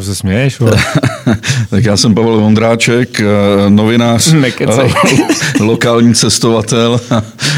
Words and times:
Čemu 0.00 0.06
se 0.06 0.14
směješ? 0.14 0.60
tak 1.70 1.84
já 1.84 1.96
jsem 1.96 2.14
Pavel 2.14 2.40
Vondráček, 2.40 3.20
eh, 3.20 3.24
novinář, 3.68 4.32
Nekecej. 4.32 4.94
lokální 5.60 6.14
cestovatel 6.14 7.00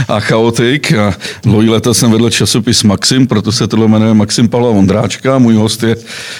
a 0.08 0.20
chaotik. 0.20 0.92
A 0.92 1.14
dlouhý 1.42 1.68
leta 1.68 1.94
jsem 1.94 2.10
vedl 2.10 2.30
časopis 2.30 2.82
Maxim, 2.82 3.26
proto 3.26 3.52
se 3.52 3.66
tohle 3.66 3.88
jmenuje 3.88 4.14
Maxim 4.14 4.48
Pavla 4.48 4.70
Vondráčka. 4.70 5.38
Můj 5.38 5.54
host 5.54 5.82
je, 5.82 5.96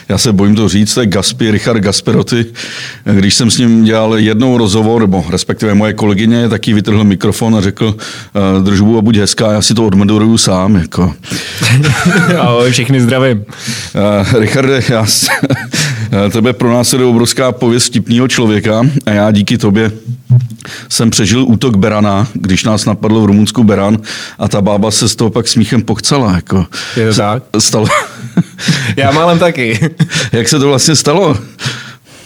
já 0.09 0.19
se 0.19 0.33
bojím 0.33 0.55
to 0.55 0.69
říct, 0.69 0.95
to 0.95 1.01
je 1.01 1.07
Gaspi, 1.07 1.51
Richard 1.51 1.79
Gasperoty. 1.79 2.47
Když 3.05 3.35
jsem 3.35 3.51
s 3.51 3.59
ním 3.59 3.85
dělal 3.85 4.19
jednou 4.19 4.59
rozhovor, 4.59 5.01
nebo 5.01 5.25
respektive 5.31 5.75
moje 5.75 5.93
kolegyně, 5.93 6.49
taky 6.49 6.75
vytrhl 6.75 7.05
mikrofon 7.05 7.57
a 7.57 7.61
řekl, 7.61 7.97
eh, 7.99 8.63
držbu 8.63 8.99
a 8.99 9.03
buď 9.03 9.17
hezká, 9.17 9.53
já 9.53 9.63
si 9.63 9.75
to 9.75 9.87
odmoderuju 9.87 10.39
sám. 10.39 10.77
Jako. 10.77 11.15
Ahoj, 12.39 12.71
všechny 12.71 13.01
zdravím. 13.01 13.45
Uh, 13.95 14.41
Richarde, 14.41 14.83
já, 14.89 15.07
tebe 16.33 16.53
pro 16.53 16.73
nás 16.73 16.93
je 16.93 17.05
obrovská 17.05 17.53
pověst 17.53 17.87
vtipného 17.87 18.29
člověka 18.29 18.83
a 19.07 19.11
já 19.11 19.31
díky 19.31 19.59
tobě 19.59 19.93
jsem 20.89 21.11
přežil 21.11 21.45
útok 21.49 21.77
Berana, 21.77 22.29
když 22.33 22.65
nás 22.65 22.85
napadlo 22.85 23.21
v 23.21 23.25
Rumunsku 23.25 23.65
Beran 23.65 23.99
a 24.39 24.49
ta 24.49 24.61
bába 24.61 24.91
se 24.91 25.09
z 25.09 25.17
toho 25.17 25.31
pak 25.31 25.49
smíchem 25.49 25.83
pochcela. 25.83 26.33
Jako. 26.33 26.67
Je 26.97 27.09
to 27.09 27.17
tak? 27.17 27.43
Stalo. 27.59 27.87
Já 28.97 29.11
málem 29.11 29.39
taky. 29.39 29.91
Jak 30.33 30.49
se 30.49 30.59
to 30.59 30.69
vlastně 30.69 30.97
stalo? 30.97 31.39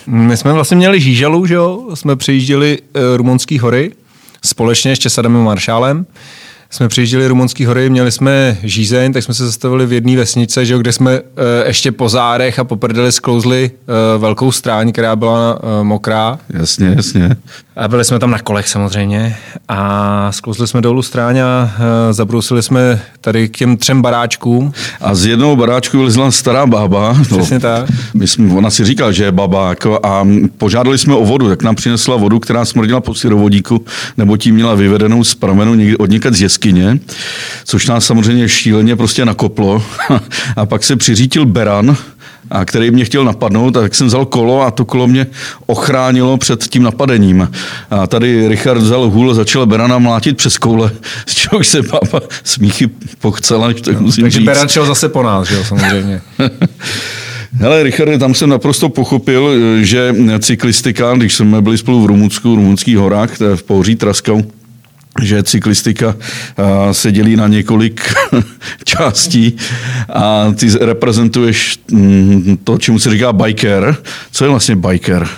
My 0.06 0.37
jsme 0.37 0.52
vlastně 0.52 0.76
měli 0.76 1.00
žížalu, 1.00 1.46
že 1.46 1.54
jo? 1.54 1.90
Jsme 1.95 2.16
přijížděli 2.16 2.78
uh, 2.78 3.16
rumunský 3.16 3.59
hory 3.59 3.92
společně 4.45 4.96
s 4.96 4.98
Česadem 4.98 5.32
Maršálem 5.32 6.06
jsme 6.70 6.88
přijížděli 6.88 7.29
rumunský 7.29 7.65
hory, 7.65 7.91
měli 7.91 8.12
jsme 8.12 8.59
žízeň, 8.62 9.12
tak 9.12 9.23
jsme 9.23 9.34
se 9.34 9.47
zastavili 9.47 9.87
v 9.87 9.93
jedné 9.93 10.16
vesnice, 10.16 10.66
že, 10.66 10.79
kde 10.79 10.93
jsme 10.93 11.21
uh, 11.21 11.27
ještě 11.66 11.93
po 11.93 12.09
zárech 12.09 12.59
a 12.59 12.65
po 12.65 12.77
prdeli 12.77 13.13
sklouzli 13.13 13.71
uh, 13.71 14.23
velkou 14.23 14.52
stráň, 14.52 14.93
která 14.93 15.16
byla 15.16 15.63
uh, 15.63 15.85
mokrá. 15.85 16.38
Jasně, 16.51 16.93
jasně. 16.96 17.37
A 17.77 17.88
byli 17.88 18.05
jsme 18.05 18.19
tam 18.19 18.30
na 18.30 18.38
kolech 18.38 18.69
samozřejmě 18.69 19.37
a 19.69 20.32
sklouzli 20.32 20.69
jsme 20.69 20.80
dolů 20.80 21.02
stráň 21.02 21.38
a 21.38 21.65
uh, 21.65 22.13
zabrousili 22.13 22.63
jsme 22.63 23.02
tady 23.21 23.49
k 23.49 23.57
těm 23.57 23.77
třem 23.77 24.02
baráčkům. 24.02 24.73
A 25.01 25.15
z 25.15 25.27
jednoho 25.27 25.57
baráčku 25.57 25.99
vylezla 25.99 26.30
stará 26.30 26.66
bába. 26.66 27.16
No, 27.30 27.38
Přesně 27.38 27.60
tak. 27.60 27.88
My 28.15 28.29
jsme, 28.29 28.55
ona 28.55 28.71
si 28.71 28.85
říkal, 28.85 29.13
že 29.13 29.24
je 29.24 29.33
baba 29.33 29.68
jako, 29.68 30.01
a 30.02 30.27
požádali 30.59 30.99
jsme 30.99 31.15
o 31.15 31.24
vodu, 31.24 31.49
tak 31.49 31.63
nám 31.63 31.74
přinesla 31.74 32.16
vodu, 32.16 32.41
která 32.41 32.65
smrdila 32.65 33.01
po 33.01 33.15
syrovodíku, 33.15 33.85
nebo 34.16 34.37
tím 34.37 34.55
měla 34.55 34.74
vyvedenou 34.74 35.24
z 35.24 35.35
pramenu 35.35 35.74
někde, 35.74 35.96
od 35.96 36.11
někde 36.11 36.33
z 36.33 36.40
jeskyně, 36.40 36.99
což 37.65 37.87
nás 37.87 38.07
samozřejmě 38.07 38.49
šíleně 38.49 38.96
prostě 38.96 39.24
nakoplo. 39.24 39.83
a 40.57 40.66
pak 40.66 40.85
se 40.85 40.96
přiřítil 40.96 41.46
beran, 41.46 41.96
a 42.51 42.65
který 42.65 42.91
mě 42.91 43.05
chtěl 43.05 43.25
napadnout, 43.25 43.71
tak 43.71 43.95
jsem 43.95 44.07
vzal 44.07 44.25
kolo 44.27 44.63
a 44.63 44.71
to 44.71 44.85
kolo 44.85 45.07
mě 45.07 45.27
ochránilo 45.66 46.37
před 46.37 46.65
tím 46.65 46.83
napadením. 46.83 47.51
A 47.91 48.07
tady 48.07 48.49
Richard 48.49 48.79
vzal 48.79 49.11
hůl 49.11 49.30
a 49.30 49.35
začal 49.35 49.66
Berana 49.66 49.99
mlátit 49.99 50.37
přes 50.37 50.59
koule, 50.59 50.91
z 51.27 51.35
čehož 51.35 51.67
se 51.67 51.83
baba 51.83 52.21
smíchy 52.45 52.91
pochcela, 53.21 53.73
tak 53.73 54.01
musím 54.01 54.24
Takže 54.24 54.39
říct. 54.39 54.47
Beran 54.47 54.69
šel 54.69 54.87
zase 54.87 55.09
po 55.09 55.23
nás, 55.23 55.49
že 55.49 55.55
jo, 55.55 55.65
samozřejmě. 55.65 56.21
Hele, 57.59 57.83
Richard, 57.83 58.19
tam 58.19 58.35
jsem 58.35 58.51
naprosto 58.51 58.89
pochopil, 58.89 59.51
že 59.80 60.15
cyklistika, 60.39 61.15
když 61.15 61.35
jsme 61.35 61.63
byli 61.63 61.79
spolu 61.79 62.02
v 62.02 62.07
Rumunsku, 62.07 62.52
v 62.52 62.57
rumunských 62.57 62.97
horách, 62.97 63.30
v 63.57 63.63
Pohoří 63.63 63.97
Traskou, 63.97 64.43
že 65.22 65.42
cyklistika 65.42 66.16
se 66.92 67.12
dělí 67.12 67.36
na 67.36 67.48
několik 67.48 68.14
částí 68.84 69.56
a 70.12 70.53
ty 70.56 70.69
reprezentuješ 70.81 71.78
mm, 71.91 72.59
to, 72.64 72.78
čemu 72.78 72.98
se 72.98 73.10
říká 73.10 73.32
biker. 73.32 73.97
Co 74.31 74.44
je 74.44 74.50
vlastně 74.50 74.76
biker? 74.76 75.28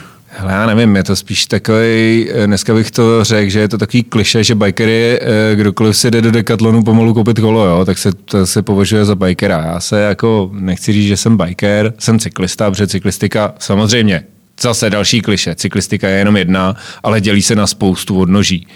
Hele, 0.40 0.52
já 0.52 0.66
nevím, 0.66 0.96
je 0.96 1.04
to 1.04 1.16
spíš 1.16 1.46
takový, 1.46 2.28
dneska 2.46 2.74
bych 2.74 2.90
to 2.90 3.24
řekl, 3.24 3.50
že 3.50 3.60
je 3.60 3.68
to 3.68 3.78
takový 3.78 4.02
kliše, 4.02 4.44
že 4.44 4.54
biker 4.54 4.88
je, 4.88 5.20
kdokoliv 5.54 5.96
si 5.96 6.10
jde 6.10 6.22
do 6.22 6.30
dekatlonu 6.30 6.82
pomalu 6.82 7.14
koupit 7.14 7.40
kolo, 7.40 7.66
jo, 7.66 7.84
tak 7.84 7.98
se, 7.98 8.12
to 8.12 8.46
se 8.46 8.62
považuje 8.62 9.04
za 9.04 9.14
bikera. 9.14 9.64
Já 9.66 9.80
se 9.80 10.00
jako, 10.00 10.50
nechci 10.52 10.92
říct, 10.92 11.06
že 11.06 11.16
jsem 11.16 11.36
biker, 11.36 11.92
jsem 11.98 12.18
cyklista, 12.18 12.70
protože 12.70 12.86
cyklistika 12.86 13.54
samozřejmě, 13.58 14.24
zase 14.60 14.90
další 14.90 15.20
kliše, 15.20 15.54
cyklistika 15.54 16.08
je 16.08 16.18
jenom 16.18 16.36
jedna, 16.36 16.76
ale 17.02 17.20
dělí 17.20 17.42
se 17.42 17.54
na 17.54 17.66
spoustu 17.66 18.20
odnoží. 18.20 18.66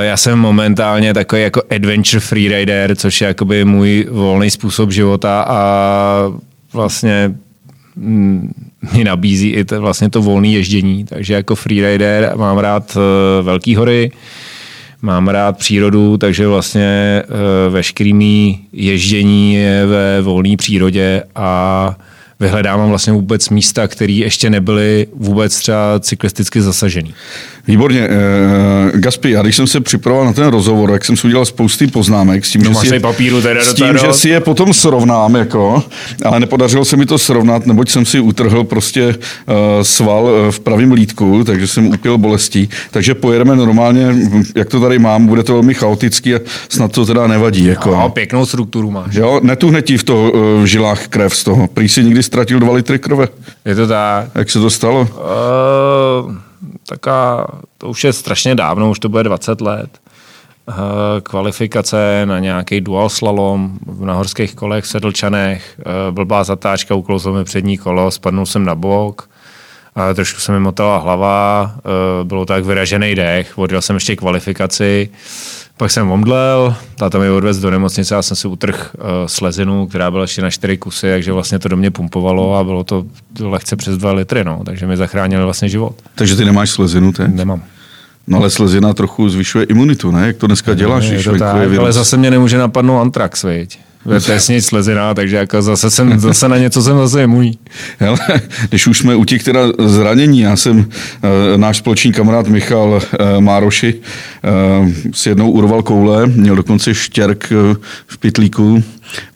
Já 0.00 0.16
jsem 0.16 0.38
momentálně 0.38 1.14
takový 1.14 1.42
jako 1.42 1.62
adventure 1.70 2.20
freerider, 2.20 2.96
což 2.96 3.20
je 3.20 3.26
jakoby 3.28 3.64
můj 3.64 4.06
volný 4.10 4.50
způsob 4.50 4.90
života 4.90 5.44
a 5.48 6.32
vlastně 6.72 7.34
mi 8.92 9.04
nabízí 9.04 9.48
i 9.50 9.64
to, 9.64 9.80
vlastně 9.80 10.10
to 10.10 10.22
volné 10.22 10.48
ježdění. 10.48 11.04
Takže 11.04 11.34
jako 11.34 11.54
freerider 11.54 12.32
mám 12.36 12.58
rád 12.58 12.96
uh, 12.96 13.46
velký 13.46 13.76
hory, 13.76 14.10
mám 15.02 15.28
rád 15.28 15.58
přírodu, 15.58 16.16
takže 16.16 16.46
vlastně 16.46 17.22
uh, 17.28 17.72
veškerý 17.72 18.58
ježdění 18.72 19.54
je 19.54 19.86
ve 19.86 20.22
volné 20.22 20.56
přírodě 20.56 21.22
a 21.34 21.96
vyhledávám 22.40 22.88
vlastně 22.88 23.12
vůbec 23.12 23.48
místa, 23.48 23.88
které 23.88 24.12
ještě 24.12 24.50
nebyly 24.50 25.06
vůbec 25.14 25.58
třeba 25.58 26.00
cyklisticky 26.00 26.62
zasažený. 26.62 27.14
Výborně. 27.66 28.08
Uh, 28.08 29.00
Gaspi, 29.00 29.30
já 29.30 29.42
když 29.42 29.56
jsem 29.56 29.66
se 29.66 29.80
připravoval 29.80 30.26
na 30.26 30.32
ten 30.32 30.46
rozhovor, 30.46 30.90
jak 30.90 31.04
jsem 31.04 31.16
si 31.16 31.26
udělal 31.26 31.44
spousty 31.44 31.86
poznámek 31.86 32.44
s 32.44 32.50
tím, 32.50 32.62
no, 32.62 32.70
že, 32.70 32.88
si 32.88 32.94
je, 32.94 33.00
papíru 33.00 33.42
teda 33.42 33.64
s 33.64 33.74
tím 33.74 33.98
že 34.00 34.12
si 34.12 34.28
je 34.28 34.40
potom 34.40 34.74
srovnám, 34.74 35.34
jako, 35.34 35.82
ale 36.24 36.40
nepodařilo 36.40 36.84
se 36.84 36.96
mi 36.96 37.06
to 37.06 37.18
srovnat, 37.18 37.66
neboť 37.66 37.90
jsem 37.90 38.06
si 38.06 38.20
utrhl 38.20 38.64
prostě 38.64 39.06
uh, 39.08 39.54
sval 39.82 40.24
uh, 40.24 40.50
v 40.50 40.60
pravém 40.60 40.92
lítku, 40.92 41.44
takže 41.44 41.66
jsem 41.66 41.86
upil 41.86 42.18
bolestí. 42.18 42.68
Takže 42.90 43.14
pojedeme 43.14 43.56
normálně, 43.56 44.06
jak 44.54 44.68
to 44.68 44.80
tady 44.80 44.98
mám, 44.98 45.26
bude 45.26 45.42
to 45.42 45.52
velmi 45.52 45.74
chaotický 45.74 46.34
a 46.34 46.40
snad 46.68 46.92
to 46.92 47.06
teda 47.06 47.26
nevadí. 47.26 47.64
Jako. 47.64 47.90
No, 47.90 48.08
pěknou 48.10 48.46
strukturu 48.46 48.90
máš. 48.90 49.14
Jo, 49.14 49.40
netuhne 49.42 49.82
ti 49.82 49.98
v, 49.98 50.04
to, 50.04 50.32
uh, 50.34 50.62
v 50.62 50.66
žilách 50.66 51.08
krev 51.08 51.36
z 51.36 51.44
toho. 51.44 51.66
Prý 51.66 51.88
si 51.88 52.04
někdy 52.04 52.22
ztratil 52.28 52.60
dva 52.60 52.76
litry 52.76 52.98
krve. 52.98 53.32
Je 53.64 53.74
to 53.74 53.86
tak. 53.86 54.28
Jak 54.34 54.50
se 54.50 54.60
to 54.60 54.70
stalo? 54.70 55.08
Uh 55.08 56.48
taká, 56.88 57.46
to 57.78 57.88
už 57.88 58.04
je 58.04 58.12
strašně 58.12 58.54
dávno, 58.54 58.90
už 58.90 58.98
to 58.98 59.08
bude 59.08 59.22
20 59.22 59.60
let. 59.60 59.90
Kvalifikace 61.22 62.22
na 62.24 62.38
nějaký 62.38 62.80
dual 62.80 63.08
slalom 63.08 63.78
na 64.00 64.14
horských 64.14 64.54
kolech 64.54 64.84
v 64.84 64.88
Sedlčanech, 64.88 65.80
blbá 66.10 66.44
zatáčka, 66.44 66.94
uklouzlo 66.94 67.32
mi 67.32 67.44
přední 67.44 67.78
kolo, 67.78 68.10
spadnul 68.10 68.46
jsem 68.46 68.64
na 68.64 68.74
bok, 68.74 69.30
trošku 70.14 70.40
se 70.40 70.52
mi 70.52 70.60
motala 70.60 70.98
hlava, 70.98 71.72
bylo 72.22 72.46
tak 72.46 72.64
vyražený 72.64 73.14
dech, 73.14 73.58
odjel 73.58 73.82
jsem 73.82 73.96
ještě 73.96 74.16
kvalifikaci, 74.16 75.08
pak 75.78 75.90
jsem 75.90 76.10
omdlel, 76.10 76.74
táta 76.94 77.18
mi 77.18 77.30
odvez 77.30 77.58
do 77.58 77.70
nemocnice, 77.70 78.14
já 78.14 78.22
jsem 78.22 78.36
si 78.36 78.48
utrhl 78.48 78.78
uh, 78.78 79.04
slezinu, 79.26 79.86
která 79.86 80.10
byla 80.10 80.22
ještě 80.22 80.42
na 80.42 80.50
čtyři 80.50 80.76
kusy, 80.76 81.10
takže 81.10 81.32
vlastně 81.32 81.58
to 81.58 81.68
do 81.68 81.76
mě 81.76 81.90
pumpovalo 81.90 82.56
a 82.56 82.64
bylo 82.64 82.84
to 82.84 83.04
lehce 83.40 83.76
přes 83.76 83.96
dva 83.96 84.12
litry, 84.12 84.44
no, 84.44 84.62
takže 84.64 84.86
mi 84.86 84.96
zachránili 84.96 85.44
vlastně 85.44 85.68
život. 85.68 85.94
Takže 86.14 86.36
ty 86.36 86.44
nemáš 86.44 86.70
slezinu 86.70 87.12
teď? 87.12 87.34
Nemám. 87.34 87.62
No 88.26 88.38
ale 88.38 88.50
slezina 88.50 88.94
trochu 88.94 89.28
zvyšuje 89.28 89.64
imunitu, 89.64 90.10
ne? 90.10 90.26
Jak 90.26 90.36
to 90.36 90.46
dneska 90.46 90.74
děláš? 90.74 91.04
Je 91.04 91.22
to 91.22 91.38
tak, 91.38 91.78
ale 91.78 91.92
zase 91.92 92.16
mě 92.16 92.30
nemůže 92.30 92.58
napadnout 92.58 93.00
antrax, 93.00 93.44
viď? 93.44 93.78
Vesnic 94.04 94.66
slezina, 94.66 95.14
takže 95.14 95.36
jako 95.36 95.62
zase, 95.62 95.90
jsem, 95.90 96.20
zase 96.20 96.48
na 96.48 96.58
něco 96.58 96.82
jsem 96.82 96.96
zase 96.98 97.26
můj. 97.26 97.52
Hele, 97.98 98.18
když 98.68 98.86
už 98.86 98.98
jsme 98.98 99.14
u 99.14 99.24
těch 99.24 99.42
teda 99.42 99.60
zranění, 99.78 100.40
já 100.40 100.56
jsem, 100.56 100.88
e, 101.54 101.58
náš 101.58 101.76
společný 101.76 102.12
kamarád 102.12 102.48
Michal 102.48 103.00
e, 103.18 103.40
Mároši 103.40 103.94
e, 103.94 105.12
si 105.12 105.28
jednou 105.28 105.50
urval 105.50 105.82
koule, 105.82 106.26
měl 106.26 106.56
dokonce 106.56 106.94
štěrk 106.94 107.52
v 108.06 108.18
pitlíku. 108.18 108.82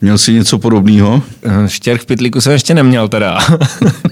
Měl 0.01 0.17
si 0.17 0.33
něco 0.33 0.59
podobného? 0.59 1.21
Štěrk 1.67 2.01
v 2.01 2.05
pitlíku 2.05 2.41
jsem 2.41 2.53
ještě 2.53 2.73
neměl 2.73 3.07
teda. 3.07 3.39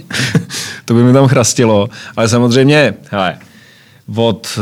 to 0.86 0.94
by 0.94 1.04
mi 1.04 1.14
tam 1.14 1.28
chrastilo. 1.28 1.90
Ale 2.16 2.30
samozřejmě, 2.30 2.94
hele, 3.12 3.38
od 4.16 4.60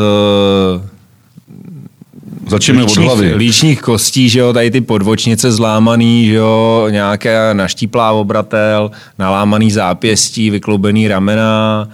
Začneme 2.47 2.83
od 2.83 2.97
hlavy. 2.97 3.33
Líčních 3.35 3.81
kostí, 3.81 4.29
že 4.29 4.39
jo, 4.39 4.53
tady 4.53 4.71
ty 4.71 4.81
podvočnice 4.81 5.51
zlámaný, 5.51 6.25
že 6.25 6.33
jo, 6.33 6.87
nějaké 6.89 7.53
naštíplá 7.53 8.11
obratel, 8.11 8.91
nalámaný 9.19 9.71
zápěstí, 9.71 10.49
vykloubený 10.49 11.07
ramena, 11.07 11.87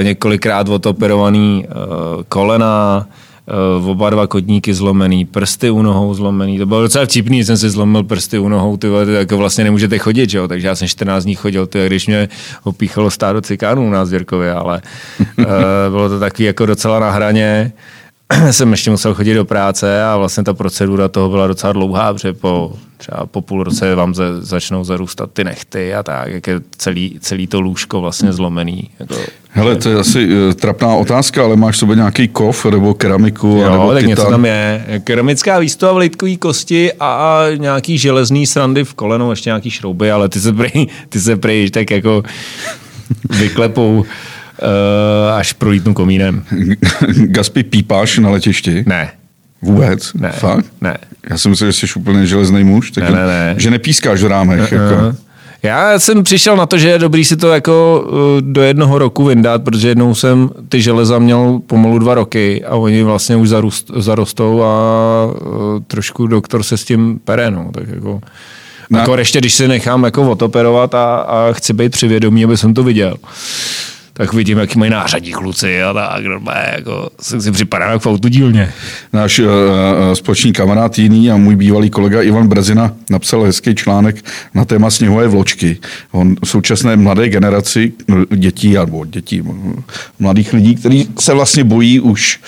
e, 0.00 0.04
několikrát 0.04 0.68
otoperovaný 0.68 1.64
e, 1.64 1.68
kolena, 2.28 3.06
e, 3.46 3.90
oba 3.90 4.10
dva 4.10 4.26
kotníky 4.26 4.74
zlomený, 4.74 5.24
prsty 5.24 5.70
u 5.70 5.82
nohou 5.82 6.14
zlomený. 6.14 6.58
To 6.58 6.66
bylo 6.66 6.82
docela 6.82 7.04
vtipný, 7.04 7.44
jsem 7.44 7.56
si 7.56 7.70
zlomil 7.70 8.02
prsty 8.02 8.38
u 8.38 8.48
nohou, 8.48 8.76
ty 8.76 8.88
vole, 8.88 9.12
jako 9.12 9.36
vlastně 9.36 9.64
nemůžete 9.64 9.98
chodit, 9.98 10.30
že 10.30 10.38
jo? 10.38 10.48
takže 10.48 10.66
já 10.66 10.74
jsem 10.74 10.88
14 10.88 11.24
dní 11.24 11.34
chodil, 11.34 11.66
ty, 11.66 11.86
když 11.86 12.06
mě 12.06 12.28
opíchalo 12.64 13.10
stádo 13.10 13.40
cikánů 13.40 13.86
u 13.86 13.90
nás 13.90 14.10
v 14.10 14.12
Jirkově, 14.12 14.52
ale 14.52 14.82
bylo 15.90 16.08
to 16.08 16.20
takový 16.20 16.44
jako 16.44 16.66
docela 16.66 16.98
na 17.00 17.10
hraně. 17.10 17.72
jsem 18.50 18.70
ještě 18.70 18.90
musel 18.90 19.14
chodit 19.14 19.34
do 19.34 19.44
práce 19.44 20.04
a 20.04 20.16
vlastně 20.16 20.44
ta 20.44 20.54
procedura 20.54 21.08
toho 21.08 21.28
byla 21.28 21.46
docela 21.46 21.72
dlouhá, 21.72 22.12
protože 22.12 22.32
po 22.32 22.72
třeba 22.96 23.26
po 23.26 23.40
půl 23.40 23.64
roce 23.64 23.94
vám 23.94 24.14
ze, 24.14 24.24
začnou 24.40 24.84
zarůstat 24.84 25.30
ty 25.32 25.44
nechty 25.44 25.94
a 25.94 26.02
tak, 26.02 26.30
jak 26.30 26.46
je 26.46 26.60
celý, 26.76 27.18
celý 27.20 27.46
to 27.46 27.60
lůžko 27.60 28.00
vlastně 28.00 28.32
zlomený. 28.32 28.90
Jako, 29.00 29.14
Hele, 29.48 29.76
to 29.76 29.88
je 29.88 29.96
asi 29.96 30.26
uh, 30.26 30.52
trapná 30.52 30.94
otázka, 30.94 31.44
ale 31.44 31.56
máš 31.56 31.78
sobě 31.78 31.96
nějaký 31.96 32.28
kov 32.28 32.66
nebo 32.66 32.94
keramiku? 32.94 33.46
Jo, 33.46 33.70
nebo 33.70 33.88
tak 33.88 33.98
titan? 33.98 34.08
něco 34.08 34.30
tam 34.30 34.44
je. 34.44 34.84
Keramická 35.04 35.58
výstava 35.58 35.92
v 35.92 35.96
lidkový 35.96 36.36
kosti 36.36 36.92
a 37.00 37.42
nějaký 37.56 37.98
železný 37.98 38.46
srandy 38.46 38.84
v 38.84 38.94
kolenu, 38.94 39.30
ještě 39.30 39.50
nějaký 39.50 39.70
šrouby, 39.70 40.10
ale 40.10 40.28
ty 40.28 40.40
se 40.40 40.52
prý, 40.52 40.86
ty 41.08 41.20
se 41.20 41.36
prý 41.36 41.70
tak 41.70 41.90
jako 41.90 42.22
vyklepou 43.30 44.04
až 45.34 45.52
prolítnu 45.52 45.94
komínem. 45.94 46.44
Gaspy 47.16 47.62
pípáš 47.62 48.18
na 48.18 48.30
letišti? 48.30 48.84
Ne. 48.86 49.10
Vůbec? 49.62 50.14
Ne. 50.14 50.28
Fakt? 50.32 50.66
Ne. 50.80 50.96
Já 51.30 51.38
jsem 51.38 51.50
myslel, 51.50 51.70
že 51.72 51.86
jsi 51.86 51.94
úplně 51.96 52.26
železný 52.26 52.64
muž, 52.64 52.90
tak 52.90 53.04
Ne, 53.04 53.10
ne, 53.10 53.26
ne. 53.26 53.54
že 53.58 53.70
nepískáš 53.70 54.22
v 54.22 54.26
rámech. 54.26 54.72
Uh, 54.72 54.78
Jako. 54.78 55.16
Já 55.62 55.98
jsem 55.98 56.22
přišel 56.22 56.56
na 56.56 56.66
to, 56.66 56.78
že 56.78 56.88
je 56.88 56.98
dobrý 56.98 57.24
si 57.24 57.36
to 57.36 57.52
jako 57.52 58.06
do 58.40 58.62
jednoho 58.62 58.98
roku 58.98 59.24
vyndat, 59.24 59.62
protože 59.64 59.88
jednou 59.88 60.14
jsem 60.14 60.50
ty 60.68 60.82
železa 60.82 61.18
měl 61.18 61.60
pomalu 61.66 61.98
dva 61.98 62.14
roky 62.14 62.64
a 62.64 62.74
oni 62.76 63.02
vlastně 63.02 63.36
už 63.36 63.48
zarůst, 63.48 63.90
zarostou 63.96 64.62
a 64.62 64.74
trošku 65.86 66.26
doktor 66.26 66.62
se 66.62 66.76
s 66.76 66.84
tím 66.84 67.20
pere, 67.24 67.50
no, 67.50 67.70
tak 67.74 67.84
jako... 67.88 68.20
No. 68.90 68.98
Jako 68.98 69.16
ještě, 69.16 69.38
když 69.38 69.54
si 69.54 69.68
nechám 69.68 70.04
jako 70.04 70.30
otoperovat 70.30 70.94
a, 70.94 71.14
a 71.16 71.52
chci 71.52 71.72
být 71.72 71.92
přivědomý, 71.92 72.44
aby 72.44 72.56
jsem 72.56 72.74
to 72.74 72.82
viděl 72.82 73.16
tak 74.14 74.32
vidím, 74.32 74.58
jaký 74.58 74.78
mají 74.78 74.90
nářadí 74.90 75.32
kluci 75.32 75.82
a 75.82 75.92
tak, 75.92 76.24
normálně, 76.24 76.72
jako 76.76 77.10
si, 77.20 77.40
si 77.40 77.52
připadá 77.52 77.90
jak 77.90 78.02
v 78.02 78.06
autodílně. 78.06 78.72
Náš 79.12 79.38
uh, 79.38 79.48
společný 80.14 80.52
kamarád 80.52 80.98
jiný 80.98 81.30
a 81.30 81.36
můj 81.36 81.56
bývalý 81.56 81.90
kolega 81.90 82.22
Ivan 82.22 82.48
Brezina 82.48 82.92
napsal 83.10 83.42
hezký 83.42 83.74
článek 83.74 84.24
na 84.54 84.64
téma 84.64 84.90
sněhové 84.90 85.28
vločky. 85.28 85.78
On 86.10 86.36
v 86.44 86.48
současné 86.48 86.96
mladé 86.96 87.28
generaci 87.28 87.92
no, 88.08 88.24
dětí, 88.36 88.72
nebo 88.72 89.04
dětí, 89.04 89.42
mladých 90.18 90.52
lidí, 90.52 90.74
kteří 90.74 91.08
se 91.20 91.34
vlastně 91.34 91.64
bojí 91.64 92.00
už 92.00 92.40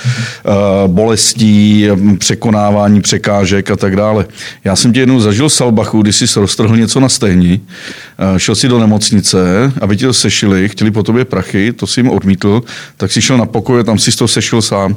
uh, 0.44 0.93
bolestí, 0.93 1.88
překonávání 2.19 3.00
překážek 3.00 3.70
a 3.70 3.76
tak 3.76 3.96
dále. 3.96 4.26
Já 4.64 4.76
jsem 4.76 4.93
tě 4.93 5.00
jednou 5.00 5.20
zažil 5.20 5.49
v 5.49 5.52
Salbachu, 5.52 6.02
kdy 6.02 6.12
jsi 6.12 6.40
roztrhl 6.40 6.76
něco 6.76 7.00
na 7.00 7.08
stehni, 7.08 7.61
uh, 7.61 8.38
šel 8.38 8.55
si 8.55 8.69
do 8.69 8.78
nemocnice, 8.78 9.72
aby 9.81 9.96
ti 9.96 10.05
to 10.05 10.12
sešili, 10.12 10.69
chtěli 10.69 10.90
po 10.90 11.02
tobě 11.02 11.25
prachy, 11.25 11.53
to 11.76 11.86
si 11.86 12.00
jim 12.00 12.10
odmítl, 12.10 12.62
tak 12.96 13.12
si 13.12 13.22
šel 13.22 13.36
na 13.36 13.46
pokoj, 13.46 13.84
tam 13.84 13.98
si 13.98 14.16
to 14.16 14.28
sešil 14.28 14.62
sám. 14.62 14.96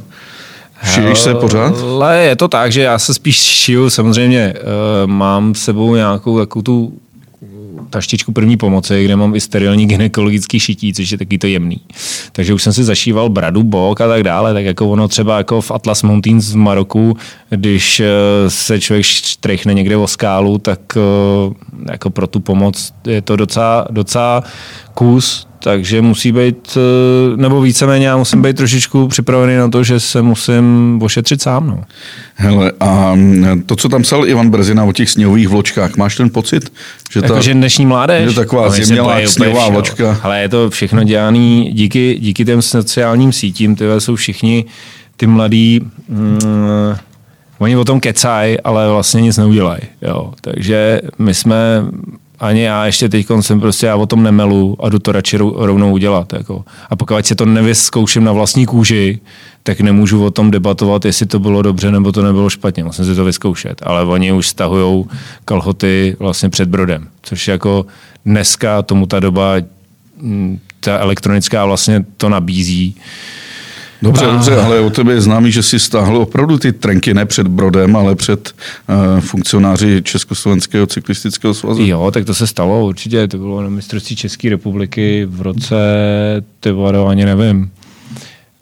Šiješ 0.83 1.19
se 1.19 1.35
pořád? 1.35 1.73
Ale 1.81 2.17
je 2.17 2.35
to 2.35 2.47
tak, 2.47 2.71
že 2.71 2.81
já 2.81 2.99
se 2.99 3.13
spíš 3.13 3.35
šiju, 3.35 3.89
samozřejmě 3.89 4.53
uh, 4.53 5.11
mám 5.11 5.55
s 5.55 5.63
sebou 5.63 5.95
nějakou 5.95 6.39
takovou 6.39 6.63
tu 6.63 6.93
taštičku 7.89 8.31
první 8.31 8.57
pomoci, 8.57 9.05
kde 9.05 9.15
mám 9.15 9.35
i 9.35 9.39
sterilní 9.39 9.85
gynekologický 9.85 10.59
šití, 10.59 10.93
což 10.93 11.11
je 11.11 11.17
taky 11.17 11.37
to 11.37 11.47
jemný. 11.47 11.81
Takže 12.31 12.53
už 12.53 12.63
jsem 12.63 12.73
si 12.73 12.83
zašíval 12.83 13.29
bradu, 13.29 13.63
bok 13.63 14.01
a 14.01 14.07
tak 14.07 14.23
dále, 14.23 14.53
tak 14.53 14.65
jako 14.65 14.89
ono 14.89 15.07
třeba 15.07 15.37
jako 15.37 15.61
v 15.61 15.71
Atlas 15.71 16.03
Mountains 16.03 16.51
v 16.51 16.55
Maroku, 16.55 17.17
když 17.49 18.01
se 18.47 18.79
člověk 18.79 19.05
štrechne 19.05 19.73
někde 19.73 19.97
o 19.97 20.07
skálu, 20.07 20.57
tak 20.57 20.79
jako 21.91 22.09
pro 22.09 22.27
tu 22.27 22.39
pomoc 22.39 22.93
je 23.07 23.21
to 23.21 23.35
docela, 23.35 23.87
docela 23.89 24.43
kus, 24.93 25.47
takže 25.59 26.01
musí 26.01 26.31
být, 26.31 26.77
nebo 27.35 27.61
víceméně 27.61 28.07
já 28.07 28.17
musím 28.17 28.41
být 28.41 28.57
trošičku 28.57 29.07
připravený 29.07 29.55
na 29.55 29.69
to, 29.69 29.83
že 29.83 29.99
se 29.99 30.21
musím 30.21 30.99
ošetřit 31.01 31.41
sám. 31.41 31.67
No. 31.67 31.83
Hele, 32.35 32.71
a 32.79 33.17
to, 33.65 33.75
co 33.75 33.89
tam 33.89 34.01
psal 34.01 34.27
Ivan 34.27 34.49
Brzina 34.49 34.83
o 34.83 34.91
těch 34.91 35.09
sněhových 35.09 35.47
vločkách, 35.47 35.97
máš 35.97 36.15
ten 36.15 36.29
pocit? 36.29 36.73
Že 37.11 37.21
ta, 37.21 37.27
jako, 37.27 37.41
že 37.41 37.53
dnešní 37.53 37.85
mládež? 37.85 38.29
Je 38.29 38.33
taková 38.33 38.69
zemělá 38.69 39.17
sněhová 39.25 39.69
vločka. 39.69 40.19
Ale 40.23 40.41
je 40.41 40.49
to 40.49 40.69
všechno 40.69 41.03
dělané 41.03 41.63
díky, 41.71 42.17
díky 42.19 42.45
těm 42.45 42.61
sociálním 42.61 43.31
sítím, 43.31 43.75
tyhle 43.75 44.01
jsou 44.01 44.15
všichni 44.15 44.65
ty 45.17 45.27
mladí, 45.27 45.81
mm, 46.09 46.39
oni 47.59 47.77
o 47.77 47.85
tom 47.85 47.99
kecají, 47.99 48.59
ale 48.59 48.89
vlastně 48.89 49.21
nic 49.21 49.37
neudělají. 49.37 49.81
Jo. 50.01 50.33
Takže 50.41 51.01
my 51.19 51.33
jsme 51.33 51.55
ani 52.39 52.61
já 52.61 52.85
ještě 52.85 53.09
teď 53.09 53.27
jsem 53.39 53.59
prostě, 53.59 53.85
já 53.85 53.95
o 53.95 54.05
tom 54.05 54.23
nemelu 54.23 54.77
a 54.79 54.89
jdu 54.89 54.99
to 54.99 55.11
radši 55.11 55.37
rovnou 55.37 55.91
udělat. 55.91 56.33
Jako. 56.33 56.65
A 56.89 56.95
pokud 56.95 57.25
se 57.25 57.35
to 57.35 57.45
nevyzkouším 57.45 58.23
na 58.23 58.31
vlastní 58.31 58.65
kůži, 58.65 59.19
tak 59.63 59.81
nemůžu 59.81 60.25
o 60.25 60.31
tom 60.31 60.51
debatovat, 60.51 61.05
jestli 61.05 61.25
to 61.25 61.39
bylo 61.39 61.61
dobře 61.61 61.91
nebo 61.91 62.11
to 62.11 62.23
nebylo 62.23 62.49
špatně. 62.49 62.83
Musím 62.83 63.05
si 63.05 63.15
to 63.15 63.25
vyzkoušet. 63.25 63.81
Ale 63.85 64.03
oni 64.03 64.31
už 64.31 64.47
stahují 64.47 65.05
kalhoty 65.45 66.15
vlastně 66.19 66.49
před 66.49 66.69
brodem, 66.69 67.07
což 67.21 67.47
jako 67.47 67.85
dneska 68.25 68.81
tomu 68.81 69.05
ta 69.05 69.19
doba, 69.19 69.53
ta 70.79 70.97
elektronická 70.97 71.65
vlastně 71.65 72.05
to 72.17 72.29
nabízí. 72.29 72.95
Dobře, 74.01 74.25
a... 74.25 74.31
dobře, 74.31 74.61
ale 74.61 74.79
o 74.79 74.89
tebe 74.89 75.13
je 75.13 75.21
známý, 75.21 75.51
že 75.51 75.63
si 75.63 75.79
stáhl 75.79 76.17
opravdu 76.17 76.57
ty 76.57 76.71
trenky 76.71 77.13
ne 77.13 77.25
před 77.25 77.47
Brodem, 77.47 77.95
ale 77.95 78.15
před 78.15 78.51
uh, 78.89 79.19
funkcionáři 79.19 80.01
Československého 80.03 80.87
cyklistického 80.87 81.53
svazu. 81.53 81.81
Jo, 81.85 82.11
tak 82.11 82.25
to 82.25 82.33
se 82.33 82.47
stalo 82.47 82.85
určitě. 82.85 83.27
To 83.27 83.37
bylo 83.37 83.61
na 83.61 83.69
mistrovství 83.69 84.15
České 84.15 84.49
republiky 84.49 85.27
v 85.29 85.41
roce, 85.41 85.75
ty 86.59 86.69
ani 87.07 87.25
nevím. 87.25 87.71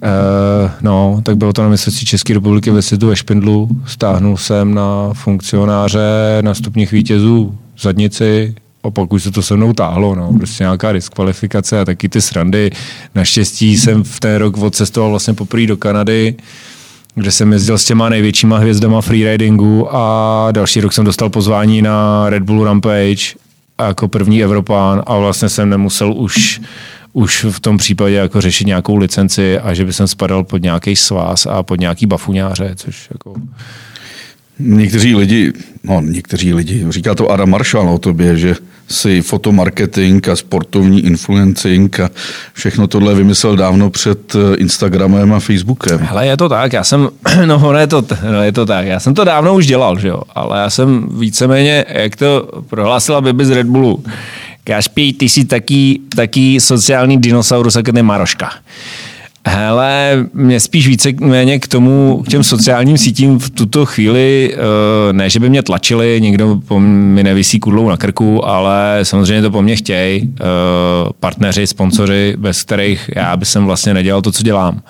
Uh, 0.03 0.71
no, 0.81 1.21
tak 1.23 1.37
bylo 1.37 1.53
to 1.53 1.61
na 1.61 1.69
mistrovství 1.69 2.05
České 2.05 2.33
republiky 2.33 2.71
ve 2.71 2.81
světu 2.81 3.07
ve 3.07 3.15
Špindlu. 3.15 3.69
Stáhnul 3.85 4.37
jsem 4.37 4.73
na 4.73 5.09
funkcionáře 5.13 6.37
na 6.41 6.53
stupních 6.53 6.91
vítězů 6.91 7.57
zadnici, 7.79 8.55
a 8.85 8.91
pak 8.91 9.13
už 9.13 9.23
se 9.23 9.31
to 9.31 9.41
se 9.41 9.55
mnou 9.55 9.73
táhlo, 9.73 10.15
no, 10.15 10.33
prostě 10.33 10.63
nějaká 10.63 10.93
diskvalifikace 10.93 11.79
a 11.79 11.85
taky 11.85 12.09
ty 12.09 12.21
srandy. 12.21 12.71
Naštěstí 13.15 13.77
jsem 13.77 14.03
v 14.03 14.19
ten 14.19 14.35
rok 14.35 14.57
odcestoval 14.57 15.09
vlastně 15.09 15.33
poprvé 15.33 15.67
do 15.67 15.77
Kanady, 15.77 16.35
kde 17.15 17.31
jsem 17.31 17.53
jezdil 17.53 17.77
s 17.77 17.85
těma 17.85 18.09
největšíma 18.09 18.57
hvězdama 18.57 19.01
freeridingu 19.01 19.95
a 19.95 20.47
další 20.51 20.81
rok 20.81 20.93
jsem 20.93 21.05
dostal 21.05 21.29
pozvání 21.29 21.81
na 21.81 22.29
Red 22.29 22.43
Bull 22.43 22.63
Rampage 22.63 23.35
jako 23.81 24.07
první 24.07 24.43
Evropán 24.43 25.03
a 25.05 25.17
vlastně 25.17 25.49
jsem 25.49 25.69
nemusel 25.69 26.13
už 26.13 26.61
už 27.13 27.45
v 27.49 27.59
tom 27.59 27.77
případě 27.77 28.15
jako 28.15 28.41
řešit 28.41 28.67
nějakou 28.67 28.95
licenci 28.95 29.59
a 29.59 29.73
že 29.73 29.85
by 29.85 29.93
jsem 29.93 30.07
spadal 30.07 30.43
pod 30.43 30.61
nějaký 30.61 30.95
svaz 30.95 31.45
a 31.45 31.63
pod 31.63 31.79
nějaký 31.79 32.05
bafuňáře, 32.05 32.71
což 32.75 33.07
jako 33.11 33.35
Někteří 34.59 35.15
lidi, 35.15 35.53
no 35.83 36.01
někteří 36.01 36.53
lidi, 36.53 36.85
říká 36.89 37.15
to 37.15 37.31
Adam 37.31 37.49
Marshall 37.49 37.89
o 37.89 37.99
tobě, 37.99 38.37
že 38.37 38.55
si 38.87 39.21
fotomarketing 39.21 40.29
a 40.29 40.35
sportovní 40.35 41.05
influencing 41.05 41.99
a 41.99 42.09
všechno 42.53 42.87
tohle 42.87 43.15
vymyslel 43.15 43.55
dávno 43.55 43.89
před 43.89 44.35
eh, 44.35 44.55
Instagramem 44.55 45.33
a 45.33 45.39
Facebookem. 45.39 45.99
Hele, 45.99 46.27
je 46.27 46.37
to 46.37 46.49
tak, 46.49 46.73
já 46.73 46.83
jsem, 46.83 47.09
no 47.45 47.73
je 47.73 47.87
to, 47.87 48.05
no 48.31 48.43
je 48.43 48.51
to 48.51 48.65
tak, 48.65 48.85
já 48.85 48.99
jsem 48.99 49.13
to 49.13 49.23
dávno 49.23 49.55
už 49.55 49.67
dělal, 49.67 49.99
že 49.99 50.07
jo, 50.07 50.21
ale 50.35 50.59
já 50.59 50.69
jsem 50.69 51.07
víceméně, 51.19 51.85
jak 51.89 52.15
to 52.15 52.49
prohlásila 52.69 53.21
Bibi 53.21 53.45
z 53.45 53.49
Red 53.49 53.67
Bullu, 53.67 54.03
Kašpí, 54.63 55.13
ty 55.13 55.29
jsi 55.29 55.45
taký, 55.45 56.01
taký 56.15 56.59
sociální 56.59 57.17
dinosaurus, 57.17 57.75
jako 57.75 57.91
ten 57.91 58.05
Maroška. 58.05 58.51
Hele, 59.47 60.25
mě 60.33 60.59
spíš 60.59 60.87
více 60.87 61.09
méně 61.21 61.59
k 61.59 61.67
tomu, 61.67 62.23
k 62.25 62.29
těm 62.29 62.43
sociálním 62.43 62.97
sítím 62.97 63.39
v 63.39 63.49
tuto 63.49 63.85
chvíli, 63.85 64.53
eh, 64.53 65.13
ne, 65.13 65.29
že 65.29 65.39
by 65.39 65.49
mě 65.49 65.63
tlačili, 65.63 66.21
někdo 66.21 66.59
po 66.67 66.79
mi 66.79 67.23
nevisí 67.23 67.59
kudlou 67.59 67.89
na 67.89 67.97
krku, 67.97 68.47
ale 68.47 68.99
samozřejmě 69.03 69.41
to 69.41 69.51
po 69.51 69.61
mně 69.61 69.75
chtějí 69.75 70.33
eh, 70.39 70.43
partneři, 71.19 71.67
sponzoři, 71.67 72.35
bez 72.37 72.63
kterých 72.63 73.09
já 73.15 73.37
bych 73.37 73.47
jsem 73.47 73.65
vlastně 73.65 73.93
nedělal 73.93 74.21
to, 74.21 74.31
co 74.31 74.43
dělám. 74.43 74.81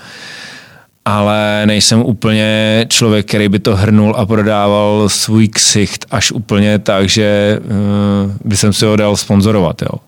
Ale 1.06 1.64
nejsem 1.66 2.02
úplně 2.02 2.86
člověk, 2.90 3.28
který 3.28 3.50
by 3.50 3.60
to 3.60 3.76
hrnul 3.76 4.16
a 4.18 4.26
prodával 4.26 5.10
svůj 5.10 5.48
ksicht 5.48 6.06
až 6.12 6.32
úplně 6.32 6.80
tak, 6.80 7.10
že 7.10 7.60
eh, 7.60 8.34
by 8.46 8.58
jsem 8.58 8.74
si 8.74 8.86
ho 8.86 8.96
dal 8.96 9.18
sponzorovat. 9.18 9.82
Jo. 9.82 10.00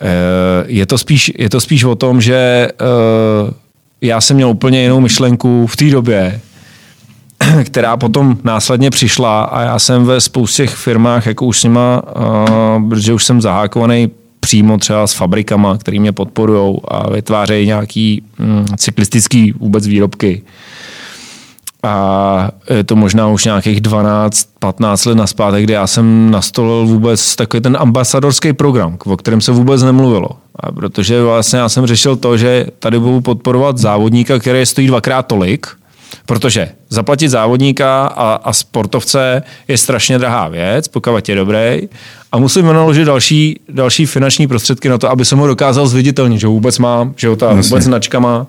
Eh, 0.00 0.64
je 0.66 0.86
to 0.86 0.98
spíš, 0.98 1.32
je 1.38 1.50
to 1.50 1.60
spíš 1.60 1.84
o 1.84 1.94
tom, 1.94 2.20
že 2.20 2.34
eh, 2.34 3.54
já 4.00 4.20
jsem 4.20 4.36
měl 4.36 4.48
úplně 4.48 4.82
jinou 4.82 5.00
myšlenku 5.00 5.66
v 5.66 5.76
té 5.76 5.90
době, 5.90 6.40
která 7.64 7.96
potom 7.96 8.38
následně 8.44 8.90
přišla 8.90 9.42
a 9.42 9.62
já 9.62 9.78
jsem 9.78 10.04
ve 10.04 10.20
spoustě 10.20 10.66
firmách, 10.66 11.26
jako 11.26 11.46
už 11.46 11.60
s 11.60 11.64
nima, 11.64 12.02
eh, 12.08 12.88
protože 12.88 13.12
už 13.12 13.24
jsem 13.24 13.40
zahákovaný 13.40 14.10
přímo 14.40 14.78
třeba 14.78 15.06
s 15.06 15.12
fabrikama, 15.12 15.78
který 15.78 16.00
mě 16.00 16.12
podporují 16.12 16.76
a 16.88 17.10
vytvářejí 17.10 17.66
nějaký 17.66 18.22
mm, 18.38 18.66
cyklistický 18.76 19.52
vůbec 19.52 19.86
výrobky 19.86 20.42
a 21.82 22.50
je 22.70 22.84
to 22.84 22.96
možná 22.96 23.28
už 23.28 23.44
nějakých 23.44 23.80
12-15 23.80 25.08
let 25.08 25.14
naspátek, 25.14 25.64
kdy 25.64 25.72
já 25.72 25.86
jsem 25.86 26.30
nastolil 26.30 26.86
vůbec 26.86 27.36
takový 27.36 27.60
ten 27.60 27.76
ambasadorský 27.80 28.52
program, 28.52 28.98
o 29.04 29.16
kterém 29.16 29.40
se 29.40 29.52
vůbec 29.52 29.82
nemluvilo. 29.82 30.28
A 30.56 30.72
protože 30.72 31.22
vlastně 31.22 31.58
já 31.58 31.68
jsem 31.68 31.86
řešil 31.86 32.16
to, 32.16 32.36
že 32.36 32.66
tady 32.78 32.98
budu 32.98 33.20
podporovat 33.20 33.78
závodníka, 33.78 34.38
který 34.38 34.66
stojí 34.66 34.86
dvakrát 34.86 35.26
tolik, 35.26 35.66
Protože 36.26 36.68
zaplatit 36.88 37.28
závodníka 37.28 38.06
a, 38.06 38.34
a 38.34 38.52
sportovce 38.52 39.42
je 39.68 39.78
strašně 39.78 40.18
drahá 40.18 40.48
věc, 40.48 40.88
pokud 40.88 41.28
je 41.28 41.34
dobrý, 41.34 41.88
a 42.32 42.38
musím 42.38 42.66
naložit 42.66 43.04
další, 43.04 43.60
další 43.68 44.06
finanční 44.06 44.46
prostředky 44.46 44.88
na 44.88 44.98
to, 44.98 45.10
aby 45.10 45.24
jsem 45.24 45.38
ho 45.38 45.46
dokázal 45.46 45.86
zviditelnit, 45.86 46.40
že 46.40 46.46
ho 46.46 46.52
vůbec 46.52 46.78
mám, 46.78 47.14
že 47.16 47.28
ho 47.28 47.36
ta 47.36 47.46
Jasně. 47.46 47.62
vůbec 47.62 47.84
značka 47.84 48.18
má. 48.18 48.46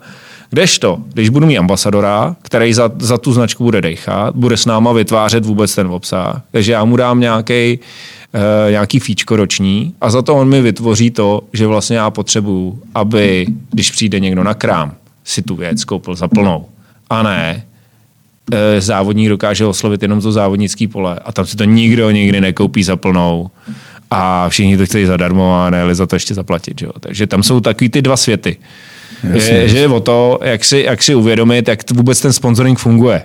Kdežto, 0.51 0.99
když 1.13 1.29
budu 1.29 1.47
mít 1.47 1.57
ambasadora, 1.57 2.35
který 2.41 2.73
za, 2.73 2.91
za 2.99 3.17
tu 3.17 3.33
značku 3.33 3.63
bude 3.63 3.81
dechat, 3.81 4.35
bude 4.35 4.57
s 4.57 4.65
náma 4.65 4.91
vytvářet 4.91 5.45
vůbec 5.45 5.75
ten 5.75 5.87
obsah, 5.87 6.41
takže 6.51 6.71
já 6.71 6.85
mu 6.85 6.97
dám 6.97 7.19
nějaký 7.19 7.53
e, 7.53 7.79
nějaký 8.71 8.99
fíčko 8.99 9.35
roční 9.35 9.93
a 10.01 10.09
za 10.09 10.21
to 10.21 10.35
on 10.35 10.49
mi 10.49 10.61
vytvoří 10.61 11.11
to, 11.11 11.41
že 11.53 11.67
vlastně 11.67 11.97
já 11.97 12.09
potřebuju, 12.09 12.83
aby 12.95 13.47
když 13.71 13.91
přijde 13.91 14.19
někdo 14.19 14.43
na 14.43 14.53
krám, 14.53 14.93
si 15.23 15.41
tu 15.41 15.55
věc 15.55 15.83
koupil 15.83 16.15
za 16.15 16.27
plnou. 16.27 16.65
A 17.09 17.23
ne, 17.23 17.65
e, 18.51 18.81
závodník 18.81 19.29
dokáže 19.29 19.65
oslovit 19.65 20.01
jenom 20.01 20.21
to 20.21 20.31
závodnický 20.31 20.87
pole 20.87 21.19
a 21.25 21.31
tam 21.31 21.45
si 21.45 21.57
to 21.57 21.63
nikdo 21.63 22.11
nikdy 22.11 22.41
nekoupí 22.41 22.83
za 22.83 22.95
plnou 22.95 23.49
a 24.11 24.49
všichni 24.49 24.77
to 24.77 24.85
chtějí 24.85 25.05
zadarmo 25.05 25.63
a 25.63 25.69
ne 25.69 25.95
za 25.95 26.07
to 26.07 26.15
ještě 26.15 26.33
zaplatit. 26.33 26.81
Jo. 26.81 26.91
Takže 26.99 27.27
tam 27.27 27.43
jsou 27.43 27.59
takový 27.59 27.89
ty 27.89 28.01
dva 28.01 28.17
světy. 28.17 28.57
Je, 29.33 29.67
že 29.67 29.77
je 29.77 29.87
o 29.87 29.99
to, 29.99 30.39
jak 30.43 30.65
si, 30.65 30.83
jak 30.87 31.03
si 31.03 31.15
uvědomit, 31.15 31.67
jak 31.67 31.91
vůbec 31.91 32.21
ten 32.21 32.33
sponsoring 32.33 32.79
funguje. 32.79 33.21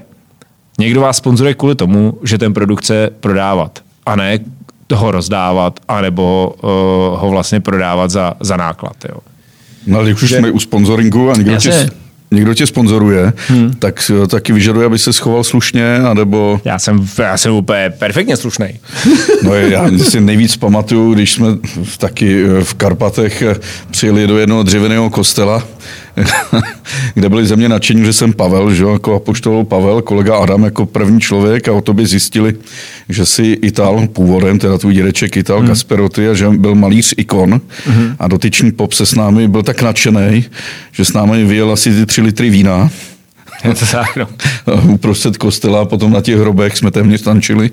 Někdo 0.79 1.01
vás 1.01 1.17
sponzoruje 1.17 1.55
kvůli 1.55 1.75
tomu, 1.75 2.19
že 2.23 2.39
ten 2.39 2.55
produkt 2.55 2.81
chce 2.81 3.11
prodávat 3.21 3.79
a 4.07 4.17
ne 4.17 4.39
ho 4.95 5.11
rozdávat, 5.11 5.81
anebo 5.89 6.55
uh, 6.63 6.71
ho 7.21 7.29
vlastně 7.31 7.61
prodávat 7.61 8.11
za, 8.11 8.35
za 8.41 8.57
náklad. 8.57 8.97
Jo. 9.09 9.19
No, 9.87 9.99
ale 9.99 10.07
když 10.11 10.23
už 10.23 10.29
že... 10.29 10.39
jsme 10.39 10.51
u 10.51 10.61
sponsoringu 10.61 11.31
a 11.31 11.37
někdo 11.37 11.57
tě, 11.57 11.91
někdo 12.31 12.55
tě 12.55 12.67
sponzoruje, 12.67 13.33
hmm. 13.49 13.73
tak 13.79 14.11
eh, 14.23 14.27
taky 14.27 14.53
vyžaduje, 14.53 14.87
aby 14.87 14.99
se 14.99 15.13
schoval 15.13 15.45
slušně, 15.45 15.97
anebo... 15.97 16.61
Já 16.65 16.79
jsem, 16.79 17.09
já 17.19 17.39
jsem 17.39 17.53
úplně 17.53 17.91
perfektně 17.99 18.37
slušný. 18.37 18.67
no 19.43 19.55
já 19.55 19.91
si 19.99 20.21
nejvíc 20.21 20.57
pamatuju, 20.57 21.15
když 21.15 21.33
jsme 21.33 21.47
taky 21.99 22.45
eh, 22.45 22.65
v 22.65 22.75
Karpatech 22.75 23.43
přijeli 23.91 24.27
do 24.27 24.39
jednoho 24.39 24.63
dřevěného 24.63 25.11
kostela, 25.11 25.63
kde 27.15 27.29
byli 27.29 27.47
ze 27.47 27.57
mě 27.57 27.69
nadšení, 27.69 28.05
že 28.05 28.13
jsem 28.13 28.33
Pavel, 28.33 28.75
že 28.75 28.85
jako 28.85 29.15
apoštol 29.15 29.65
Pavel, 29.65 30.03
kolega 30.03 30.37
Adam 30.37 30.65
jako 30.65 30.87
první 30.87 31.21
člověk 31.21 31.69
a 31.69 31.73
o 31.73 31.81
tobě 31.81 32.07
zjistili, 32.07 32.55
že 33.09 33.27
jsi 33.27 33.59
Ital 33.63 34.07
původem, 34.07 34.59
teda 34.59 34.79
tvůj 34.79 34.95
dědeček 34.95 35.37
Ital 35.37 35.59
hmm. 35.59 35.69
Kasperoty 35.69 36.29
a 36.29 36.35
že 36.35 36.49
byl 36.49 36.75
malíř 36.75 37.15
ikon 37.17 37.61
hmm. 37.87 38.17
a 38.19 38.29
dotyčný 38.29 38.73
pop 38.73 38.93
se 38.93 39.07
s 39.07 39.15
námi 39.15 39.49
byl 39.49 39.63
tak 39.63 39.83
nadšený, 39.83 40.45
že 40.93 41.05
s 41.05 41.13
námi 41.13 41.45
vyjel 41.45 41.73
asi 41.73 41.91
ty 41.95 42.07
tři 42.07 42.23
litry 42.23 42.51
vína. 42.51 42.91
To 43.63 43.87
no. 44.17 44.29
Uprostřed 44.93 45.37
kostela 45.37 45.81
a 45.81 45.85
potom 45.85 46.13
na 46.13 46.21
těch 46.21 46.37
hrobech 46.37 46.77
jsme 46.77 46.91
téměř 46.91 47.23
tančili. 47.23 47.71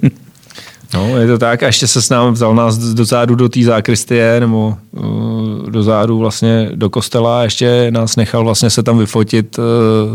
No, 0.94 1.18
je 1.18 1.28
to 1.28 1.38
tak. 1.38 1.64
A 1.64 1.66
ještě 1.66 1.88
se 1.88 2.02
s 2.02 2.10
námi 2.10 2.32
vzal 2.32 2.56
nás 2.56 2.78
do 2.78 3.06
zádu 3.06 3.36
do 3.36 3.50
té 3.50 3.64
zákristie, 3.64 4.40
nebo 4.40 4.78
uh, 4.92 5.70
do 5.70 5.84
zádu 5.84 6.18
vlastně 6.18 6.70
do 6.76 6.90
kostela 6.90 7.40
a 7.40 7.44
ještě 7.44 7.88
nás 7.90 8.16
nechal 8.16 8.44
vlastně 8.44 8.70
se 8.70 8.84
tam 8.84 8.98
vyfotit 8.98 9.58
uh, 9.58 9.64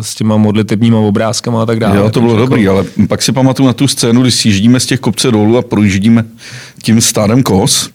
s 0.01 0.15
těma 0.15 0.37
modlitebníma 0.37 0.99
obrázkama 0.99 1.63
a 1.63 1.67
tak 1.67 1.81
dále. 1.81 1.97
Jo, 1.97 2.11
to 2.11 2.21
bylo 2.21 2.37
dobrý, 2.37 2.63
jako... 2.63 2.77
ale 2.77 2.87
pak 3.09 3.23
si 3.23 3.33
pamatuju 3.33 3.67
na 3.67 3.73
tu 3.73 3.89
scénu, 3.89 4.23
když 4.23 4.35
sjíždíme 4.35 4.81
z 4.81 4.87
těch 4.87 5.01
kopce 5.01 5.31
dolů 5.31 5.57
a 5.57 5.63
projíždíme 5.63 6.25
tím 6.83 7.01
stádem 7.01 7.43
kos 7.43 7.91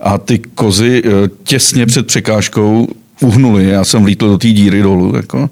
a 0.00 0.18
ty 0.18 0.38
kozy 0.38 1.02
uh, 1.02 1.10
těsně 1.44 1.86
před 1.86 2.06
překážkou 2.06 2.88
uhnuli, 3.20 3.68
já 3.68 3.84
jsem 3.84 4.02
vlítl 4.02 4.28
do 4.28 4.38
té 4.38 4.48
díry 4.48 4.82
dolů. 4.82 5.12
Jako. 5.16 5.50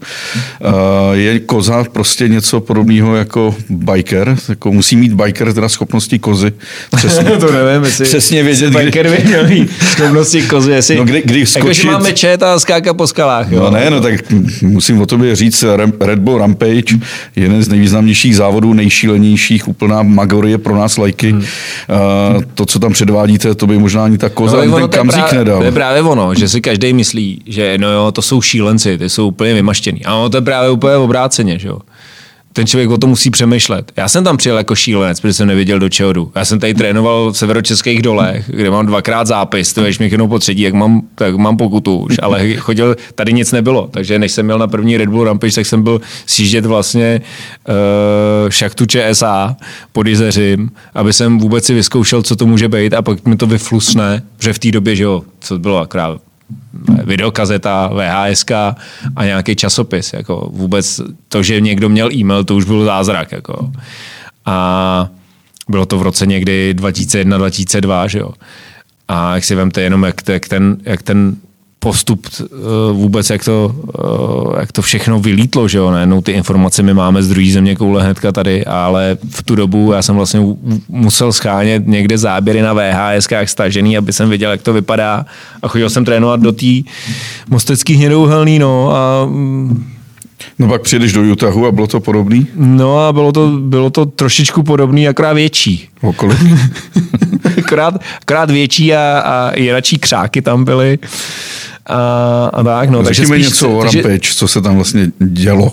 Je 1.12 1.40
koza 1.40 1.84
prostě 1.92 2.28
něco 2.28 2.60
podobného 2.60 3.16
jako 3.16 3.54
biker, 3.70 4.36
jako 4.48 4.72
musí 4.72 4.96
mít 4.96 5.12
biker 5.12 5.52
teda 5.52 5.68
schopnosti 5.68 6.18
kozy. 6.18 6.52
Přesně, 6.96 7.24
to 7.24 7.52
nevím, 7.52 7.84
jestli 7.84 8.04
přesně 8.04 8.42
vědět, 8.42 8.70
kdy... 8.70 8.84
biker 8.84 9.10
by 9.10 9.24
měl 9.24 9.48
mít 9.48 9.70
schopnosti 9.82 10.42
kozy, 10.42 10.72
jestli... 10.72 10.96
No, 10.96 11.04
kdy, 11.04 11.22
kdy 11.24 11.46
skočit... 11.46 11.66
Jako, 11.66 11.72
že 11.72 11.90
máme 11.90 12.12
čet 12.12 12.42
a 12.42 12.58
skáka 12.58 12.94
po 12.94 13.06
skalách. 13.06 13.52
Jo? 13.52 13.60
No 13.60 13.70
ne, 13.70 13.90
no 13.90 14.00
tak 14.00 14.32
musím 14.62 15.00
o 15.00 15.06
tobě 15.06 15.36
říct, 15.36 15.64
Red 16.00 16.18
Bull 16.18 16.38
Rampage, 16.38 16.98
jeden 17.36 17.62
z 17.62 17.68
nejvýznamnějších 17.68 18.36
závodů, 18.36 18.72
nejšílenějších, 18.72 19.68
úplná 19.68 20.02
magorie 20.02 20.58
pro 20.58 20.76
nás 20.76 20.98
lajky. 20.98 21.30
Hmm. 21.30 21.40
Uh, 21.40 22.42
to, 22.54 22.66
co 22.66 22.78
tam 22.78 22.92
předvádíte, 22.92 23.54
to 23.54 23.66
by 23.66 23.78
možná 23.78 24.04
ani 24.04 24.18
ta 24.18 24.28
koza, 24.28 24.56
no, 24.56 24.62
ani 24.62 24.72
ten 24.72 24.88
kamzík 24.88 25.32
nedal. 25.32 25.58
To 25.58 25.64
je 25.64 25.72
právě 25.72 26.02
ono, 26.02 26.34
že 26.34 26.48
si 26.48 26.60
každý 26.60 26.92
myslí, 26.92 27.42
že 27.50 27.78
no 27.78 27.92
jo, 27.92 28.12
to 28.12 28.22
jsou 28.22 28.42
šílenci, 28.42 28.98
ty 28.98 29.08
jsou 29.08 29.28
úplně 29.28 29.54
vymaštěný. 29.54 30.04
A 30.04 30.14
ono 30.14 30.28
to 30.30 30.36
je 30.36 30.40
právě 30.40 30.70
úplně 30.70 30.96
obráceně, 30.96 31.58
že 31.58 31.68
jo. 31.68 31.78
Ten 32.52 32.66
člověk 32.66 32.90
o 32.90 32.98
tom 32.98 33.10
musí 33.10 33.30
přemýšlet. 33.30 33.92
Já 33.96 34.08
jsem 34.08 34.24
tam 34.24 34.36
přijel 34.36 34.58
jako 34.58 34.74
šílenec, 34.74 35.20
protože 35.20 35.34
jsem 35.34 35.48
nevěděl, 35.48 35.78
do 35.78 35.88
čeho 35.88 36.12
jdu. 36.12 36.32
Já 36.34 36.44
jsem 36.44 36.60
tady 36.60 36.74
trénoval 36.74 37.32
v 37.32 37.36
severočeských 37.36 38.02
dolech, 38.02 38.50
kde 38.50 38.70
mám 38.70 38.86
dvakrát 38.86 39.26
zápis, 39.26 39.72
to 39.72 39.80
mi 39.80 39.90
jenom 40.00 40.28
po 40.28 40.38
třetí, 40.38 40.62
jak 40.62 40.74
mám, 40.74 41.02
tak 41.14 41.36
mám 41.36 41.56
pokutu 41.56 41.98
už, 41.98 42.16
ale 42.22 42.54
chodil, 42.56 42.96
tady 43.14 43.32
nic 43.32 43.52
nebylo. 43.52 43.88
Takže 43.90 44.18
než 44.18 44.32
jsem 44.32 44.44
měl 44.44 44.58
na 44.58 44.66
první 44.66 44.96
Red 44.96 45.08
Bull 45.08 45.24
Rampage, 45.24 45.54
tak 45.54 45.66
jsem 45.66 45.82
byl 45.82 46.00
sjíždět 46.26 46.66
vlastně 46.66 47.20
uh, 47.68 48.50
šachtu 48.50 48.86
ČSA 48.86 49.56
pod 49.92 50.06
Jizeřím, 50.06 50.70
aby 50.94 51.12
jsem 51.12 51.38
vůbec 51.38 51.64
si 51.64 51.74
vyzkoušel, 51.74 52.22
co 52.22 52.36
to 52.36 52.46
může 52.46 52.68
být 52.68 52.94
a 52.94 53.02
pak 53.02 53.26
mi 53.26 53.36
to 53.36 53.46
vyflusne, 53.46 54.22
že 54.40 54.52
v 54.52 54.58
té 54.58 54.70
době, 54.70 54.96
že 54.96 55.04
jo, 55.04 55.22
co 55.40 55.58
bylo 55.58 55.78
akrát 55.78 56.20
videokazeta, 57.04 57.90
VHS 57.94 58.44
a 59.16 59.24
nějaký 59.24 59.56
časopis. 59.56 60.12
Jako 60.12 60.50
vůbec 60.52 61.00
to, 61.28 61.42
že 61.42 61.60
někdo 61.60 61.88
měl 61.88 62.12
e-mail, 62.12 62.44
to 62.44 62.56
už 62.56 62.64
byl 62.64 62.84
zázrak. 62.84 63.32
Jako. 63.32 63.72
A 64.46 65.08
bylo 65.68 65.86
to 65.86 65.98
v 65.98 66.02
roce 66.02 66.26
někdy 66.26 66.74
2001-2002, 66.78 68.08
že 68.08 68.18
jo. 68.18 68.30
A 69.08 69.34
jak 69.34 69.44
si 69.44 69.54
vemte 69.54 69.82
jenom, 69.82 70.02
jak, 70.02 70.28
jak, 70.28 70.48
ten, 70.48 70.76
jak 70.84 71.02
ten 71.02 71.36
postup 71.80 72.26
eh, 72.40 72.44
vůbec, 72.92 73.30
jak 73.30 73.44
to, 73.44 73.74
eh, 73.98 74.60
jak 74.60 74.72
to 74.72 74.82
všechno 74.82 75.20
vylítlo, 75.20 75.68
že 75.68 75.78
jo, 75.78 75.90
najednou 75.90 76.20
ty 76.20 76.32
informace 76.32 76.82
my 76.82 76.94
máme 76.94 77.22
z 77.22 77.28
druhé 77.28 77.52
země 77.52 77.76
koule 77.76 78.02
hnedka 78.02 78.32
tady, 78.32 78.64
ale 78.64 79.18
v 79.30 79.42
tu 79.42 79.54
dobu 79.54 79.92
já 79.92 80.02
jsem 80.02 80.16
vlastně 80.16 80.40
musel 80.88 81.32
schánět 81.32 81.86
někde 81.86 82.18
záběry 82.18 82.62
na 82.62 82.72
VHS 82.74 83.28
stažený, 83.44 83.96
aby 83.96 84.12
jsem 84.12 84.28
věděl, 84.28 84.50
jak 84.50 84.62
to 84.62 84.72
vypadá 84.72 85.26
a 85.62 85.68
chodil 85.68 85.90
jsem 85.90 86.04
trénovat 86.04 86.40
do 86.40 86.52
té 86.52 86.66
mostecký 87.48 87.94
hnědouhelný, 87.94 88.58
no 88.58 88.90
a 88.96 89.28
No 90.58 90.68
pak 90.68 90.82
přijdeš 90.82 91.12
do 91.12 91.22
Utahu 91.22 91.66
a 91.66 91.72
bylo 91.72 91.86
to 91.86 92.00
podobný? 92.00 92.46
No 92.54 92.98
a 92.98 93.12
bylo 93.12 93.32
to, 93.32 93.48
bylo 93.60 93.90
to 93.90 94.06
trošičku 94.06 94.62
podobný, 94.62 95.08
akorát 95.08 95.32
větší. 95.32 95.88
Okolik? 96.00 96.38
akorát, 97.58 97.94
akorát 98.22 98.50
větší 98.50 98.94
a, 98.94 99.22
a 99.24 99.50
i 99.50 99.70
radší 99.70 99.98
křáky 99.98 100.42
tam 100.42 100.64
byly. 100.64 100.98
A, 101.90 102.50
a 102.52 102.62
tak, 102.62 102.90
no. 102.90 103.02
takže 103.02 103.26
spíš, 103.26 103.44
něco 103.46 103.70
o 103.70 103.82
Rampage, 103.84 104.02
takže, 104.02 104.34
co 104.34 104.48
se 104.48 104.62
tam 104.62 104.76
vlastně 104.76 105.10
dělo. 105.18 105.72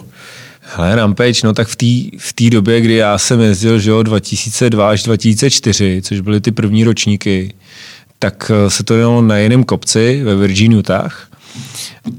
Hele, 0.62 0.96
Rampage, 0.96 1.42
no 1.44 1.54
tak 1.54 1.68
v 1.68 1.76
té 1.76 2.18
v 2.18 2.50
době, 2.50 2.82
kdy 2.82 2.94
já 2.96 3.18
jsem 3.18 3.40
jezdil, 3.40 3.80
že 3.80 3.90
jo, 3.90 4.04
2002 4.04 4.90
až 4.90 5.04
2004, 5.04 6.02
což 6.02 6.20
byly 6.20 6.42
ty 6.42 6.52
první 6.52 6.84
ročníky, 6.84 7.54
tak 8.20 8.52
eh, 8.54 8.70
se 8.70 8.84
to 8.84 8.98
dělalo 8.98 9.22
na 9.22 9.38
jiném 9.38 9.64
kopci 9.64 10.22
ve 10.24 10.36
Virgin 10.36 10.74
Utah. 10.74 11.28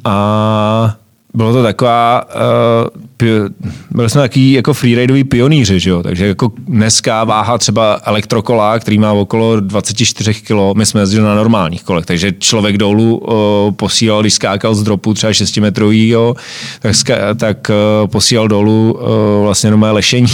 A 0.04 0.96
bylo 1.34 1.52
to 1.52 1.62
taková, 1.62 2.24
uh, 2.34 3.48
byli 3.90 4.10
jsme 4.10 4.20
takový 4.20 4.52
jako 4.52 4.74
freerideový 4.74 5.24
pionýři, 5.24 5.80
že 5.80 5.90
jo? 5.90 6.02
takže 6.02 6.26
jako 6.26 6.52
dneska 6.68 7.24
váha 7.24 7.58
třeba 7.58 8.00
elektrokola, 8.04 8.78
který 8.78 8.98
má 8.98 9.12
okolo 9.12 9.60
24 9.60 10.34
kg, 10.34 10.74
my 10.74 10.86
jsme 10.86 11.00
jezdili 11.00 11.24
na 11.24 11.34
normálních 11.34 11.82
kolech, 11.82 12.06
takže 12.06 12.32
člověk 12.38 12.76
dolů 12.78 13.16
uh, 13.16 13.34
posílal, 13.74 14.20
když 14.20 14.34
skákal 14.34 14.74
z 14.74 14.82
dropu 14.82 15.14
třeba 15.14 15.32
6 15.32 15.56
metrový, 15.56 16.08
jo, 16.08 16.34
tak, 16.80 16.94
ska, 16.94 17.34
tak 17.34 17.70
uh, 17.70 18.06
posílal 18.06 18.48
dolů 18.48 18.98
uh, 19.00 19.44
vlastně 19.44 19.70
nové 19.70 19.90
lešení. 19.90 20.32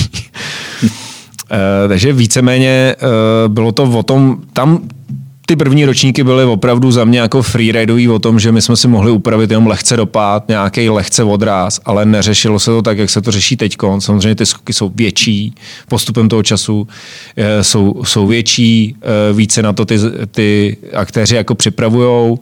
uh, 0.82 0.88
takže 1.88 2.12
víceméně 2.12 2.96
uh, 3.02 3.52
bylo 3.52 3.72
to 3.72 3.82
o 3.82 4.02
tom, 4.02 4.36
tam 4.52 4.88
ty 5.46 5.56
první 5.56 5.84
ročníky 5.84 6.24
byly 6.24 6.44
opravdu 6.44 6.92
za 6.92 7.04
mě 7.04 7.18
jako 7.18 7.42
freeridový 7.42 8.08
o 8.08 8.18
tom, 8.18 8.38
že 8.40 8.52
my 8.52 8.62
jsme 8.62 8.76
si 8.76 8.88
mohli 8.88 9.10
upravit 9.10 9.50
jenom 9.50 9.66
lehce 9.66 9.96
dopad, 9.96 10.48
nějaký 10.48 10.90
lehce 10.90 11.24
odráz, 11.24 11.80
ale 11.84 12.06
neřešilo 12.06 12.58
se 12.58 12.70
to 12.70 12.82
tak, 12.82 12.98
jak 12.98 13.10
se 13.10 13.22
to 13.22 13.30
řeší 13.30 13.56
teď. 13.56 13.76
Samozřejmě 13.98 14.34
ty 14.34 14.46
skoky 14.46 14.72
jsou 14.72 14.92
větší 14.94 15.54
postupem 15.88 16.28
toho 16.28 16.42
času, 16.42 16.88
eh, 17.36 17.64
jsou, 17.64 18.04
jsou 18.04 18.26
větší, 18.26 18.96
eh, 19.02 19.32
více 19.32 19.62
na 19.62 19.72
to 19.72 19.84
ty, 19.84 19.98
ty 20.30 20.76
aktéři 20.94 21.36
jako 21.36 21.54
připravujou. 21.54 22.38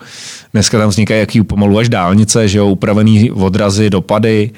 Dneska 0.52 0.78
tam 0.78 0.88
vznikají 0.88 1.20
jaký 1.20 1.42
pomalu 1.42 1.78
až 1.78 1.88
dálnice, 1.88 2.48
že 2.48 2.58
jo, 2.58 2.66
upravený 2.66 3.30
odrazy, 3.30 3.90
dopady 3.90 4.50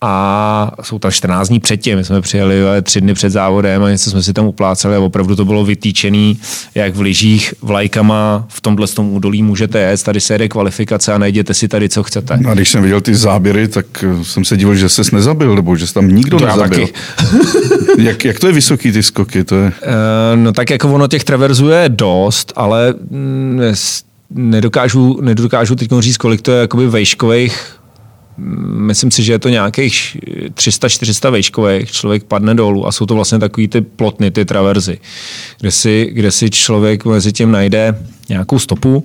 a 0.00 0.72
jsou 0.82 0.98
tam 0.98 1.10
14 1.10 1.48
dní 1.48 1.60
předtím. 1.60 1.96
My 1.96 2.04
jsme 2.04 2.20
přijeli 2.20 2.54
tři 2.82 3.00
dny 3.00 3.14
před 3.14 3.30
závodem 3.30 3.82
a 3.82 3.90
něco 3.90 4.10
jsme 4.10 4.22
si 4.22 4.32
tam 4.32 4.46
upláceli 4.46 4.96
a 4.96 5.00
opravdu 5.00 5.36
to 5.36 5.44
bylo 5.44 5.64
vytýčený, 5.64 6.38
jak 6.74 6.94
v 6.94 7.00
lyžích 7.00 7.54
vlajkama 7.62 8.46
v 8.48 8.60
tomhle 8.60 8.86
tom 8.86 9.12
údolí 9.12 9.42
můžete 9.42 9.80
jet, 9.80 10.02
tady 10.02 10.20
se 10.20 10.34
jede 10.34 10.48
kvalifikace 10.48 11.12
a 11.12 11.18
najděte 11.18 11.54
si 11.54 11.68
tady, 11.68 11.88
co 11.88 12.02
chcete. 12.02 12.40
A 12.48 12.54
když 12.54 12.68
jsem 12.68 12.82
viděl 12.82 13.00
ty 13.00 13.14
záběry, 13.14 13.68
tak 13.68 13.86
eh, 14.04 14.24
jsem 14.24 14.44
se 14.44 14.56
divil, 14.56 14.74
že 14.74 14.88
ses 14.88 15.10
nezabil, 15.10 15.54
nebo 15.54 15.76
že 15.76 15.86
se 15.86 15.94
tam 15.94 16.08
nikdo 16.08 16.38
to 16.38 16.46
nezabil. 16.46 16.88
jak, 17.98 18.24
jak 18.24 18.38
to 18.38 18.46
je 18.46 18.52
vysoký 18.52 18.92
ty 18.92 19.02
skoky? 19.02 19.44
To 19.44 19.54
je... 19.54 19.64
Uh, 19.64 19.72
no 20.34 20.52
tak 20.52 20.70
jako 20.70 20.94
ono 20.94 21.08
těch 21.08 21.24
traverzů 21.24 21.68
je 21.68 21.88
dost, 21.88 22.52
ale 22.56 22.94
mm, 23.10 23.60
nedokážu, 24.30 25.18
nedokážu 25.20 25.74
teď 25.74 25.90
říct, 25.98 26.16
kolik 26.16 26.42
to 26.42 26.52
je 26.52 26.60
jakoby 26.60 26.86
vejškových 26.86 27.77
myslím 28.76 29.10
si, 29.10 29.22
že 29.22 29.32
je 29.32 29.38
to 29.38 29.48
nějakých 29.48 30.16
300-400 30.54 31.30
vejškových, 31.30 31.92
člověk 31.92 32.24
padne 32.24 32.54
dolů 32.54 32.86
a 32.86 32.92
jsou 32.92 33.06
to 33.06 33.14
vlastně 33.14 33.38
takový 33.38 33.68
ty 33.68 33.80
plotny, 33.80 34.30
ty 34.30 34.44
traverzy, 34.44 34.98
kde 35.60 35.70
si, 35.70 36.10
kde 36.12 36.30
si 36.30 36.50
člověk 36.50 37.04
mezi 37.04 37.32
tím 37.32 37.50
najde 37.50 37.98
nějakou 38.28 38.58
stopu, 38.58 39.04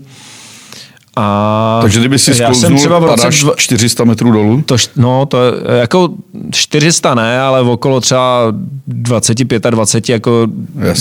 a 1.16 1.80
Takže 1.82 2.00
kdyby 2.00 2.20
si 2.20 2.34
sklouznul, 2.34 2.78
třeba 2.78 3.00
padáš 3.00 3.46
400 3.56 4.04
metrů 4.04 4.32
dolů? 4.32 4.62
To, 4.66 4.75
no, 4.96 5.25
to 5.25 5.38
jako 5.80 6.10
400 6.52 7.16
ne, 7.16 7.40
ale 7.40 7.62
okolo 7.62 8.02
třeba 8.02 8.48
25 8.88 9.66
a 9.66 9.70
20, 9.70 10.10
jako 10.10 10.48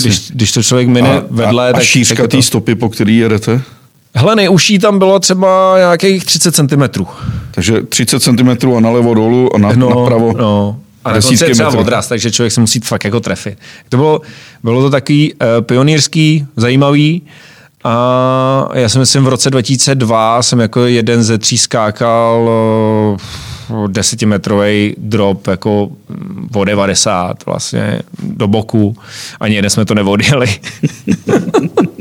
když, 0.01 0.31
když 0.31 0.51
to 0.51 0.63
člověk 0.63 0.87
mine 0.87 1.09
a, 1.09 1.23
vedle. 1.29 1.67
A, 1.67 1.69
a 1.69 1.73
tak, 1.73 1.83
šířka 1.83 2.27
té 2.27 2.37
to... 2.37 2.41
stopy, 2.41 2.75
po 2.75 2.89
který 2.89 3.17
jedete? 3.17 3.61
Hele, 4.15 4.35
nejužší 4.35 4.79
tam 4.79 4.99
bylo 4.99 5.19
třeba 5.19 5.73
nějakých 5.77 6.25
30 6.25 6.55
cm. 6.55 7.05
Takže 7.51 7.81
30 7.81 8.19
cm 8.19 8.73
a 8.77 8.79
nalevo 8.79 9.13
dolů 9.13 9.55
a 9.55 9.57
na, 9.57 9.71
no, 9.75 9.89
napravo. 9.89 10.33
No. 10.37 10.79
A 11.05 11.13
dokonce 11.13 11.45
je 11.45 11.53
třeba 11.53 11.69
metrů. 11.69 11.81
odraz, 11.81 12.07
takže 12.07 12.31
člověk 12.31 12.53
se 12.53 12.61
musí 12.61 12.79
fakt 12.79 13.03
jako 13.03 13.19
trefit. 13.19 13.57
To 13.89 13.97
bylo, 13.97 14.21
bylo 14.63 14.81
to 14.81 14.89
takový 14.89 15.33
uh, 15.33 15.39
pionýrský, 15.61 16.45
zajímavý. 16.57 17.21
A 17.83 18.69
já 18.73 18.89
si 18.89 18.99
myslím, 18.99 19.23
v 19.23 19.27
roce 19.27 19.49
2002 19.49 20.41
jsem 20.41 20.59
jako 20.59 20.85
jeden 20.85 21.23
ze 21.23 21.37
tří 21.37 21.57
skákal 21.57 22.49
uh, 23.69 23.87
desetimetrový 23.87 24.95
drop 24.97 25.47
jako 25.47 25.89
o 26.55 26.63
90 26.63 27.45
vlastně 27.45 27.99
do 28.23 28.47
boku. 28.47 28.97
Ani 29.39 29.55
jeden 29.55 29.69
jsme 29.69 29.85
to 29.85 29.95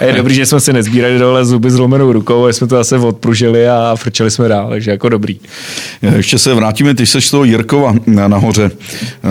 nevodili. 0.00 0.16
je 0.16 0.22
dobrý, 0.22 0.34
že 0.34 0.46
jsme 0.46 0.60
si 0.60 0.72
nezbírali 0.72 1.18
dole 1.18 1.44
zuby 1.44 1.70
zlomenou 1.70 2.12
rukou, 2.12 2.46
a 2.46 2.52
jsme 2.52 2.66
to 2.66 2.76
zase 2.76 2.98
odpružili 2.98 3.68
a 3.68 3.96
frčeli 3.96 4.30
jsme 4.30 4.48
dál, 4.48 4.68
takže 4.68 4.90
jako 4.90 5.08
dobrý. 5.08 5.40
Ještě 6.16 6.38
se 6.38 6.54
vrátíme, 6.54 6.94
ty 6.94 7.06
seš 7.06 7.26
z 7.26 7.30
toho 7.30 7.44
Jirkova 7.44 7.94
nahoře. 8.06 8.70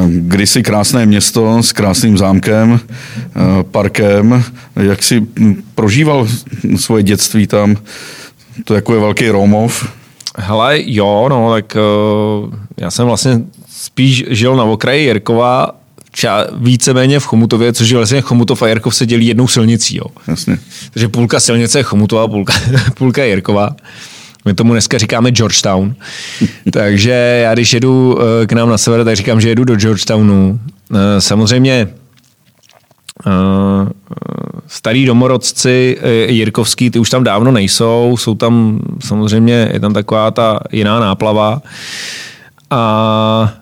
Kdysi 0.08 0.64
krásné 0.64 1.06
město 1.06 1.64
s 1.64 1.72
krásným 1.72 2.18
zámkem, 2.18 2.80
eh, 2.80 3.64
parkem. 3.64 4.44
Jak 4.76 5.04
jsi 5.04 5.28
prožíval 5.76 6.28
svoje 6.76 7.04
dětství 7.04 7.48
tam? 7.48 7.76
To 8.64 8.76
jako 8.76 8.94
je 8.94 9.00
velký 9.00 9.30
Romov. 9.30 9.88
Hele, 10.38 10.80
jo, 10.86 11.28
no, 11.30 11.52
tak 11.52 11.78
uh, 11.78 12.54
já 12.78 12.92
jsem 12.92 13.06
vlastně 13.06 13.42
spíš 13.70 14.26
žil 14.30 14.56
na 14.56 14.64
okraji 14.64 15.04
Jirkova 15.04 15.72
ča, 16.18 16.48
víceméně 16.54 17.20
v 17.20 17.26
Chomutově, 17.26 17.74
což 17.74 17.90
je 17.90 17.98
vlastně 17.98 18.22
Chomutov 18.22 18.62
a 18.62 18.68
Jirkov 18.68 18.96
se 18.96 19.06
dělí 19.06 19.28
jednou 19.28 19.48
silnicí. 19.48 19.98
Jo. 19.98 20.06
Jasně. 20.28 20.58
Takže 20.94 21.08
půlka 21.08 21.40
silnice 21.40 21.80
je 21.80 21.84
Chomutová, 21.84 22.28
půlka, 22.28 22.54
půlka 22.94 23.24
je 23.24 23.30
Jirková. 23.30 23.76
My 24.46 24.54
tomu 24.54 24.72
dneska 24.72 24.98
říkáme 24.98 25.32
Georgetown. 25.32 25.96
Takže 26.72 27.42
já 27.44 27.54
když 27.54 27.74
jedu 27.74 28.20
eh, 28.22 28.48
k 28.48 28.54
nám 28.54 28.70
na 28.70 28.78
sever, 28.78 29.06
tak 29.06 29.16
říkám, 29.16 29.42
že 29.42 29.50
jedu 29.50 29.64
do 29.64 29.76
Georgetownu. 29.76 30.60
Eh, 30.94 31.22
samozřejmě 31.22 31.88
eh, 33.28 33.32
starý 34.68 35.06
domorodci 35.06 35.98
Jirkovský, 36.28 36.90
ty 36.90 37.00
už 37.00 37.10
tam 37.10 37.24
dávno 37.24 37.52
nejsou, 37.52 38.18
jsou 38.20 38.36
tam 38.36 38.80
samozřejmě, 39.00 39.70
je 39.74 39.80
tam 39.80 39.94
taková 39.94 40.32
ta 40.32 40.60
jiná 40.72 41.00
náplava. 41.00 41.62
A 42.70 43.54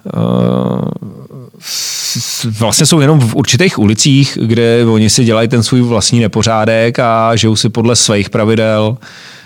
vlastně 2.60 2.86
jsou 2.86 3.00
jenom 3.00 3.20
v 3.20 3.36
určitých 3.36 3.80
ulicích, 3.80 4.38
kde 4.42 4.86
oni 4.86 5.10
si 5.10 5.24
dělají 5.24 5.48
ten 5.48 5.64
svůj 5.64 5.82
vlastní 5.82 6.20
nepořádek 6.20 7.00
a 7.00 7.36
žijou 7.36 7.56
si 7.56 7.70
podle 7.70 7.96
svých 7.96 8.30
pravidel 8.30 8.98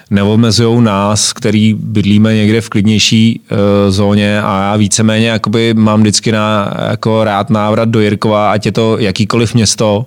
neomezují 0.10 0.84
nás, 0.84 1.34
který 1.34 1.74
bydlíme 1.74 2.36
někde 2.36 2.62
v 2.62 2.70
klidnější 2.70 3.42
uh, 3.52 3.58
zóně 3.92 4.42
a 4.42 4.62
já 4.62 4.76
víceméně 4.76 5.28
jakoby 5.28 5.74
mám 5.74 6.02
vždycky 6.02 6.32
na, 6.32 6.74
jako 6.90 7.24
rád 7.24 7.50
návrat 7.50 7.90
do 7.90 8.00
Jirkova, 8.00 8.52
ať 8.52 8.66
je 8.66 8.72
to 8.72 8.98
jakýkoliv 8.98 9.54
město, 9.54 10.06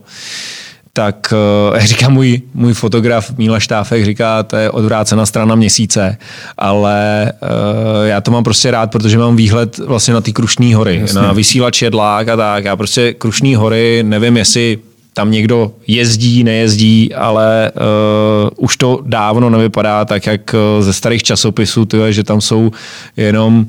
tak 0.92 1.34
uh, 1.72 1.78
říká 1.78 2.08
můj, 2.08 2.40
můj 2.54 2.74
fotograf 2.74 3.38
Míla 3.38 3.60
Štáfek, 3.60 4.04
říká, 4.04 4.42
to 4.42 4.56
je 4.56 4.70
odvrácená 4.70 5.26
strana 5.26 5.54
měsíce, 5.54 6.16
ale 6.58 7.32
uh, 7.42 8.06
já 8.06 8.20
to 8.20 8.30
mám 8.30 8.44
prostě 8.44 8.70
rád, 8.70 8.90
protože 8.90 9.18
mám 9.18 9.36
výhled 9.36 9.78
vlastně 9.78 10.14
na 10.14 10.20
ty 10.20 10.32
Krušní 10.32 10.74
hory, 10.74 10.98
Jasně. 11.00 11.20
na 11.20 11.32
vysílač 11.32 11.82
jedlák 11.82 12.28
a 12.28 12.36
tak. 12.36 12.64
Já 12.64 12.76
prostě 12.76 13.14
Krušní 13.14 13.54
hory, 13.54 14.02
nevím, 14.02 14.36
jestli 14.36 14.78
tam 15.14 15.30
někdo 15.30 15.72
jezdí, 15.86 16.44
nejezdí, 16.44 17.14
ale 17.14 17.72
uh, 17.74 18.50
už 18.64 18.76
to 18.76 19.00
dávno 19.06 19.50
nevypadá 19.50 20.04
tak, 20.04 20.26
jak 20.26 20.54
eh, 20.54 20.82
ze 20.82 20.92
starých 20.92 21.22
časopisů, 21.22 21.84
tyhle, 21.84 22.12
že 22.12 22.24
tam 22.24 22.40
jsou 22.40 22.70
jenom 23.16 23.66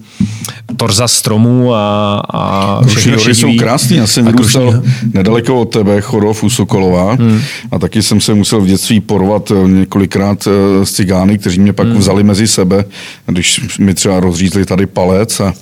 torza 0.77 1.07
stromů 1.07 1.73
a, 1.73 2.21
a 2.33 2.79
všechno 2.85 3.17
hory 3.17 3.35
jsou 3.35 3.57
krásný. 3.57 3.97
Já 3.97 4.07
jsem 4.07 4.25
vyrůstal 4.25 4.83
nedaleko 5.13 5.61
od 5.61 5.65
tebe, 5.65 6.01
Chorov 6.01 6.43
u 6.43 6.49
Sokolova 6.49 7.13
hmm. 7.13 7.41
a 7.71 7.79
taky 7.79 8.03
jsem 8.03 8.21
se 8.21 8.33
musel 8.33 8.61
v 8.61 8.67
dětství 8.67 8.99
porovat 8.99 9.51
eh, 9.51 9.67
několikrát 9.67 10.47
s 10.83 10.91
cigány, 10.91 11.37
kteří 11.37 11.59
mě 11.59 11.73
pak 11.73 11.87
hmm. 11.87 11.97
vzali 11.97 12.23
mezi 12.23 12.47
sebe, 12.47 12.85
když 13.25 13.77
mi 13.79 13.93
třeba 13.93 14.19
rozřízli 14.19 14.65
tady 14.65 14.85
palec 14.85 15.39
a 15.39 15.53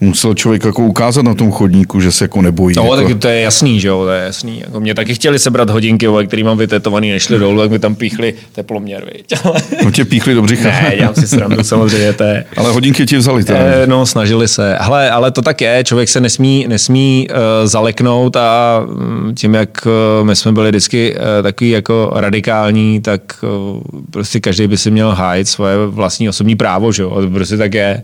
musel 0.00 0.34
člověk 0.34 0.64
jako 0.64 0.82
ukázat 0.82 1.22
na 1.22 1.34
tom 1.34 1.52
chodníku, 1.52 2.00
že 2.00 2.12
se 2.12 2.24
jako 2.24 2.42
nebojí. 2.42 2.76
No, 2.76 2.82
jako... 2.82 3.08
tak 3.08 3.18
to 3.18 3.28
je 3.28 3.40
jasný, 3.40 3.80
že 3.80 3.88
jo, 3.88 4.04
to 4.04 4.10
je 4.10 4.24
jasný. 4.24 4.60
Jako 4.60 4.80
mě 4.80 4.94
taky 4.94 5.14
chtěli 5.24 5.38
sebrat 5.38 5.70
hodinky, 5.70 6.06
který 6.26 6.42
mám 6.44 6.58
vytetovaný, 6.58 7.10
nešli 7.10 7.38
dolů, 7.38 7.60
tak 7.60 7.70
mi 7.70 7.78
tam 7.78 7.94
píchli 7.94 8.34
teploměr, 8.52 9.10
viď? 9.12 9.34
Ale... 9.44 9.60
No 9.84 9.90
tě 9.90 10.04
píchli 10.04 10.34
do 10.34 10.42
břicha. 10.42 10.68
Ne, 10.68 10.92
dělám 10.96 11.14
si 11.14 11.28
srandu, 11.28 11.64
samozřejmě. 11.64 12.12
To 12.12 12.24
je... 12.24 12.44
Ale 12.56 12.70
hodinky 12.70 13.06
ti 13.06 13.16
vzali 13.16 13.44
teda. 13.44 13.58
E, 13.58 13.86
no, 13.86 14.06
snažili 14.06 14.48
se. 14.48 14.76
Hele, 14.80 15.10
ale 15.10 15.30
to 15.30 15.42
tak 15.42 15.60
je, 15.60 15.84
člověk 15.84 16.08
se 16.08 16.20
nesmí, 16.20 16.66
nesmí 16.68 17.28
uh, 17.30 17.36
zaleknout 17.64 18.36
a 18.36 18.80
um, 18.86 19.34
tím, 19.34 19.54
jak 19.54 19.86
uh, 19.86 20.26
my 20.26 20.36
jsme 20.36 20.52
byli 20.52 20.70
vždycky 20.70 21.14
uh, 21.14 21.20
takový 21.42 21.70
jako 21.70 22.12
radikální, 22.14 23.00
tak 23.00 23.20
uh, 23.42 23.80
prostě 24.10 24.40
každý 24.40 24.66
by 24.66 24.76
si 24.76 24.90
měl 24.90 25.10
hájit 25.10 25.48
svoje 25.48 25.76
vlastní 25.86 26.28
osobní 26.28 26.56
právo, 26.56 26.92
že 26.92 27.02
jo? 27.02 27.22
Prostě 27.32 27.56
tak 27.56 27.74
je. 27.74 28.02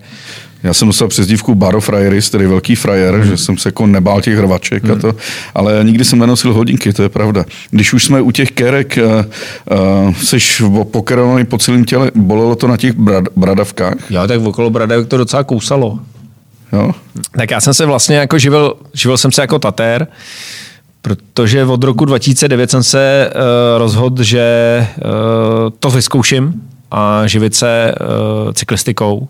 Já 0.62 0.75
jsem 0.75 0.88
dostal 0.88 1.09
přezdívku 1.09 1.55
Baro 1.55 1.81
Frajeris, 1.81 2.31
tedy 2.31 2.46
velký 2.46 2.75
frajer, 2.75 3.16
mm. 3.16 3.25
že 3.25 3.37
jsem 3.37 3.59
se 3.59 3.68
jako 3.68 3.87
nebál 3.87 4.20
těch 4.20 4.37
hrvaček 4.37 4.83
mm. 4.83 4.92
a 4.92 4.94
to, 4.94 5.14
ale 5.55 5.81
nikdy 5.85 6.05
jsem 6.05 6.18
nenosil 6.18 6.53
hodinky, 6.53 6.92
to 6.92 7.03
je 7.03 7.09
pravda. 7.09 7.44
Když 7.70 7.92
už 7.92 8.05
jsme 8.05 8.20
u 8.20 8.31
těch 8.31 8.51
kerek, 8.51 8.99
uh, 9.05 9.79
uh, 9.79 10.14
seš 10.14 10.62
pokerovaný 10.85 11.44
po 11.44 11.59
celém 11.59 11.85
těle, 11.85 12.11
bolelo 12.14 12.57
to 12.57 12.68
na 12.68 12.77
těch 12.77 12.92
brad, 12.92 13.25
bradavkách? 13.37 14.11
Jo, 14.11 14.27
tak 14.27 14.40
okolo 14.40 14.70
bradavek 14.70 15.09
to 15.09 15.16
docela 15.16 15.44
kousalo. 15.44 15.99
Jo? 16.73 16.92
Tak 17.37 17.51
já 17.51 17.61
jsem 17.61 17.75
se 17.75 17.87
vlastně 17.87 18.16
jako 18.16 18.38
živil, 18.38 18.75
živil 18.94 19.18
jsem 19.18 19.33
se 19.33 19.40
jako 19.40 19.59
tatér, 19.59 20.07
protože 21.03 21.64
od 21.64 21.85
roku 21.85 22.05
2009 22.05 22.70
jsem 22.70 22.83
se 22.83 23.31
uh, 23.35 23.79
rozhodl, 23.79 24.23
že 24.23 24.87
uh, 25.05 25.11
to 25.79 25.90
vyzkouším 25.90 26.62
a 26.90 27.27
živit 27.27 27.55
se 27.55 27.94
uh, 28.01 28.53
cyklistikou. 28.53 29.29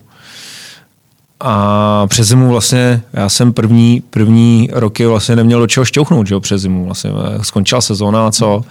A 1.43 2.07
přes 2.07 2.27
zimu 2.27 2.49
vlastně, 2.49 3.01
já 3.13 3.29
jsem 3.29 3.53
první, 3.53 4.03
první 4.09 4.69
roky 4.71 5.05
vlastně 5.05 5.35
neměl 5.35 5.59
do 5.59 5.67
čeho 5.67 5.85
šťouchnout, 5.85 6.27
že 6.27 6.33
jo, 6.33 6.39
přes 6.39 6.61
zimu. 6.61 6.85
Vlastně 6.85 7.11
skončila 7.41 7.81
sezóna 7.81 8.31
co. 8.31 8.63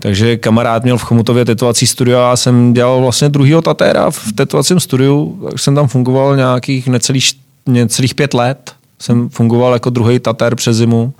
Takže 0.00 0.36
kamarád 0.36 0.82
měl 0.84 0.98
v 0.98 1.02
Chomutově 1.02 1.44
tetovací 1.44 1.86
studio 1.86 2.18
a 2.18 2.30
já 2.30 2.36
jsem 2.36 2.72
dělal 2.72 3.00
vlastně 3.00 3.28
druhýho 3.28 3.62
tatéra 3.62 4.10
v 4.10 4.32
tetovacím 4.34 4.80
studiu, 4.80 5.38
tak 5.50 5.58
jsem 5.58 5.74
tam 5.74 5.88
fungoval 5.88 6.36
nějakých 6.36 6.88
necelých, 6.88 7.32
necelých 7.66 8.14
pět 8.14 8.34
let. 8.34 8.72
Jsem 8.98 9.28
fungoval 9.28 9.72
jako 9.72 9.90
druhý 9.90 10.18
tatér 10.18 10.54
přes 10.54 10.76
zimu 10.76 11.12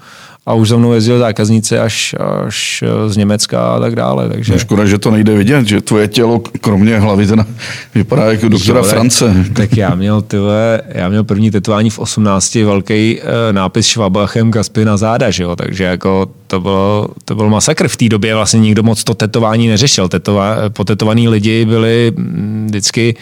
a 0.49 0.55
už 0.55 0.69
za 0.69 0.77
mnou 0.77 0.93
jezdili 0.93 1.19
zákazníci 1.19 1.79
až, 1.79 2.15
až 2.47 2.85
z 3.07 3.17
Německa 3.17 3.61
a 3.61 3.81
tak 3.81 3.97
dále. 3.97 4.29
Takže... 4.29 4.53
No 4.53 4.59
škoda, 4.59 4.87
že 4.87 4.99
to 4.99 5.11
nejde 5.11 5.35
vidět, 5.35 5.69
že 5.69 5.81
tvoje 5.81 6.09
tělo, 6.09 6.39
kromě 6.61 6.99
hlavy, 6.99 7.27
ten 7.27 7.47
vypadá 7.95 8.25
jako 8.25 8.49
doktora 8.49 8.79
jo, 8.79 8.85
France. 8.85 9.35
Tak 9.53 9.77
já 9.77 9.95
měl, 9.95 10.23
tyhle, 10.23 10.81
já 10.89 11.09
měl 11.09 11.25
první 11.25 11.51
tetování 11.51 11.91
v 11.91 11.99
18, 11.99 12.55
velký 12.55 13.21
e, 13.21 13.53
nápis 13.53 13.87
Švabachem 13.87 14.51
Gaspy 14.51 14.85
na 14.85 14.97
záda, 14.97 15.31
že 15.31 15.43
jo? 15.43 15.57
takže 15.57 15.85
jako 15.85 16.27
to 16.47 16.61
bylo, 16.61 17.09
to 17.25 17.35
byl 17.35 17.49
masakr. 17.49 17.89
V 17.89 17.97
té 17.97 18.09
době 18.09 18.35
vlastně 18.35 18.61
nikdo 18.61 18.83
moc 18.83 19.05
to 19.05 19.15
tetování 19.15 19.69
neřešil. 19.69 20.09
Tetova, 20.09 20.57
potetovaní 20.69 21.29
lidi 21.29 21.65
byli 21.65 22.13
mm, 22.17 22.65
vždycky 22.67 23.17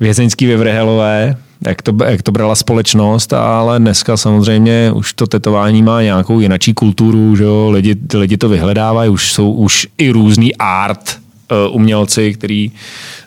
vězeňský 0.00 0.46
vyvrhelové, 0.46 1.36
jak 1.66 1.82
to, 1.82 1.92
jak 2.04 2.22
to 2.22 2.32
brala 2.32 2.54
společnost, 2.54 3.32
ale 3.32 3.78
dneska 3.78 4.16
samozřejmě 4.16 4.92
už 4.94 5.12
to 5.12 5.26
tetování 5.26 5.82
má 5.82 6.02
nějakou 6.02 6.40
jinačí 6.40 6.74
kulturu, 6.74 7.36
že 7.36 7.44
jo? 7.44 7.70
Lidi, 7.70 7.96
lidi 8.14 8.36
to 8.36 8.48
vyhledávají, 8.48 9.10
už 9.10 9.32
jsou 9.32 9.52
už 9.52 9.86
i 9.98 10.10
různý 10.10 10.56
art 10.56 11.18
uh, 11.50 11.76
umělci, 11.76 12.34
který 12.34 12.72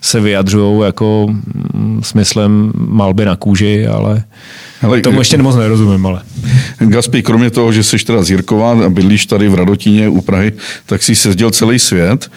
se 0.02 0.20
vyjadřují 0.20 0.86
jako 0.86 1.28
mm, 1.28 2.02
smyslem 2.04 2.72
malby 2.76 3.26
na 3.26 3.36
kůži, 3.36 3.88
ale 3.88 4.24
Hele, 4.82 5.02
tomu 5.02 5.20
ještě 5.20 5.38
moc 5.38 5.56
nerozumím, 5.56 6.06
ale. 6.06 6.22
Gaspi, 6.80 7.24
kromě 7.24 7.50
toho, 7.50 7.72
že 7.72 7.84
jsi 7.84 7.98
teda 7.98 8.24
z 8.24 8.30
Jirkova 8.30 8.72
a 8.72 8.90
bydlíš 8.90 9.26
tady 9.26 9.50
v 9.50 9.56
Radotíně 9.56 10.10
u 10.10 10.22
Prahy, 10.22 10.52
tak 10.86 11.04
si 11.04 11.16
sezdil 11.16 11.52
celý 11.52 11.80
svět. 11.80 12.32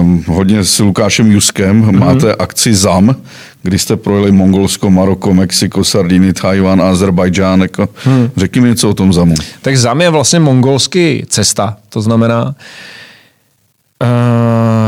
Um, 0.00 0.24
hodně 0.26 0.64
s 0.64 0.78
Lukášem 0.78 1.32
Juskem 1.32 1.82
mm-hmm. 1.82 1.98
máte 1.98 2.34
akci 2.34 2.74
ZAM, 2.74 3.16
kdy 3.62 3.78
jste 3.78 3.96
projeli 3.96 4.32
Mongolsko, 4.32 4.90
Maroko, 4.90 5.34
Mexiko, 5.34 5.84
Sardiny, 5.84 6.32
Tajvan, 6.32 6.82
Azerbajdžán. 6.82 7.60
Jako. 7.60 7.88
Hmm. 8.04 8.30
Řekni 8.36 8.60
mi 8.60 8.68
něco 8.68 8.90
o 8.90 8.94
tom 8.94 9.12
ZAMu. 9.12 9.34
Tak 9.62 9.76
ZAM 9.76 10.00
je 10.00 10.10
vlastně 10.10 10.40
mongolský 10.40 11.22
cesta, 11.28 11.76
to 11.88 12.00
znamená, 12.00 12.44
Uh, 12.44 12.52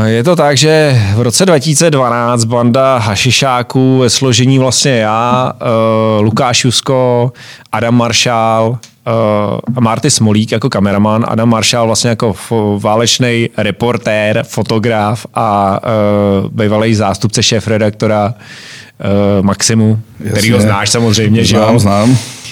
je 0.05 0.23
to 0.23 0.35
tak, 0.35 0.57
že 0.57 1.01
v 1.15 1.21
roce 1.21 1.45
2012 1.45 2.43
banda 2.43 2.97
hašišáků 2.97 3.97
ve 3.99 4.09
složení 4.09 4.59
vlastně 4.59 4.91
já, 4.91 5.53
uh, 5.61 6.23
Lukáš 6.23 6.65
Jusko, 6.65 7.31
Adam 7.71 7.95
Maršál 7.95 8.69
uh, 8.69 8.77
a 9.75 9.79
Marty 9.79 10.11
Smolík 10.11 10.51
jako 10.51 10.69
kameraman, 10.69 11.25
Adam 11.27 11.49
Maršál 11.49 11.85
vlastně 11.85 12.09
jako 12.09 12.35
válečný 12.79 13.49
reportér, 13.57 14.43
fotograf 14.47 15.25
a 15.35 15.79
uh, 16.43 16.49
bývalý 16.51 16.95
zástupce 16.95 17.43
šéf-redaktora 17.43 18.33
uh, 18.33 19.45
Maximu, 19.45 19.99
který 20.31 20.51
ho 20.51 20.59
znáš 20.59 20.89
samozřejmě, 20.89 21.45
znám, 21.45 21.67
že 21.67 21.73
jo? 21.73 21.79
Znám, 21.79 22.17
Eh, 22.19 22.46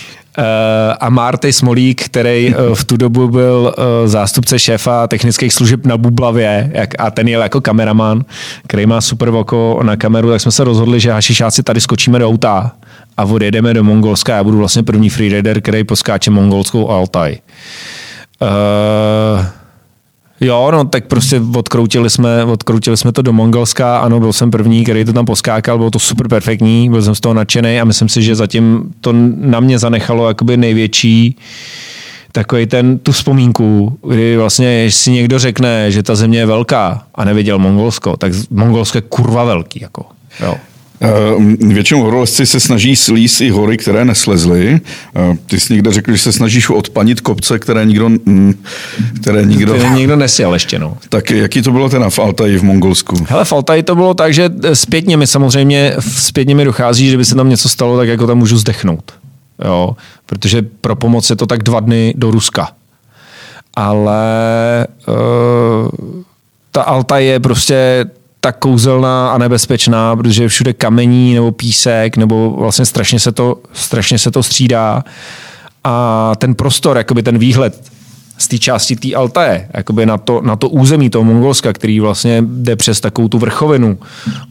a 1.00 1.10
Marty 1.10 1.54
Smolík, 1.54 2.06
který 2.06 2.56
eh, 2.56 2.76
v 2.76 2.86
tu 2.86 2.98
dobu 2.98 3.28
byl 3.28 3.74
eh, 3.78 4.08
zástupce 4.08 4.60
šéfa 4.60 5.08
technických 5.08 5.54
služeb 5.54 5.86
na 5.86 5.98
Bublavě 5.98 6.72
a 7.00 7.12
ten 7.12 7.28
jel 7.28 7.42
jako 7.42 7.62
kameraman, 7.62 8.26
který 8.68 8.86
má 8.86 9.02
super 9.02 9.30
oko 9.30 9.80
na 9.84 9.96
kameru, 9.96 10.30
tak 10.30 10.42
jsme 10.42 10.52
se 10.52 10.64
rozhodli, 10.64 11.00
že 11.00 11.12
hašišáci 11.12 11.64
tady 11.64 11.82
skočíme 11.82 12.20
do 12.20 12.28
auta 12.28 12.72
a 13.18 13.24
odjedeme 13.24 13.74
do 13.74 13.84
Mongolska. 13.84 14.36
Já 14.36 14.44
budu 14.44 14.58
vlastně 14.58 14.84
první 14.84 15.10
freerider, 15.10 15.62
který 15.62 15.84
poskáče 15.84 16.32
mongolskou 16.32 16.90
Altaj. 16.90 17.38
Uh, 18.42 19.46
Jo, 20.42 20.70
no 20.72 20.86
tak 20.86 21.06
prostě 21.06 21.42
odkroutili 21.56 22.10
jsme, 22.10 22.44
odkroutili 22.44 22.98
jsme 22.98 23.12
to 23.12 23.22
do 23.22 23.34
Mongolska, 23.34 23.98
ano, 23.98 24.20
byl 24.20 24.34
jsem 24.34 24.52
první, 24.52 24.84
který 24.84 25.06
to 25.06 25.14
tam 25.14 25.26
poskákal, 25.26 25.78
bylo 25.78 25.92
to 25.92 26.00
super 26.00 26.28
perfektní, 26.28 26.90
byl 26.90 27.02
jsem 27.02 27.16
z 27.16 27.20
toho 27.20 27.34
nadšený 27.34 27.82
a 27.82 27.86
myslím 27.86 28.10
si, 28.10 28.24
že 28.24 28.36
zatím 28.36 28.94
to 29.02 29.14
na 29.36 29.60
mě 29.60 29.80
zanechalo 29.80 30.28
jakoby 30.28 30.58
největší 30.58 31.38
takový 32.32 32.66
ten, 32.66 33.00
tu 33.00 33.12
vzpomínku, 33.12 34.00
kdy 34.10 34.38
vlastně, 34.38 34.92
si 34.92 35.12
někdo 35.12 35.40
řekne, 35.40 35.92
že 35.92 36.04
ta 36.04 36.16
země 36.16 36.40
je 36.40 36.46
velká 36.46 37.04
a 37.16 37.26
neviděl 37.26 37.60
Mongolsko, 37.60 38.18
tak 38.18 38.34
Mongolsko 38.50 38.98
je 38.98 39.02
kurva 39.02 39.44
velký, 39.44 39.80
jako, 39.82 40.06
jo. 40.40 40.56
Eh, 41.02 41.10
většinou 41.74 42.02
horolezci 42.02 42.46
se 42.46 42.60
snaží 42.60 42.96
slíst 42.96 43.42
i 43.42 43.50
hory, 43.50 43.78
které 43.78 44.06
neslezly. 44.06 44.80
Eh, 45.16 45.38
ty 45.46 45.60
jsi 45.60 45.74
někde 45.74 45.92
řekl, 45.92 46.12
že 46.12 46.18
se 46.18 46.32
snažíš 46.32 46.70
odpanit 46.70 47.22
kopce, 47.22 47.60
které 47.60 47.86
nikdo... 47.86 48.10
Které 49.22 49.46
nikdo... 49.46 49.74
Které 49.74 49.90
nikdo 49.90 50.16
nesjel 50.16 50.54
ještě, 50.54 50.80
no. 50.80 50.98
Tak 51.10 51.32
jaký 51.32 51.62
to 51.62 51.72
bylo 51.72 51.90
teda 51.90 52.10
v 52.10 52.20
Altaji 52.20 52.58
v 52.58 52.64
Mongolsku? 52.64 53.26
Hele, 53.30 53.46
v 53.46 53.54
Altaji 53.54 53.84
to 53.84 53.96
bylo 53.96 54.14
tak, 54.14 54.34
že 54.34 54.50
zpětně 54.74 55.18
mi 55.18 55.28
samozřejmě, 55.28 55.96
zpětně 56.00 56.56
mi 56.56 56.66
dochází, 56.66 57.10
že 57.10 57.18
by 57.18 57.26
se 57.26 57.36
tam 57.36 57.50
něco 57.50 57.70
stalo, 57.70 57.98
tak 57.98 58.08
jako 58.08 58.28
tam 58.28 58.38
můžu 58.38 58.58
zdechnout. 58.58 59.14
Jo, 59.66 59.96
protože 60.26 60.62
pro 60.82 60.96
pomoc 60.96 61.30
je 61.30 61.36
to 61.36 61.46
tak 61.46 61.64
dva 61.64 61.80
dny 61.80 62.14
do 62.18 62.32
Ruska. 62.32 62.70
Ale 63.76 64.88
uh, 65.08 65.16
ta 66.72 66.82
Alta 66.82 67.20
je 67.20 67.40
prostě 67.40 68.06
tak 68.46 68.60
kouzelná 68.60 69.32
a 69.32 69.38
nebezpečná, 69.38 70.16
protože 70.16 70.44
je 70.44 70.48
všude 70.48 70.74
kamení 70.74 71.34
nebo 71.34 71.52
písek, 71.52 72.18
nebo 72.18 72.50
vlastně 72.50 72.86
strašně 72.86 73.20
se 73.20 73.32
to, 73.32 73.58
strašně 73.74 74.20
se 74.20 74.32
to 74.32 74.44
střídá. 74.44 75.04
A 75.84 76.32
ten 76.38 76.56
prostor, 76.56 76.98
jakoby 76.98 77.24
ten 77.24 77.38
výhled 77.38 77.92
z 78.38 78.48
té 78.48 78.58
části 78.58 78.96
té 78.96 79.16
Altaje, 79.16 79.70
jakoby 79.74 80.06
na 80.06 80.18
to, 80.18 80.42
na 80.42 80.56
to 80.56 80.70
území 80.70 81.10
toho 81.10 81.24
Mongolska, 81.24 81.74
který 81.74 82.00
vlastně 82.00 82.44
jde 82.48 82.76
přes 82.76 83.00
takovou 83.00 83.28
tu 83.28 83.40
vrchovinu, 83.40 83.98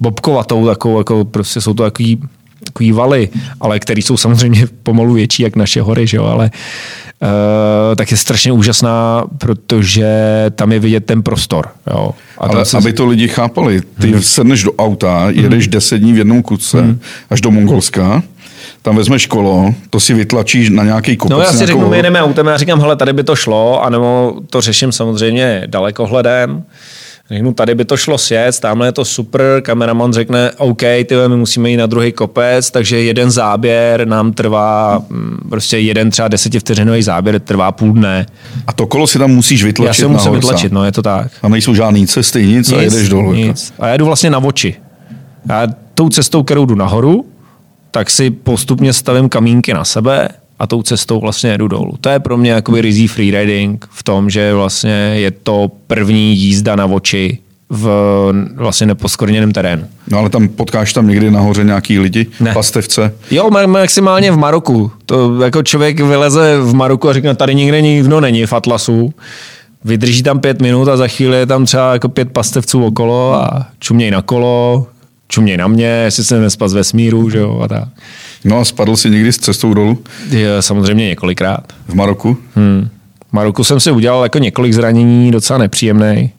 bobkovatou, 0.01 0.67
takovou, 0.67 0.99
jako 0.99 1.25
prostě 1.25 1.61
jsou 1.61 1.75
to 1.75 1.83
takový, 1.83 2.23
takový 2.65 2.93
valy, 2.93 3.29
ale 3.61 3.81
který 3.81 4.03
jsou 4.03 4.17
samozřejmě 4.17 4.67
pomalu 4.83 5.15
větší, 5.15 5.43
jak 5.43 5.57
naše 5.57 5.83
hory, 5.83 6.07
že 6.07 6.17
jo? 6.17 6.25
ale 6.25 6.51
uh, 7.23 7.29
tak 7.97 8.11
je 8.11 8.17
strašně 8.17 8.53
úžasná, 8.53 9.25
protože 9.39 10.07
tam 10.55 10.73
je 10.73 10.79
vidět 10.79 11.07
ten 11.07 11.23
prostor. 11.23 11.69
Jo? 11.91 12.11
A 12.39 12.47
Ale 12.47 12.65
se... 12.65 12.77
aby 12.77 12.93
to 12.93 13.07
lidi 13.07 13.29
chápali, 13.29 13.81
ty 14.01 14.13
hmm. 14.13 14.23
sedneš 14.23 14.63
do 14.63 14.73
auta, 14.73 15.27
jedeš 15.31 15.65
hmm. 15.65 15.73
deset 15.73 15.99
dní 15.99 16.13
v 16.13 16.19
jednom 16.19 16.43
kutce 16.43 16.81
hmm. 16.81 17.01
až 17.31 17.41
do 17.41 17.51
Mongolska, 17.51 18.23
tam 18.83 18.97
vezmeš 18.97 19.27
kolo, 19.27 19.75
to 19.91 20.01
si 20.01 20.15
vytlačíš 20.15 20.71
na 20.71 20.85
nějaký 20.85 21.17
kopec. 21.17 21.31
No 21.31 21.41
já 21.41 21.51
si 21.51 21.57
nějakou... 21.57 21.67
řeknu, 21.67 21.89
my 21.89 21.97
jedeme 21.97 22.23
autem, 22.23 22.47
já 22.47 22.57
říkám, 22.57 22.81
hele, 22.81 22.97
tady 22.97 23.13
by 23.13 23.25
to 23.25 23.37
šlo, 23.37 23.85
anebo 23.85 24.35
to 24.51 24.61
řeším 24.61 24.93
samozřejmě 24.93 25.63
dalekohledem. 25.67 26.65
Řeknu, 27.31 27.55
tady 27.55 27.75
by 27.75 27.85
to 27.85 27.97
šlo 27.97 28.19
sjet, 28.19 28.61
tamhle 28.61 28.89
je 28.89 28.93
to 28.93 29.05
super, 29.05 29.43
kameraman 29.63 30.13
řekne, 30.13 30.51
OK, 30.57 30.81
ty 30.81 31.15
my 31.27 31.37
musíme 31.37 31.71
jít 31.71 31.77
na 31.77 31.87
druhý 31.87 32.13
kopec, 32.13 32.71
takže 32.71 33.03
jeden 33.03 33.31
záběr 33.31 34.07
nám 34.09 34.33
trvá, 34.33 35.03
mm, 35.09 35.39
prostě 35.49 35.79
jeden 35.79 36.11
třeba 36.11 36.29
desetivteřinový 36.29 37.03
záběr 37.03 37.41
trvá 37.41 37.73
půl 37.73 37.93
dne. 37.93 38.27
A 38.67 38.73
to 38.73 38.87
kolo 38.87 39.07
si 39.07 39.19
tam 39.19 39.31
musíš 39.31 39.65
vytlačit 39.65 40.03
Já 40.03 40.09
si 40.09 40.13
musím 40.13 40.33
vytlačit, 40.33 40.73
no 40.73 40.85
je 40.85 40.93
to 40.93 41.03
tak. 41.03 41.33
A 41.43 41.49
nejsou 41.49 41.75
žádný 41.75 42.07
cesty, 42.07 42.47
nic, 42.47 42.69
nic 42.69 42.73
a 42.73 42.83
jedeš 42.83 43.09
dolů. 43.09 43.35
Jako. 43.35 43.49
Nic. 43.49 43.75
A 43.79 43.89
já 43.89 43.97
jdu 43.97 44.05
vlastně 44.05 44.31
na 44.31 44.39
oči. 44.39 44.75
Já 45.49 45.67
tou 45.95 46.09
cestou, 46.09 46.43
kterou 46.43 46.67
jdu 46.67 46.75
nahoru, 46.75 47.27
tak 47.91 48.11
si 48.11 48.31
postupně 48.31 48.93
stavím 48.93 49.29
kamínky 49.29 49.75
na 49.75 49.85
sebe 49.85 50.29
a 50.59 50.67
tou 50.67 50.83
cestou 50.83 51.21
vlastně 51.21 51.51
jedu 51.51 51.69
dolů. 51.69 51.95
To 52.01 52.09
je 52.09 52.19
pro 52.19 52.37
mě 52.37 52.51
jakoby 52.51 52.81
rizí 52.81 53.09
freeriding 53.09 53.87
v 53.91 54.03
tom, 54.03 54.31
že 54.31 54.55
vlastně 54.55 54.91
je 55.15 55.31
to 55.31 55.71
první 55.87 56.37
jízda 56.37 56.77
na 56.77 56.87
oči 56.87 57.39
v 57.71 57.89
vlastně 58.57 58.87
neposkorněném 58.87 59.53
terénu. 59.53 59.85
No 60.11 60.19
ale 60.19 60.31
tam 60.31 60.49
potkáš 60.49 60.93
tam 60.93 61.09
někdy 61.09 61.31
nahoře 61.31 61.65
nějaký 61.65 61.99
lidi, 61.99 62.27
ne. 62.41 62.55
pastevce? 62.55 63.15
Jo, 63.31 63.51
maximálně 63.67 64.33
v 64.33 64.37
Maroku. 64.37 64.91
To 65.07 65.43
jako 65.43 65.63
člověk 65.63 66.01
vyleze 66.01 66.59
v 66.61 66.75
Maroku 66.75 67.09
a 67.09 67.13
řekne, 67.13 67.35
tady 67.35 67.55
nikde 67.55 67.81
nikdo 67.81 68.21
není 68.21 68.47
v 68.47 68.53
Atlasu. 68.53 69.15
Vydrží 69.85 70.23
tam 70.23 70.41
pět 70.41 70.63
minut 70.63 70.89
a 70.89 70.97
za 70.97 71.09
chvíli 71.09 71.37
je 71.37 71.47
tam 71.47 71.65
třeba 71.65 71.93
jako 71.93 72.09
pět 72.09 72.33
pastevců 72.33 72.85
okolo 72.85 73.35
a 73.35 73.67
čuměj 73.79 74.11
na 74.11 74.23
kolo, 74.23 74.87
čuměj 75.29 75.57
na 75.57 75.69
mě, 75.69 75.87
jestli 75.87 76.25
se 76.25 76.41
nespas 76.41 76.73
ve 76.73 76.85
smíru, 76.85 77.31
že 77.31 77.39
jo, 77.39 77.61
a 77.65 77.69
tak. 77.69 77.89
No 78.45 78.59
a 78.59 78.65
spadl 78.65 78.97
jsi 78.97 79.11
někdy 79.11 79.33
s 79.33 79.39
cestou 79.39 79.75
dolů? 79.75 79.99
Je, 80.31 80.63
samozřejmě 80.63 81.09
několikrát. 81.09 81.65
V 81.89 81.95
Maroku? 81.95 82.37
Hmm. 82.55 82.89
V 83.29 83.33
Maroku 83.33 83.65
jsem 83.65 83.81
si 83.81 83.91
udělal 83.91 84.23
jako 84.23 84.39
několik 84.39 84.73
zranění, 84.73 85.31
docela 85.31 85.59
nepříjemný. 85.59 86.33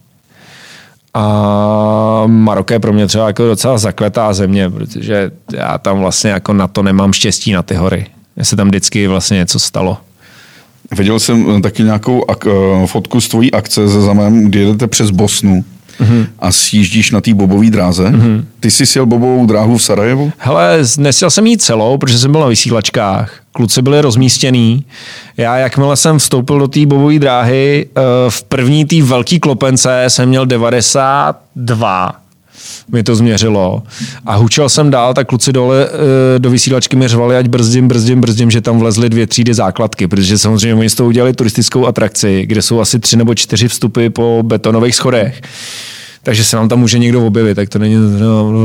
A 1.13 2.23
Maroko 2.27 2.73
je 2.73 2.79
pro 2.79 2.93
mě 2.93 3.07
třeba 3.07 3.27
jako 3.27 3.47
docela 3.47 3.77
zakletá 3.77 4.33
země, 4.33 4.69
protože 4.69 5.31
já 5.53 5.77
tam 5.77 5.99
vlastně 5.99 6.31
jako 6.31 6.53
na 6.53 6.67
to 6.67 6.83
nemám 6.83 7.13
štěstí 7.13 7.51
na 7.51 7.61
ty 7.63 7.75
hory. 7.75 8.05
Mně 8.35 8.45
se 8.45 8.55
tam 8.55 8.67
vždycky 8.67 9.07
vlastně 9.07 9.37
něco 9.37 9.59
stalo. 9.59 9.97
Viděl 10.97 11.19
jsem 11.19 11.61
taky 11.61 11.83
nějakou 11.83 12.21
ak- 12.21 12.83
eh, 12.83 12.87
fotku 12.87 13.21
z 13.21 13.27
tvojí 13.27 13.51
akce 13.51 13.87
ze 13.87 14.01
zamem, 14.01 14.43
kdy 14.45 14.59
jedete 14.59 14.87
přes 14.87 15.09
Bosnu 15.09 15.65
mm-hmm. 15.99 16.27
a 16.39 16.51
sjíždíš 16.51 17.12
na 17.12 17.21
té 17.21 17.34
bobové 17.34 17.69
dráze. 17.69 18.03
Mm-hmm. 18.03 18.43
Ty 18.60 18.71
jsi 18.71 18.86
sjel 18.86 19.05
bobovou 19.05 19.45
dráhu 19.45 19.77
v 19.77 19.84
Sarajevu? 19.84 20.31
Hele, 20.38 20.79
nesjel 20.97 21.29
jsem 21.29 21.47
jí 21.47 21.58
celou, 21.58 21.97
protože 21.97 22.19
jsem 22.19 22.31
byl 22.31 22.41
na 22.41 22.47
vysílačkách. 22.47 23.39
Kluci 23.51 23.81
byli 23.81 24.01
rozmístěný. 24.01 24.86
Já, 25.38 25.58
jakmile 25.58 25.97
jsem 25.97 26.17
vstoupil 26.17 26.60
do 26.60 26.67
té 26.67 26.86
bobové 26.86 27.19
dráhy, 27.19 27.88
eh, 27.97 28.01
v 28.29 28.43
první 28.43 28.86
té 28.86 29.01
velké 29.01 29.39
klopence 29.39 30.05
jsem 30.08 30.29
měl 30.29 30.45
92 30.45 32.24
mi 32.91 33.03
to 33.03 33.15
změřilo. 33.15 33.83
A 34.25 34.35
hučel 34.35 34.69
jsem 34.69 34.91
dál, 34.91 35.13
tak 35.13 35.27
kluci 35.27 35.53
dole 35.53 35.87
eh, 35.87 36.39
do 36.39 36.49
vysílačky 36.49 36.95
mi 36.95 37.07
řvali, 37.07 37.37
ať 37.37 37.47
brzdím, 37.47 37.87
brzdím, 37.87 38.21
brzdím, 38.21 38.51
že 38.51 38.61
tam 38.61 38.79
vlezly 38.79 39.09
dvě 39.09 39.27
třídy 39.27 39.53
základky, 39.53 40.07
protože 40.07 40.37
samozřejmě 40.37 40.75
oni 40.75 40.89
z 40.89 40.95
toho 40.95 41.07
udělali 41.07 41.33
turistickou 41.33 41.87
atrakci, 41.87 42.45
kde 42.45 42.61
jsou 42.61 42.79
asi 42.79 42.99
tři 42.99 43.17
nebo 43.17 43.35
čtyři 43.35 43.67
vstupy 43.67 44.09
po 44.09 44.43
betonových 44.43 44.95
schodech 44.95 45.41
takže 46.25 46.43
se 46.43 46.55
nám 46.55 46.69
tam 46.69 46.79
může 46.79 46.99
někdo 46.99 47.25
objevit, 47.25 47.55
tak 47.55 47.69
to 47.69 47.79
není 47.79 47.95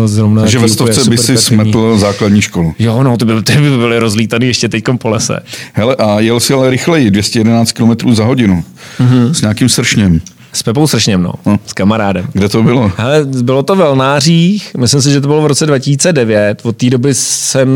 zrovna... 0.05 0.43
Takže 0.43 0.59
ve 0.59 0.69
stovce 0.69 1.11
by 1.11 1.19
si 1.19 1.37
smetl 1.37 1.99
základní 1.99 2.43
školu. 2.43 2.75
Jo, 2.79 3.03
no, 3.03 3.17
ty 3.17 3.25
by, 3.25 3.43
ty 3.43 3.53
by 3.53 3.71
byly 3.71 3.99
rozlítaný 3.99 4.47
ještě 4.47 4.69
teď 4.69 4.85
po 4.99 5.09
lese. 5.09 5.41
Hele, 5.73 5.97
a 5.97 6.21
jel 6.21 6.41
si 6.41 6.55
ale 6.55 6.71
rychleji, 6.71 7.11
211 7.11 7.73
km 7.73 8.15
za 8.15 8.25
hodinu, 8.25 8.65
mm-hmm. 9.01 9.31
s 9.31 9.41
nějakým 9.41 9.69
sršněm. 9.69 10.21
S 10.53 10.63
Pepou 10.63 10.87
Sršněm, 10.87 11.23
no. 11.23 11.33
No. 11.47 11.57
S 11.67 11.73
kamarádem. 11.73 12.27
Kde 12.33 12.49
to 12.49 12.63
bylo? 12.63 12.93
Hele, 12.97 13.25
bylo 13.25 13.63
to 13.63 13.77
v 13.77 13.81
Elnářích, 13.81 14.75
myslím 14.79 15.03
si, 15.03 15.11
že 15.11 15.21
to 15.21 15.29
bylo 15.29 15.43
v 15.43 15.47
roce 15.47 15.67
2009. 15.67 16.61
Od 16.65 16.77
té 16.77 16.91
doby 16.91 17.15
jsem 17.15 17.69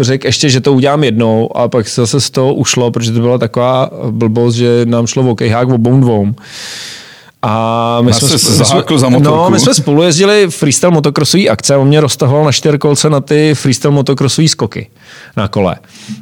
řekl 0.00 0.26
ještě, 0.26 0.50
že 0.50 0.60
to 0.60 0.72
udělám 0.72 1.04
jednou 1.04 1.56
a 1.56 1.68
pak 1.68 1.88
se 1.88 2.00
zase 2.00 2.20
z 2.20 2.30
toho 2.30 2.54
ušlo, 2.54 2.90
protože 2.90 3.12
to 3.12 3.20
byla 3.20 3.38
taková 3.38 3.90
blbost, 4.10 4.54
že 4.54 4.80
nám 4.84 5.06
šlo 5.06 5.30
o 5.30 5.34
kejhák 5.34 5.68
obou 5.68 6.00
dvou. 6.00 6.32
A 7.46 7.98
my 8.00 8.10
Já 8.10 8.14
jsme, 8.14 8.28
se 8.28 8.34
my 8.34 8.64
jsme, 8.64 8.98
za 8.98 9.08
motorku. 9.08 9.36
No, 9.36 9.50
my 9.50 9.60
jsme 9.60 9.74
spolu 9.74 10.02
jezdili 10.02 10.46
freestyle 10.50 10.92
motokrosový 10.92 11.50
akce, 11.50 11.76
on 11.76 11.88
mě 11.88 12.00
roztahoval 12.00 12.44
na 12.44 12.52
čtyřkolce 12.52 13.10
na 13.10 13.20
ty 13.20 13.54
freestyle 13.54 13.94
motokrosový 13.94 14.48
skoky 14.48 14.86
na 15.36 15.48
kole. 15.48 15.76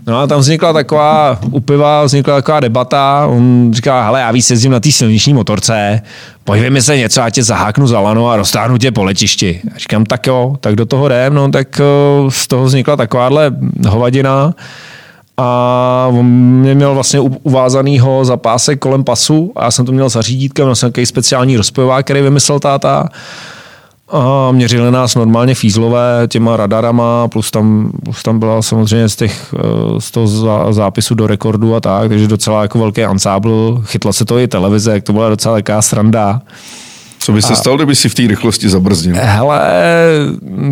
No 0.07 0.19
a 0.19 0.27
tam 0.27 0.41
vznikla 0.41 0.73
taková, 0.73 1.39
u 1.51 1.61
piva 1.61 2.05
vznikla 2.05 2.35
taková 2.35 2.61
debata, 2.61 3.27
on 3.31 3.71
říká, 3.75 4.05
hele, 4.05 4.21
já 4.21 4.31
víc 4.31 4.51
jezdím 4.51 4.73
na 4.73 4.81
té 4.81 4.93
silniční 4.93 5.35
motorce, 5.35 6.03
pojďme 6.45 6.83
se 6.83 6.97
něco, 6.97 7.21
já 7.21 7.31
tě 7.31 7.43
zaháknu 7.43 7.87
za 7.87 8.01
lano 8.01 8.31
a 8.31 8.37
roztáhnu 8.37 8.79
tě 8.79 8.93
po 8.93 9.05
letišti. 9.05 9.61
A 9.75 9.79
říkám, 9.79 10.05
tak 10.05 10.27
jo, 10.27 10.57
tak 10.61 10.77
do 10.77 10.87
toho 10.87 11.07
jdem, 11.07 11.35
no 11.35 11.51
tak 11.51 11.81
eh, 11.81 12.31
z 12.31 12.47
toho 12.47 12.65
vznikla 12.65 12.97
takováhle 12.97 13.51
hovadina 13.89 14.55
a 15.37 16.09
on 16.13 16.27
mě 16.27 16.75
měl 16.75 16.95
vlastně 16.95 17.21
uvázanýho 17.21 18.25
za 18.25 18.37
pásek 18.37 18.79
kolem 18.79 19.05
pasu 19.05 19.53
a 19.57 19.65
já 19.65 19.71
jsem 19.71 19.87
to 19.87 19.93
měl 19.93 20.09
za 20.09 20.23
řídítkem, 20.23 20.67
měl 20.67 20.75
jsem 20.75 20.91
takový 20.91 21.07
speciální 21.07 21.57
rozpojovák, 21.57 22.05
který 22.05 22.21
vymyslel 22.21 22.61
táta. 22.61 23.09
A 24.09 24.53
měřili 24.53 24.91
nás 24.91 25.15
normálně 25.15 25.55
fízlové 25.55 26.29
těma 26.29 26.57
radarama, 26.57 27.29
plus 27.29 27.51
tam, 27.51 27.93
plus 28.05 28.23
tam 28.23 28.39
byla 28.39 28.63
samozřejmě 28.63 29.09
z, 29.09 29.17
těch, 29.17 29.55
eh, 29.59 30.01
z 30.01 30.11
toho 30.11 30.27
zá- 30.27 30.73
zápisu 30.73 31.15
do 31.15 31.27
rekordu 31.27 31.75
a 31.75 31.81
tak, 31.81 32.09
takže 32.09 32.29
docela 32.29 32.63
jako 32.63 32.79
velký 32.79 33.05
ansábl. 33.05 33.83
Chytla 33.85 34.13
se 34.13 34.25
to 34.25 34.39
i 34.39 34.49
televize, 34.49 35.01
to 35.01 35.13
byla 35.13 35.29
docela 35.29 35.55
taková 35.55 35.83
sranda. 35.83 36.41
Co 37.19 37.33
by 37.33 37.43
se 37.43 37.57
stalo, 37.57 37.77
kdyby 37.77 37.95
si 37.95 38.09
v 38.09 38.15
té 38.15 38.27
rychlosti 38.27 38.69
zabrzdil? 38.69 39.15
Hele, 39.19 39.61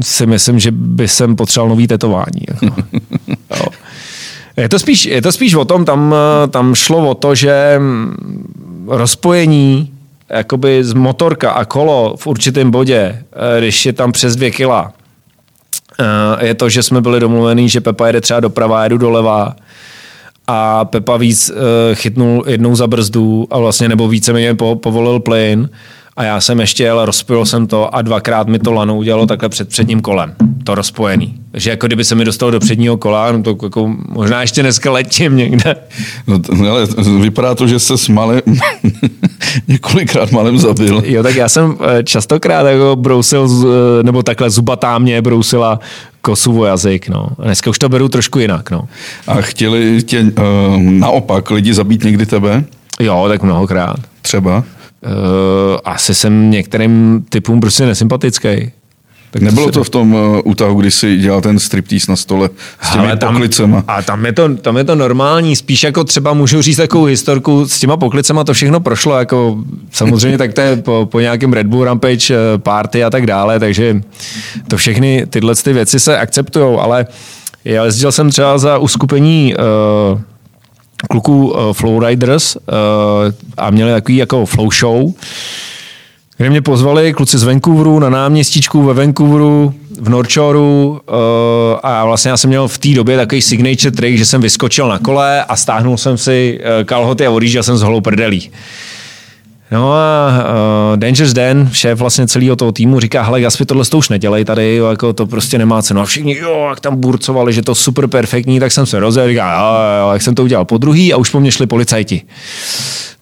si 0.03 0.27
myslím, 0.27 0.59
že 0.59 0.71
by 0.71 1.09
jsem 1.09 1.37
potřeboval 1.37 1.69
nový 1.69 1.87
tetování. 1.87 2.41
Jako. 2.49 2.77
Je 4.61 4.69
to, 4.69 4.79
spíš, 4.79 5.07
je 5.07 5.23
to 5.23 5.33
spíš 5.33 5.55
o 5.55 5.65
tom, 5.65 5.85
tam, 5.85 6.15
tam 6.51 6.75
šlo 6.75 7.11
o 7.11 7.15
to, 7.15 7.35
že 7.35 7.77
mm, 7.79 8.87
rozpojení 8.89 9.93
jakoby 10.31 10.85
z 10.85 10.93
motorka 10.93 11.51
a 11.51 11.65
kolo 11.65 12.15
v 12.17 12.27
určitém 12.27 12.71
bodě, 12.71 13.25
eh, 13.33 13.61
když 13.61 13.87
je 13.87 13.93
tam 13.93 14.13
přes 14.13 14.37
dvě 14.37 14.51
kila, 14.51 14.93
eh, 16.01 16.47
je 16.47 16.55
to, 16.55 16.69
že 16.69 16.83
jsme 16.83 17.01
byli 17.01 17.21
domluvení, 17.21 17.69
že 17.69 17.81
Pepa 17.81 18.07
jede 18.07 18.21
třeba 18.21 18.41
doprava, 18.41 18.85
jedu 18.85 18.99
doleva 18.99 19.57
a 20.47 20.85
Pepa 20.85 21.17
víc 21.17 21.51
eh, 21.51 21.95
chytnul 21.95 22.45
jednou 22.47 22.77
za 22.77 22.87
brzdu 22.87 23.47
a 23.51 23.59
vlastně 23.59 23.89
nebo 23.89 24.09
víceméně 24.09 24.55
po, 24.55 24.77
povolil 24.77 25.21
plyn 25.21 25.69
a 26.21 26.25
já 26.25 26.41
jsem 26.41 26.61
ještě 26.61 26.83
jel, 26.83 27.05
rozpojil 27.05 27.47
jsem 27.47 27.67
to 27.67 27.95
a 27.95 28.03
dvakrát 28.03 28.49
mi 28.49 28.59
to 28.59 28.73
lano 28.73 28.97
udělalo 28.97 29.27
takhle 29.27 29.49
před 29.49 29.69
předním 29.69 30.01
kolem, 30.01 30.35
to 30.65 30.75
rozpojený. 30.75 31.35
Že 31.55 31.71
jako 31.71 31.87
kdyby 31.87 32.05
se 32.05 32.15
mi 32.15 32.25
dostalo 32.25 32.51
do 32.51 32.61
předního 32.61 32.97
kola, 32.97 33.33
no 33.33 33.43
to 33.43 33.57
jako 33.63 33.95
možná 34.09 34.41
ještě 34.41 34.63
dneska 34.63 34.91
letím 34.91 35.37
někde. 35.37 35.77
No, 36.27 36.39
t- 36.39 36.53
ale 36.71 36.87
vypadá 37.21 37.55
to, 37.55 37.67
že 37.67 37.79
se 37.79 37.99
s 37.99 38.09
malem, 38.09 38.41
několikrát 39.69 40.33
malem 40.33 40.59
zabil. 40.59 41.03
Jo, 41.07 41.23
tak 41.23 41.35
já 41.35 41.49
jsem 41.49 41.77
eh, 41.99 42.05
častokrát 42.05 42.67
jako 42.67 42.97
brousil, 42.97 43.49
eh, 44.01 44.03
nebo 44.03 44.23
takhle 44.23 44.51
zubatá 44.51 44.99
mě 44.99 45.23
brousila 45.23 45.81
kosu 46.21 46.61
o 46.61 46.65
jazyk, 46.65 47.09
no. 47.09 47.29
A 47.39 47.43
dneska 47.45 47.71
už 47.71 47.79
to 47.79 47.89
beru 47.89 48.09
trošku 48.09 48.39
jinak, 48.39 48.71
no. 48.71 48.83
A 49.27 49.35
chtěli 49.35 50.03
tě 50.03 50.21
uh, 50.21 50.81
naopak 50.81 51.51
lidi 51.51 51.75
zabít 51.75 52.05
někdy 52.05 52.27
tebe? 52.27 52.65
Jo, 53.01 53.25
tak 53.29 53.43
mnohokrát. 53.43 53.97
Třeba? 54.23 54.65
Uh, 55.07 55.79
asi 55.85 56.15
jsem 56.15 56.51
některým 56.51 57.25
typům 57.29 57.61
prostě 57.61 57.87
nesympatický. 57.87 58.73
Tak 59.31 59.43
Nebylo 59.43 59.71
to 59.71 59.85
v 59.85 59.91
tom 59.91 60.15
uh, 60.15 60.41
útahu, 60.45 60.81
kdy 60.81 60.91
jsi 60.91 61.17
dělal 61.17 61.41
ten 61.41 61.59
striptease 61.59 62.13
na 62.13 62.17
stole 62.17 62.51
s 62.83 62.93
těmi 62.93 63.07
Ale 63.07 63.17
tam, 63.17 63.35
poklicema? 63.35 63.85
A 63.89 64.03
tam 64.03 64.27
je, 64.27 64.33
to, 64.33 64.55
tam 64.57 64.77
je 64.77 64.85
to 64.85 64.95
normální, 64.95 65.57
spíš 65.57 65.83
jako 65.83 66.05
třeba 66.05 66.35
můžu 66.35 66.63
říct 66.63 66.77
takovou 66.77 67.05
historku, 67.05 67.69
s 67.69 67.79
těma 67.79 67.97
poklicema 67.97 68.45
to 68.45 68.53
všechno 68.55 68.81
prošlo, 68.81 69.19
jako 69.19 69.59
samozřejmě 69.91 70.39
tak 70.39 70.53
to 70.53 70.61
je 70.61 70.77
po, 70.77 71.09
po 71.11 71.21
nějakém 71.21 71.53
Red 71.53 71.67
Bull 71.67 71.85
Rampage 71.85 72.35
eh, 72.35 72.59
party 72.59 73.05
a 73.05 73.11
tak 73.11 73.27
dále, 73.27 73.61
takže 73.61 74.01
to 74.69 74.77
všechny 74.77 75.27
tyhle 75.31 75.55
ty 75.55 75.73
věci 75.73 76.01
se 76.01 76.19
akceptují, 76.19 76.79
ale 76.79 77.07
já 77.65 77.85
jezdil 77.85 78.13
jsem 78.13 78.31
třeba 78.31 78.59
za 78.59 78.79
uskupení 78.79 79.55
uh, 80.13 80.21
kluků 81.09 81.51
uh, 81.51 81.73
Flowriders 81.73 82.57
uh, 82.57 82.63
a 83.57 83.71
měli 83.71 83.93
takový 83.93 84.17
jako 84.17 84.47
flow 84.47 84.71
show, 84.71 85.13
kde 86.37 86.51
mě 86.51 86.63
pozvali 86.63 87.13
kluci 87.13 87.39
z 87.39 87.43
Vancouveru 87.43 87.99
na 87.99 88.11
náměstíčku 88.11 88.83
ve 88.83 88.95
Vancouveru, 88.95 89.75
v 90.01 90.09
Norchoru 90.09 91.01
uh, 91.09 91.17
a 91.83 92.05
vlastně 92.05 92.31
já 92.31 92.37
jsem 92.37 92.49
měl 92.49 92.69
v 92.69 92.79
té 92.79 92.89
době 92.89 93.17
takový 93.17 93.43
signature 93.43 93.91
trick, 93.91 94.19
že 94.19 94.27
jsem 94.27 94.41
vyskočil 94.41 94.89
na 94.89 94.99
kole 94.99 95.45
a 95.45 95.57
stáhnul 95.57 95.97
jsem 95.97 96.19
si 96.19 96.61
kalhoty 96.85 97.27
a 97.27 97.31
odjížděl 97.31 97.63
jsem 97.63 97.77
s 97.77 97.83
holou 97.83 98.01
prdelí. 98.01 98.51
No 99.73 99.93
a 99.93 100.29
uh, 100.93 100.97
Dangerous 100.97 101.33
Dan, 101.33 101.69
šéf 101.73 101.99
vlastně 101.99 102.27
celého 102.27 102.57
toho 102.57 102.73
týmu, 102.73 103.01
říká, 103.01 103.23
hele 103.23 103.41
Gaspi, 103.41 103.65
tohle 103.65 103.85
to 103.85 103.99
už 103.99 104.09
nedělej 104.09 104.45
tady, 104.45 104.77
jo, 104.77 104.91
jako 104.91 105.13
to 105.13 105.27
prostě 105.27 105.59
nemá 105.59 105.83
cenu. 105.83 106.01
A 106.01 106.05
všichni, 106.05 106.37
jo, 106.37 106.67
jak 106.69 106.81
tam 106.81 106.97
burcovali, 106.97 107.53
že 107.53 107.63
to 107.63 107.75
super 107.75 108.07
perfektní, 108.07 108.61
tak 108.61 108.73
jsem 108.73 108.87
se 108.87 109.01
rozjel, 109.01 109.29
říká, 109.29 109.61
jo, 109.61 110.05
jo, 110.07 110.13
jak 110.13 110.23
jsem 110.23 110.35
to 110.35 110.43
udělal 110.43 110.65
po 110.65 110.79
druhý 110.79 111.13
a 111.13 111.17
už 111.17 111.31
po 111.31 111.41
mně 111.41 111.53
šli 111.53 111.67
policajti. 111.67 112.23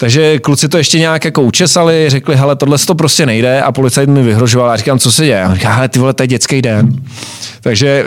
Takže 0.00 0.38
kluci 0.38 0.68
to 0.68 0.78
ještě 0.78 0.98
nějak 0.98 1.24
jako 1.24 1.42
učesali, 1.42 2.04
řekli, 2.08 2.37
hele, 2.37 2.56
tohle 2.56 2.78
to 2.78 2.94
prostě 2.94 3.26
nejde 3.26 3.62
a 3.62 3.72
policajt 3.72 4.08
mi 4.08 4.22
vyhrožoval 4.22 4.70
a 4.70 4.76
říkám, 4.76 4.98
co 4.98 5.12
se 5.12 5.24
děje? 5.24 5.42
A 5.42 5.54
říká, 5.54 5.72
hele, 5.72 5.88
ty 5.88 5.98
vole, 5.98 6.14
to 6.14 6.22
je 6.22 6.26
dětský 6.26 6.62
den. 6.62 7.02
Takže 7.61 8.04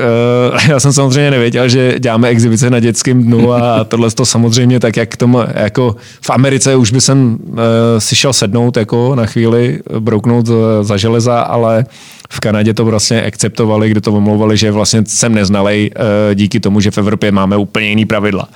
uh, 0.52 0.60
já 0.70 0.80
jsem 0.80 0.94
samozřejmě 0.94 1.32
nevěděl, 1.32 1.70
že 1.70 2.00
děláme 2.00 2.28
exibice 2.28 2.70
na 2.70 2.80
dětském 2.80 3.24
dnu 3.24 3.54
a 3.54 3.84
tohle 3.84 4.12
to 4.12 4.26
samozřejmě 4.26 4.80
tak, 4.80 4.98
jak 4.98 5.18
tomu, 5.18 5.40
jako 5.54 5.96
v 6.22 6.30
Americe 6.30 6.76
už 6.76 6.92
by 6.92 7.02
jsem 7.02 7.38
uh, 7.48 7.58
si 7.98 8.16
šel 8.16 8.31
sednout 8.34 8.78
jako 8.78 9.16
na 9.16 9.26
chvíli, 9.26 9.80
brouknout 10.00 10.46
za, 10.46 10.54
za 10.82 10.98
železa, 10.98 11.42
ale 11.42 11.86
v 12.30 12.40
Kanadě 12.40 12.74
to 12.74 12.86
vlastně 12.86 13.22
akceptovali, 13.24 13.90
kde 13.90 14.02
to 14.02 14.12
omlouvali, 14.14 14.58
že 14.58 14.72
vlastně 14.72 15.04
jsem 15.08 15.36
neznalej 15.36 15.92
uh, 15.96 16.36
díky 16.36 16.60
tomu, 16.60 16.80
že 16.80 16.92
v 16.92 16.98
Evropě 16.98 17.32
máme 17.32 17.58
úplně 17.58 17.90
jiný 17.90 18.06
pravidla. 18.06 18.50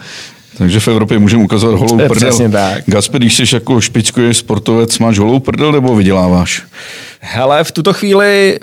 Takže 0.58 0.80
v 0.80 0.88
Evropě 0.88 1.20
můžeme 1.20 1.44
ukazovat 1.44 1.80
holou 1.80 2.00
Eh, 2.02 2.08
prdel. 2.10 2.30
přesně 2.30 2.50
tak. 2.50 2.84
Gasper, 2.86 3.22
když 3.22 3.36
jsi 3.36 3.56
jako 3.56 3.82
špičkový 3.82 4.34
sportovec, 4.34 5.00
máš 5.00 5.20
holou 5.20 5.40
prdel 5.40 5.72
nebo 5.72 5.96
vyděláváš? 5.96 6.64
Hele, 7.20 7.64
v 7.64 7.72
tuto 7.72 7.94
chvíli 7.94 8.60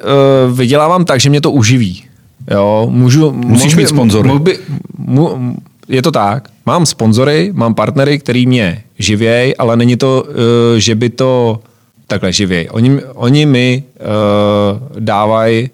uh, 0.49 0.59
vydělávám 0.59 1.05
tak, 1.05 1.21
že 1.21 1.31
mě 1.31 1.41
to 1.41 1.51
uživí. 1.51 2.05
Jo, 2.51 2.87
můžu, 2.91 3.33
Musíš 3.33 3.77
mít 3.77 3.89
sponzory. 3.89 4.29
mohl 4.29 4.41
By, 4.41 4.59
mu, 4.99 5.55
je 5.89 6.03
to 6.03 6.11
tak. 6.11 6.49
Mám 6.67 6.87
sponzory, 6.87 7.51
mám 7.53 7.75
partnery, 7.75 8.19
který 8.19 8.47
mě 8.47 8.85
živěj, 8.99 9.55
ale 9.59 9.77
není 9.77 9.97
to, 9.97 10.25
uh, 10.29 10.35
že 10.79 10.95
by 10.95 11.11
to 11.11 11.61
takhle 12.07 12.33
živěj. 12.33 12.69
Oni, 12.71 13.01
oni 13.15 13.47
mi 13.47 13.83
uh, 13.83 15.01
dávají 15.01 15.71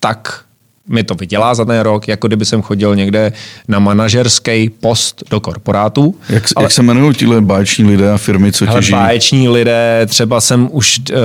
tak 0.00 0.43
mi 0.88 1.04
to 1.04 1.14
vydělá 1.14 1.54
za 1.54 1.64
ten 1.64 1.80
rok, 1.80 2.08
jako 2.08 2.26
kdyby 2.26 2.44
jsem 2.44 2.62
chodil 2.62 2.96
někde 2.96 3.32
na 3.68 3.78
manažerský 3.78 4.70
post 4.70 5.22
do 5.30 5.40
korporátu. 5.40 6.14
Jak, 6.28 6.44
ale... 6.56 6.64
jak 6.64 6.72
se 6.72 6.82
jmenují 6.82 7.14
tyhle 7.14 7.40
báječní 7.40 7.84
lidé 7.84 8.12
a 8.12 8.18
firmy, 8.18 8.52
co 8.52 8.68
Ale 8.68 8.80
tě 8.80 8.86
žijí? 8.86 8.92
báječní 8.92 9.48
lidé, 9.48 10.06
třeba 10.06 10.40
jsem 10.40 10.68
už 10.72 10.98
uh, 10.98 11.16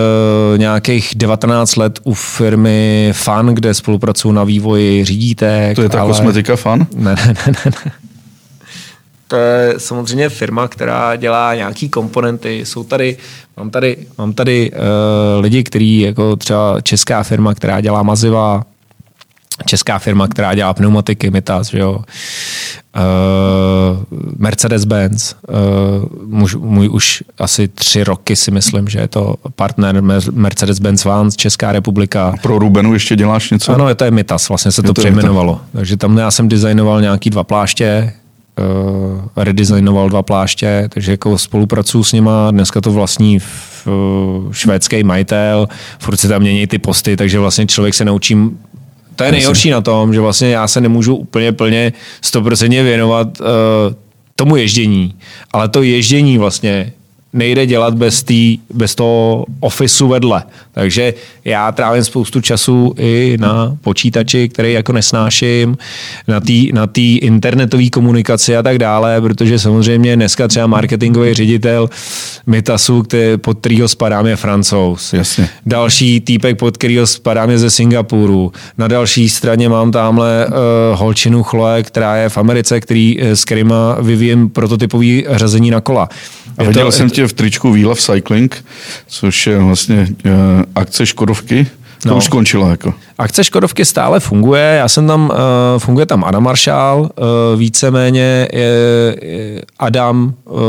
nějakých 0.57 1.13
19 1.15 1.75
let 1.75 1.99
u 2.03 2.13
firmy 2.13 3.11
FAN, 3.13 3.47
kde 3.47 3.73
spolupracuju 3.73 4.31
na 4.31 4.43
vývoji 4.43 5.05
řídítek. 5.05 5.75
To 5.75 5.81
je 5.81 5.89
ta 5.89 6.01
ale... 6.01 6.09
kosmetika 6.09 6.55
fan? 6.55 6.87
Ne, 6.95 7.15
ne, 7.25 7.33
ne, 7.47 7.53
ne, 7.65 7.71
ne. 7.85 7.91
To 9.27 9.35
je 9.35 9.73
samozřejmě 9.77 10.29
firma, 10.29 10.67
která 10.67 11.15
dělá 11.15 11.55
nějaký 11.55 11.89
komponenty. 11.89 12.65
Jsou 12.65 12.83
tady, 12.83 13.17
mám 13.57 13.69
tady, 13.69 13.97
mám 14.17 14.33
tady 14.33 14.71
uh, 14.71 15.41
lidi, 15.41 15.63
kteří 15.63 15.99
jako 15.99 16.35
třeba 16.35 16.81
česká 16.81 17.23
firma, 17.23 17.53
která 17.53 17.81
dělá 17.81 18.03
maziva, 18.03 18.63
česká 19.65 19.99
firma, 19.99 20.27
která 20.27 20.55
dělá 20.55 20.73
pneumatiky, 20.73 21.31
Mitas, 21.31 21.69
že 21.69 21.79
jo. 21.79 21.99
Uh, 22.95 24.19
Mercedes-Benz, 24.37 25.35
uh, 25.49 26.27
můj, 26.27 26.49
můj 26.57 26.89
už 26.89 27.23
asi 27.39 27.67
tři 27.67 28.03
roky 28.03 28.35
si 28.35 28.51
myslím, 28.51 28.87
že 28.87 28.99
je 28.99 29.07
to 29.07 29.35
partner 29.55 30.01
Mercedes-Benz 30.31 31.05
Vans, 31.05 31.35
Česká 31.35 31.71
republika. 31.71 32.33
Pro 32.41 32.59
Rubenu 32.59 32.93
ještě 32.93 33.15
děláš 33.15 33.51
něco? 33.51 33.73
Ano, 33.73 33.95
to 33.95 34.03
je 34.03 34.11
Mitas, 34.11 34.49
vlastně 34.49 34.71
se 34.71 34.81
to, 34.81 34.85
Je 34.85 34.87
to 34.87 34.93
to 34.93 35.01
přejmenovalo. 35.01 35.61
Takže 35.71 35.97
tam 35.97 36.17
já 36.17 36.31
jsem 36.31 36.49
designoval 36.49 37.01
nějaký 37.01 37.29
dva 37.29 37.43
pláště, 37.43 38.13
uh, 38.59 39.21
redesignoval 39.35 40.09
dva 40.09 40.23
pláště, 40.23 40.89
takže 40.93 41.11
jako 41.11 41.37
spolupracuju 41.37 42.03
s 42.03 42.13
nima, 42.13 42.51
dneska 42.51 42.81
to 42.81 42.91
vlastní 42.91 43.39
v, 43.39 43.87
uh, 43.87 44.51
švédský 44.51 45.03
majitel, 45.03 45.67
furt 45.99 46.17
se 46.17 46.27
tam 46.27 46.41
mění 46.41 46.67
ty 46.67 46.77
posty, 46.77 47.17
takže 47.17 47.39
vlastně 47.39 47.65
člověk 47.65 47.93
se 47.93 48.05
naučí 48.05 48.37
to 49.19 49.23
je 49.23 49.31
nejhorší 49.31 49.69
na 49.69 49.81
tom, 49.81 50.13
že 50.13 50.19
vlastně 50.19 50.49
já 50.49 50.67
se 50.67 50.81
nemůžu 50.81 51.15
úplně 51.15 51.51
plně 51.51 51.93
100% 52.23 52.83
věnovat 52.83 53.39
uh, 53.39 53.47
tomu 54.35 54.55
ježdění, 54.55 55.15
ale 55.51 55.69
to 55.69 55.83
ježdění 55.83 56.37
vlastně 56.37 56.93
nejde 57.33 57.65
dělat 57.65 57.93
bez, 57.93 58.23
tý, 58.23 58.57
bez 58.73 58.95
toho 58.95 59.45
ofisu 59.59 60.07
vedle. 60.07 60.43
Takže 60.71 61.13
já 61.45 61.71
trávím 61.71 62.03
spoustu 62.03 62.41
času 62.41 62.93
i 62.97 63.37
na 63.39 63.77
počítači, 63.81 64.49
který 64.49 64.73
jako 64.73 64.93
nesnáším, 64.93 65.77
na 66.27 66.39
té 66.39 66.53
na 66.73 66.87
tý 66.87 67.17
internetové 67.17 67.89
komunikaci 67.89 68.57
a 68.57 68.63
tak 68.63 68.77
dále, 68.77 69.21
protože 69.21 69.59
samozřejmě 69.59 70.15
dneska 70.15 70.47
třeba 70.47 70.67
marketingový 70.67 71.33
ředitel 71.33 71.89
Mitasu, 72.47 73.01
který, 73.01 73.37
pod 73.37 73.59
kterýho 73.59 73.87
spadám, 73.87 74.25
je 74.25 74.35
francouz. 74.35 75.13
Jasně. 75.13 75.49
Další 75.65 76.19
týpek, 76.19 76.57
pod 76.57 76.77
kterýho 76.77 77.07
spadám, 77.07 77.49
je 77.49 77.57
ze 77.57 77.69
Singapuru. 77.69 78.51
Na 78.77 78.87
další 78.87 79.29
straně 79.29 79.69
mám 79.69 79.91
tamhle 79.91 80.47
uh, 80.47 80.53
holčinu 80.99 81.43
Chloe, 81.43 81.83
která 81.83 82.15
je 82.15 82.29
v 82.29 82.37
Americe, 82.37 82.79
který, 82.79 83.17
s 83.21 83.45
kterýma 83.45 83.97
vyvíjem 84.01 84.49
prototypový 84.49 85.25
řazení 85.29 85.71
na 85.71 85.81
kola. 85.81 86.09
A 86.57 86.63
viděl 86.63 86.91
jsem 86.91 87.09
tě 87.09 87.18
v 87.27 87.33
tričku 87.33 87.71
Wheel 87.71 87.91
of 87.91 88.01
Cycling, 88.01 88.65
což 89.07 89.47
je 89.47 89.59
vlastně 89.59 90.07
uh, 90.25 90.31
akce 90.75 91.05
Škodovky. 91.05 91.67
To 92.03 92.09
no. 92.09 92.17
už 92.17 92.23
skončilo 92.23 92.69
jako. 92.69 92.93
Akce 93.17 93.43
Škodovky 93.43 93.85
stále 93.85 94.19
funguje, 94.19 94.75
já 94.79 94.87
jsem 94.87 95.07
tam, 95.07 95.29
uh, 95.29 95.35
funguje 95.77 96.05
tam 96.05 96.23
Adam 96.23 96.43
Maršál, 96.43 96.99
uh, 96.99 97.59
víceméně 97.59 98.47
je, 98.53 99.15
je 99.21 99.61
Adam 99.79 100.33
uh, 100.45 100.59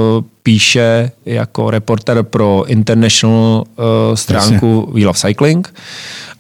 píše 0.43 1.11
jako 1.27 1.71
reporter 1.71 2.23
pro 2.23 2.65
International 2.67 3.65
uh, 3.77 3.85
stránku 4.15 4.81
Jasně. 4.81 4.95
Wheel 4.95 5.11
of 5.11 5.19
Cycling 5.19 5.75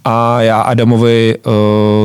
a 0.05 0.43
já 0.43 0.61
Adamovi 0.61 1.35
uh, 1.47 1.53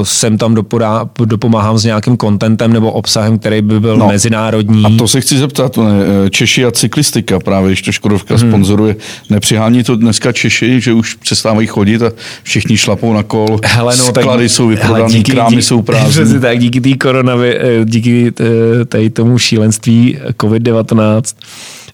sem 0.03 0.38
tam 0.38 0.55
dopodá, 0.55 1.10
dopomáhám 1.25 1.77
s 1.77 1.84
nějakým 1.84 2.17
kontentem 2.17 2.73
nebo 2.73 2.91
obsahem, 2.91 3.39
který 3.39 3.62
by 3.62 3.79
byl 3.79 3.97
no. 3.97 4.08
mezinárodní. 4.08 4.86
A 4.86 4.89
to 4.97 5.08
se 5.08 5.21
chci 5.21 5.38
zeptat, 5.38 5.77
ne, 5.77 5.84
Češi 6.29 6.65
a 6.65 6.71
cyklistika, 6.71 7.39
právě 7.39 7.69
když 7.69 7.81
to 7.81 7.91
Škodovka 7.91 8.36
hmm. 8.36 8.49
sponzoruje, 8.49 8.95
nepřihání 9.29 9.84
to 9.84 9.95
dneska 9.95 10.31
Češi, 10.31 10.81
že 10.81 10.93
už 10.93 11.13
přestávají 11.13 11.67
chodit 11.67 12.01
a 12.01 12.12
všichni 12.43 12.77
šlapou 12.77 13.13
na 13.13 13.23
kol, 13.23 13.60
hele, 13.65 13.95
no, 13.97 14.03
sklady 14.03 14.43
tak, 14.43 14.51
jsou 14.51 14.67
vyprodané, 14.67 15.13
díky, 15.13 15.31
krámy 15.31 15.49
díky, 15.49 15.62
jsou 15.62 15.81
prázdné. 15.81 16.39
tak, 16.39 16.60
díky 16.60 16.81
té 16.81 16.93
koronavi, 16.97 17.58
eh, 17.60 17.86
díky 17.86 18.34
eh, 18.39 18.86
tady 18.86 19.10
tomu 19.10 19.38
šílenství 19.38 20.19
COVID-19 20.38 21.21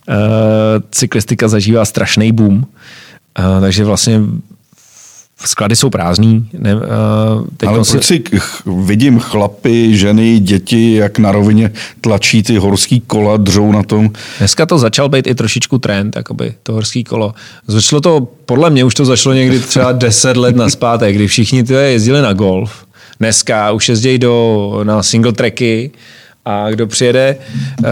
uh, 0.10 0.16
cyklistika 0.92 1.48
zažívá 1.48 1.86
strašný 1.86 2.32
boom. 2.32 2.56
Uh, 2.56 3.62
takže 3.62 3.84
vlastně 3.84 4.22
sklady 5.46 5.76
jsou 5.76 5.90
prázdný. 5.90 6.50
Ne, 6.58 6.76
uh, 6.76 6.82
teď 7.58 7.70
Ale 7.70 7.86
si... 7.86 7.92
proč 7.92 8.04
si 8.04 8.24
vidím 8.86 9.20
chlapy, 9.20 9.98
ženy, 9.98 10.40
děti, 10.40 10.96
jak 10.96 11.20
na 11.20 11.32
rovině 11.32 11.72
tlačí 12.02 12.44
ty 12.44 12.58
horský 12.58 13.00
kola, 13.00 13.38
dřou 13.38 13.72
na 13.72 13.84
tom. 13.84 14.10
Dneska 14.38 14.66
to 14.66 14.78
začal 14.78 15.10
být 15.10 15.28
i 15.28 15.36
trošičku 15.36 15.78
trend, 15.78 16.16
jakoby, 16.16 16.54
to 16.64 16.74
horský 16.74 17.04
kolo. 17.04 17.34
Začalo 17.68 18.02
to, 18.02 18.28
podle 18.46 18.70
mě 18.70 18.84
už 18.84 18.94
to 18.94 19.06
začalo 19.06 19.36
někdy 19.36 19.60
třeba 19.60 19.92
10 19.92 20.38
let 20.38 20.56
naspátek, 20.56 21.16
kdy 21.16 21.28
všichni 21.28 21.64
ty 21.64 21.74
jezdili 21.74 22.22
na 22.22 22.34
golf. 22.34 22.86
Dneska 23.20 23.72
už 23.72 23.90
jezdí 23.90 24.18
do, 24.18 24.80
na 24.84 25.04
single 25.04 25.34
tracky 25.34 25.92
a 26.46 26.70
kdo 26.70 26.88
přijede 26.88 27.36
uh, 27.80 27.86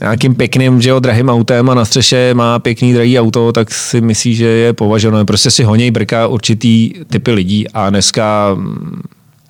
nějakým 0.00 0.34
pěkným, 0.34 0.82
že 0.82 0.90
jo, 0.90 0.98
drahým 0.98 1.28
autem 1.28 1.70
a 1.70 1.74
na 1.74 1.84
střeše 1.84 2.34
má 2.34 2.58
pěkný 2.58 2.92
drahý 2.92 3.18
auto, 3.18 3.52
tak 3.52 3.70
si 3.70 4.00
myslí, 4.00 4.34
že 4.34 4.46
je 4.46 4.72
považované. 4.72 5.24
Prostě 5.24 5.50
si 5.50 5.64
honěj 5.64 5.90
brka 5.90 6.26
určitý 6.26 6.92
typy 7.10 7.30
lidí 7.30 7.68
a 7.68 7.90
dneska 7.90 8.54
mm, 8.54 9.02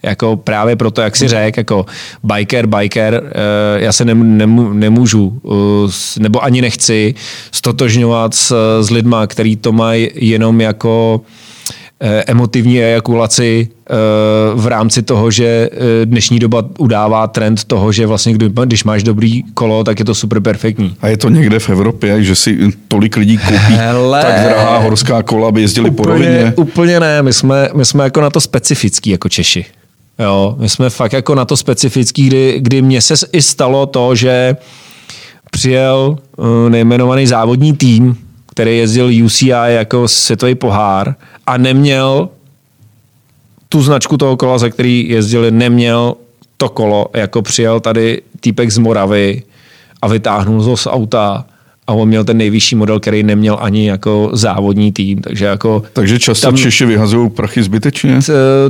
jako 0.03 0.37
právě 0.37 0.77
proto, 0.77 1.01
jak 1.01 1.17
si 1.17 1.29
řekl, 1.29 1.59
jako 1.61 1.87
biker, 2.25 2.67
biker, 2.67 3.23
eh, 3.27 3.81
já 3.81 3.93
se 3.93 4.05
nemů, 4.05 4.73
nemůžu, 4.73 5.41
eh, 5.47 6.21
nebo 6.21 6.45
ani 6.45 6.61
nechci 6.61 7.15
stotožňovat 7.53 8.35
s, 8.35 8.55
s 8.83 8.91
lidma, 8.91 9.27
který 9.27 9.57
to 9.57 9.73
mají 9.73 10.11
jenom 10.15 10.61
jako 10.61 11.21
emotivní 12.01 12.83
ejakulaci 12.83 13.69
eh, 13.71 13.95
v 14.55 14.67
rámci 14.67 15.03
toho, 15.03 15.31
že 15.31 15.71
eh, 15.73 16.07
dnešní 16.07 16.39
doba 16.39 16.65
udává 16.79 17.27
trend 17.27 17.65
toho, 17.65 17.93
že 17.93 18.07
vlastně 18.07 18.35
když 18.65 18.85
máš 18.85 19.03
dobrý 19.03 19.43
kolo, 19.55 19.85
tak 19.85 19.99
je 19.99 20.05
to 20.05 20.15
super 20.15 20.41
perfektní. 20.41 20.97
A 21.01 21.09
je 21.09 21.17
to 21.17 21.29
někde 21.29 21.59
v 21.59 21.71
Evropě, 21.71 22.23
že 22.23 22.35
si 22.35 22.59
tolik 22.89 23.17
lidí 23.17 23.39
koupí 23.39 23.57
Hele, 23.57 24.23
tak 24.23 24.45
drahá 24.45 24.79
horská 24.79 25.23
kola, 25.23 25.49
aby 25.49 25.61
jezdili 25.61 25.91
úplně, 25.91 25.97
po 25.97 26.09
rovině? 26.09 26.53
Úplně 26.57 27.01
ne, 27.01 27.23
my 27.23 27.33
jsme, 27.33 27.69
my 27.75 27.85
jsme 27.85 28.05
jako 28.05 28.21
na 28.21 28.31
to 28.31 28.41
specifický 28.41 29.11
jako 29.11 29.29
Češi. 29.29 29.65
Jo, 30.19 30.57
my 30.59 30.69
jsme 30.69 30.91
fakt 30.91 31.13
jako 31.13 31.35
na 31.35 31.45
to 31.45 31.57
specifický, 31.57 32.27
kdy, 32.27 32.57
kdy 32.61 32.83
mně 32.83 33.01
se 33.01 33.15
i 33.33 33.43
stalo 33.43 33.87
to, 33.87 34.15
že 34.15 34.57
přijel 35.51 36.19
nejmenovaný 36.69 37.27
závodní 37.27 37.77
tým, 37.77 38.17
který 38.59 38.79
jezdil 38.79 39.25
UCI 39.25 39.49
jako 39.67 40.09
světový 40.09 40.55
pohár 40.55 41.15
a 41.49 41.57
neměl 41.57 42.29
tu 43.69 43.83
značku 43.83 44.17
toho 44.17 44.37
kola, 44.37 44.59
za 44.59 44.69
který 44.69 45.09
jezdili, 45.09 45.51
neměl 45.51 46.15
to 46.57 46.69
kolo, 46.69 47.07
jako 47.15 47.43
přijel 47.43 47.81
tady 47.81 48.23
týpek 48.41 48.71
z 48.71 48.79
Moravy 48.79 49.43
a 50.03 50.09
vytáhnul 50.09 50.63
ho 50.63 50.77
z 50.77 50.87
auta 50.87 51.45
a 51.87 51.93
on 51.93 52.09
měl 52.09 52.25
ten 52.25 52.37
nejvyšší 52.37 52.77
model, 52.77 53.01
který 53.01 53.23
neměl 53.23 53.59
ani 53.61 53.89
jako 53.89 54.31
závodní 54.33 54.93
tým, 54.93 55.21
takže 55.21 55.45
jako... 55.45 55.83
Takže 55.93 56.19
často 56.19 56.47
tam, 56.47 56.57
Češi 56.57 56.87
vyhazují 56.87 57.31
prachy 57.31 57.63
zbytečně? 57.63 58.21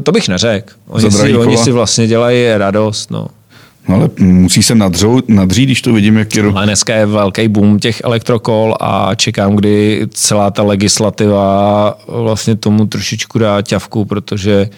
To 0.02 0.12
bych 0.12 0.28
neřekl. 0.28 0.74
Oni, 0.88 1.10
si, 1.10 1.36
oni 1.36 1.56
si 1.56 1.72
vlastně 1.72 2.06
dělají 2.06 2.46
radost, 2.56 3.10
no. 3.10 3.26
No 3.88 3.94
ale 3.94 4.11
musí 4.18 4.62
se 4.62 4.74
nadřou, 4.74 5.20
nadřít, 5.29 5.68
když 5.68 5.83
to 5.83 5.92
vidím, 5.92 6.16
jak 6.16 6.35
je... 6.35 6.42
Ale 6.42 6.66
dneska 6.66 6.94
je 6.94 7.07
velký 7.07 7.48
boom 7.48 7.79
těch 7.79 8.01
elektrokol 8.05 8.74
a 8.81 9.14
čekám, 9.14 9.57
kdy 9.57 10.07
celá 10.11 10.51
ta 10.51 10.62
legislativa 10.62 11.98
vlastně 12.09 12.57
tomu 12.57 12.87
trošičku 12.87 13.38
dá 13.38 13.62
ťavku, 13.62 14.05
protože... 14.05 14.70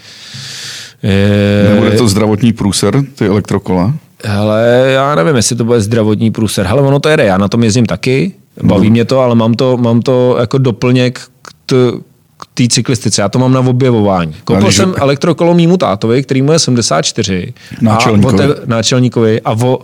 Je... 1.03 1.69
Nebude 1.75 1.91
to 1.91 2.09
zdravotní 2.09 2.53
průser, 2.53 3.03
ty 3.15 3.27
elektrokola? 3.27 3.95
Hele, 4.25 4.91
já 4.93 5.15
nevím, 5.15 5.37
jestli 5.37 5.57
to 5.57 5.65
bude 5.65 5.81
zdravotní 5.81 6.31
průser. 6.31 6.67
Hele, 6.67 6.83
ono 6.83 7.01
to 7.01 7.09
jede, 7.09 7.25
já 7.25 7.39
na 7.39 7.49
tom 7.49 7.65
jezdím 7.65 7.87
taky, 7.87 8.33
baví 8.63 8.87
no. 8.87 8.91
mě 8.91 9.05
to, 9.05 9.21
ale 9.21 9.35
mám 9.35 9.55
to, 9.55 9.77
mám 9.77 10.03
to 10.03 10.37
jako 10.41 10.59
doplněk 10.59 11.21
k, 11.43 11.53
t, 11.67 11.77
k 12.41 12.47
té 12.55 12.69
cyklistice. 12.69 13.23
Já 13.23 13.29
to 13.29 13.39
mám 13.39 13.53
na 13.53 13.61
objevování. 13.61 14.35
Koupil 14.45 14.73
jsem 14.73 14.95
elektrokolo 14.97 15.55
mýmu 15.55 15.77
tátovi, 15.77 16.23
který 16.23 16.43
mu 16.43 16.53
je 16.53 16.59
74. 16.59 17.55
Náčelníkovi. 17.81 18.43
A, 18.43 18.47
otev, 18.47 18.67
náčelníkovi 18.67 19.41
a, 19.41 19.55
vo, 19.55 19.79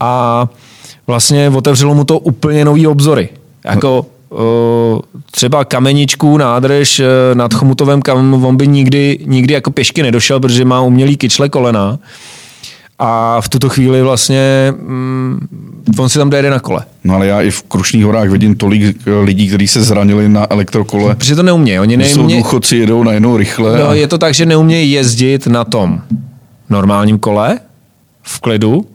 a 0.00 0.48
vlastně 1.06 1.50
otevřelo 1.50 1.94
mu 1.94 2.04
to 2.04 2.18
úplně 2.18 2.64
nový 2.64 2.86
obzory. 2.86 3.28
Jako 3.64 4.06
o, 4.30 5.00
třeba 5.30 5.64
kameničku, 5.64 6.36
nádrž 6.36 7.00
e, 7.00 7.06
nad 7.34 7.54
Chomutovem, 7.54 8.02
kam 8.02 8.44
on 8.44 8.56
by 8.56 8.68
nikdy, 8.68 9.18
nikdy 9.26 9.54
jako 9.54 9.70
pěšky 9.70 10.02
nedošel, 10.02 10.40
protože 10.40 10.64
má 10.64 10.80
umělý 10.80 11.16
kyčle 11.16 11.48
kolena 11.48 11.98
a 13.00 13.40
v 13.40 13.48
tuto 13.48 13.68
chvíli 13.68 14.02
vlastně 14.02 14.74
mm, 14.78 15.48
on 15.98 16.08
si 16.08 16.18
tam 16.18 16.30
jde 16.30 16.50
na 16.50 16.60
kole. 16.60 16.84
No 17.04 17.14
ale 17.14 17.26
já 17.26 17.42
i 17.42 17.50
v 17.50 17.62
Krušných 17.62 18.04
horách 18.04 18.28
vidím 18.28 18.54
tolik 18.54 18.96
eh, 19.06 19.10
lidí, 19.24 19.48
kteří 19.48 19.68
se 19.68 19.82
zranili 19.82 20.28
na 20.28 20.46
elektrokole. 20.50 21.14
Protože 21.14 21.36
to 21.36 21.42
neumějí. 21.42 21.78
Oni 21.78 21.96
neumějí. 21.96 22.30
Jsou 22.30 22.36
důchodci, 22.36 22.76
jedou 22.76 23.02
najednou 23.02 23.36
rychle. 23.36 23.78
No, 23.78 23.88
a... 23.88 23.94
je 23.94 24.08
to 24.08 24.18
tak, 24.18 24.34
že 24.34 24.46
neumějí 24.46 24.92
jezdit 24.92 25.46
na 25.46 25.64
tom 25.64 26.00
normálním 26.70 27.18
kole 27.18 27.58
v 28.22 28.40
klidu, 28.40 28.86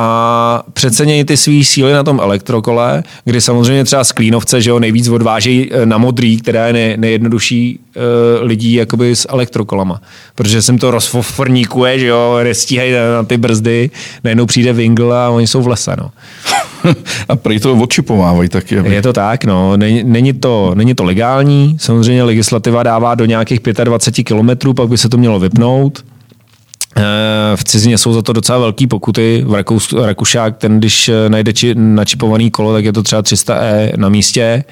a 0.00 0.62
přecenějí 0.72 1.24
ty 1.24 1.36
svý 1.36 1.64
síly 1.64 1.92
na 1.92 2.02
tom 2.02 2.20
elektrokole, 2.20 3.02
kdy 3.24 3.40
samozřejmě 3.40 3.84
třeba 3.84 4.04
z 4.04 4.12
Klínovce, 4.12 4.60
že 4.60 4.70
jo, 4.70 4.78
nejvíc 4.78 5.08
odváží 5.08 5.70
eh, 5.72 5.86
na 5.86 5.98
modrý, 5.98 6.36
která 6.40 6.66
je 6.66 6.72
nej, 6.72 6.96
nejjednodušší 6.96 7.78
uh, 7.96 8.02
lidí 8.46 8.74
jakoby 8.74 9.16
s 9.16 9.28
elektrokolama. 9.30 10.00
Protože 10.34 10.62
jsem 10.62 10.78
to 10.78 10.90
rozfofrníkuje, 10.90 11.98
že 11.98 12.06
jo, 12.06 12.38
nestíhají 12.42 12.92
na, 12.92 13.14
na 13.14 13.22
ty 13.22 13.36
brzdy, 13.36 13.90
najednou 14.24 14.46
přijde 14.46 14.72
Wingl 14.72 15.12
a 15.12 15.30
oni 15.30 15.46
jsou 15.46 15.62
v 15.62 15.68
lese, 15.68 15.96
no. 15.98 16.10
a 17.28 17.36
prý 17.36 17.60
to 17.60 17.74
odčipovávají 17.74 18.48
taky. 18.48 18.78
Aby... 18.78 18.94
Je 18.94 19.02
to 19.02 19.12
tak, 19.12 19.44
no. 19.44 19.76
Není, 19.76 20.04
není, 20.04 20.32
to, 20.32 20.72
není 20.74 20.94
to 20.94 21.04
legální, 21.04 21.76
samozřejmě 21.80 22.22
legislativa 22.22 22.82
dává 22.82 23.14
do 23.14 23.24
nějakých 23.24 23.60
25 23.84 24.24
kilometrů, 24.24 24.74
pak 24.74 24.88
by 24.88 24.98
se 24.98 25.08
to 25.08 25.18
mělo 25.18 25.40
vypnout. 25.40 26.04
Eh, 26.98 27.56
v 27.56 27.64
cizině 27.64 27.98
jsou 27.98 28.12
za 28.12 28.22
to 28.22 28.32
docela 28.32 28.58
velké 28.58 28.86
pokuty. 28.86 29.44
V 29.46 29.54
Rakus, 29.54 29.92
Rakušák, 29.92 30.56
ten 30.56 30.78
když 30.78 31.08
eh, 31.08 31.28
najde 31.28 31.52
či, 31.52 31.74
načipovaný 31.74 32.50
kolo, 32.50 32.72
tak 32.72 32.84
je 32.84 32.92
to 32.92 33.02
třeba 33.02 33.22
300E 33.22 33.92
na 33.96 34.08
místě. 34.08 34.64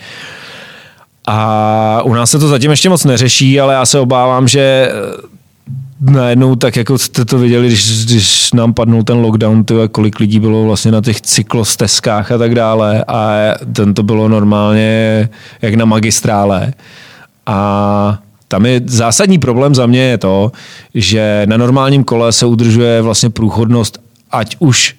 A 1.26 2.02
u 2.04 2.14
nás 2.14 2.30
se 2.30 2.38
to 2.38 2.48
zatím 2.48 2.70
ještě 2.70 2.88
moc 2.88 3.04
neřeší, 3.04 3.60
ale 3.60 3.74
já 3.74 3.86
se 3.86 3.98
obávám, 3.98 4.48
že 4.48 4.60
eh, 4.60 4.92
najednou 6.00 6.56
tak 6.56 6.76
jako 6.76 6.98
jste 6.98 7.24
to 7.24 7.38
viděli, 7.38 7.66
když, 7.66 8.04
když 8.04 8.52
nám 8.52 8.74
padnul 8.74 9.02
ten 9.02 9.16
lockdown, 9.16 9.64
tyhle, 9.64 9.88
kolik 9.88 10.20
lidí 10.20 10.40
bylo 10.40 10.64
vlastně 10.64 10.92
na 10.92 11.00
těch 11.00 11.20
cyklostezkách 11.20 12.32
a 12.32 12.38
tak 12.38 12.54
dále 12.54 13.04
a 13.04 13.34
ten 13.72 13.94
to 13.94 14.02
bylo 14.02 14.28
normálně 14.28 15.28
jak 15.62 15.74
na 15.74 15.84
magistrále. 15.84 16.72
A 17.46 18.18
tam 18.48 18.66
je 18.66 18.80
zásadní 18.86 19.38
problém 19.38 19.74
za 19.74 19.86
mě 19.86 20.02
je 20.02 20.18
to, 20.18 20.52
že 20.94 21.42
na 21.46 21.56
normálním 21.56 22.04
kole 22.04 22.32
se 22.32 22.46
udržuje 22.46 23.02
vlastně 23.02 23.30
průchodnost 23.30 23.98
ať 24.30 24.56
už 24.58 24.94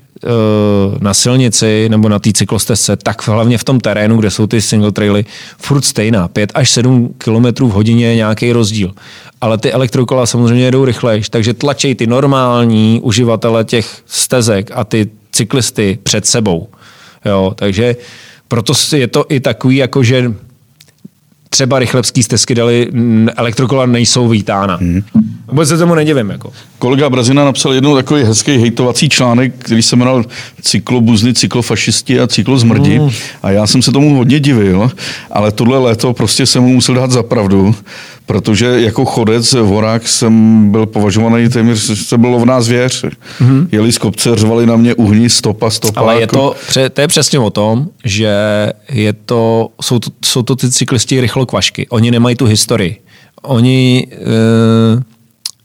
na 1.00 1.14
silnici 1.14 1.90
nebo 1.90 2.10
na 2.10 2.20
té 2.20 2.34
cyklostezce, 2.34 2.96
tak 2.96 3.28
hlavně 3.28 3.58
v 3.58 3.64
tom 3.64 3.80
terénu, 3.80 4.18
kde 4.18 4.32
jsou 4.32 4.48
ty 4.48 4.62
single 4.62 4.92
traily, 4.92 5.26
furt 5.58 5.86
stejná. 5.86 6.28
5 6.28 6.52
až 6.54 6.72
7 6.72 7.14
km 7.18 7.66
v 7.66 7.72
hodině 7.72 8.06
je 8.06 8.16
nějaký 8.16 8.52
rozdíl. 8.52 8.94
Ale 9.42 9.58
ty 9.58 9.72
elektrokola 9.72 10.26
samozřejmě 10.26 10.66
jedou 10.66 10.86
rychlejš, 10.86 11.30
takže 11.30 11.54
tlačej 11.54 11.96
ty 11.96 12.08
normální 12.08 13.00
uživatele 13.04 13.66
těch 13.66 13.98
stezek 14.06 14.72
a 14.74 14.84
ty 14.84 15.10
cyklisty 15.32 16.00
před 16.04 16.26
sebou. 16.26 16.68
Jo, 17.26 17.54
takže 17.56 17.96
proto 18.48 18.74
je 18.96 19.08
to 19.08 19.26
i 19.30 19.40
takový, 19.40 19.76
jako 19.76 20.04
že 20.04 20.34
třeba 21.50 21.80
rychlebský 21.80 22.24
stezky 22.24 22.56
dali, 22.56 22.92
elektrokola 23.36 23.86
nejsou 23.86 24.28
vítána. 24.28 24.76
Hmm. 24.76 25.04
Vůbec 25.48 25.70
se 25.70 25.78
tomu 25.78 25.96
nedivím. 25.96 26.30
Jako. 26.30 26.52
Kolega 26.80 27.10
Brazina 27.10 27.46
napsal 27.46 27.74
jednou 27.74 27.96
takový 27.96 28.24
hezký 28.24 28.58
hejtovací 28.58 29.10
článek, 29.10 29.54
který 29.58 29.82
se 29.82 29.96
jmenoval 29.96 30.26
Cyklobuzny, 30.62 31.34
cyklofašisti 31.34 32.20
a 32.20 32.28
cyklozmrdi. 32.28 32.98
Hmm. 32.98 33.10
A 33.44 33.52
já 33.52 33.68
jsem 33.68 33.82
se 33.82 33.92
tomu 33.92 34.16
hodně 34.16 34.40
divil, 34.40 34.92
ale 35.32 35.52
tohle 35.52 35.78
léto 35.78 36.14
prostě 36.14 36.46
jsem 36.46 36.64
mu 36.64 36.74
musel 36.74 36.96
dát 36.96 37.12
za 37.12 37.24
pravdu, 37.24 37.76
protože 38.28 38.82
jako 38.82 39.06
chodec, 39.06 39.54
horák 39.54 40.08
jsem 40.08 40.66
byl 40.72 40.86
považovaný 40.86 41.50
téměř, 41.50 41.80
jsem 41.80 42.22
byl 42.22 42.30
lovná 42.30 42.62
zvěř. 42.62 43.04
Mm-hmm. 43.04 43.68
Jeli 43.72 43.92
z 43.92 43.98
kopce, 43.98 44.36
řvali 44.36 44.66
na 44.66 44.76
mě 44.76 44.96
uhni, 44.96 45.30
stopa, 45.30 45.70
stopa. 45.70 46.02
Ale 46.02 46.16
je 46.16 46.22
jako... 46.22 46.56
to, 46.74 46.90
to 46.90 47.02
je 47.02 47.08
přesně 47.08 47.40
o 47.40 47.50
tom, 47.50 47.88
že 48.04 48.36
je 48.92 49.14
to, 49.14 49.70
jsou, 49.82 50.00
to, 50.00 50.10
jsou 50.26 50.42
to 50.44 50.56
ty 50.56 50.72
cyklisti 50.72 51.22
rychlokvašky. 51.22 51.88
Oni 51.90 52.12
nemají 52.12 52.36
tu 52.36 52.46
historii. 52.46 53.02
Oni... 53.42 54.08
Uh, 54.96 55.02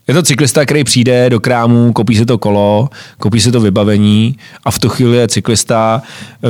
je 0.07 0.13
to 0.13 0.23
cyklista, 0.23 0.65
který 0.65 0.83
přijde 0.83 1.29
do 1.29 1.39
krámu, 1.39 1.93
koupí 1.93 2.15
si 2.15 2.25
to 2.25 2.37
kolo, 2.37 2.89
koupí 3.19 3.41
si 3.41 3.51
to 3.51 3.61
vybavení 3.61 4.37
a 4.65 4.71
v 4.71 4.79
tu 4.79 4.89
chvíli 4.89 5.17
je 5.17 5.27
cyklista, 5.27 6.01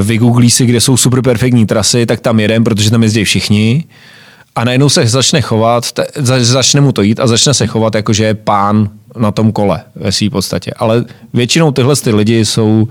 vygooglí 0.01 0.49
si, 0.49 0.66
kde 0.66 0.82
jsou 0.82 0.97
super 0.97 1.22
perfektní 1.22 1.66
trasy, 1.66 2.05
tak 2.05 2.20
tam 2.20 2.39
jedem, 2.39 2.64
protože 2.64 2.91
tam 2.91 3.03
jezdí 3.03 3.24
všichni 3.24 3.84
a 4.56 4.64
najednou 4.64 4.89
se 4.89 5.08
začne 5.08 5.41
chovat, 5.41 5.86
začne 6.39 6.82
mu 6.82 6.91
to 6.91 7.01
jít 7.01 7.20
a 7.20 7.28
začne 7.28 7.54
se 7.54 7.68
chovat 7.68 7.95
jako, 7.95 8.14
že 8.14 8.24
je 8.24 8.34
pán 8.34 8.89
na 9.18 9.32
tom 9.32 9.51
kole 9.51 9.82
ve 9.95 10.12
své 10.12 10.30
podstatě. 10.30 10.72
Ale 10.78 11.06
většinou 11.34 11.72
tyhle 11.72 11.95
ty 11.95 12.12
lidi 12.12 12.45
jsou, 12.45 12.88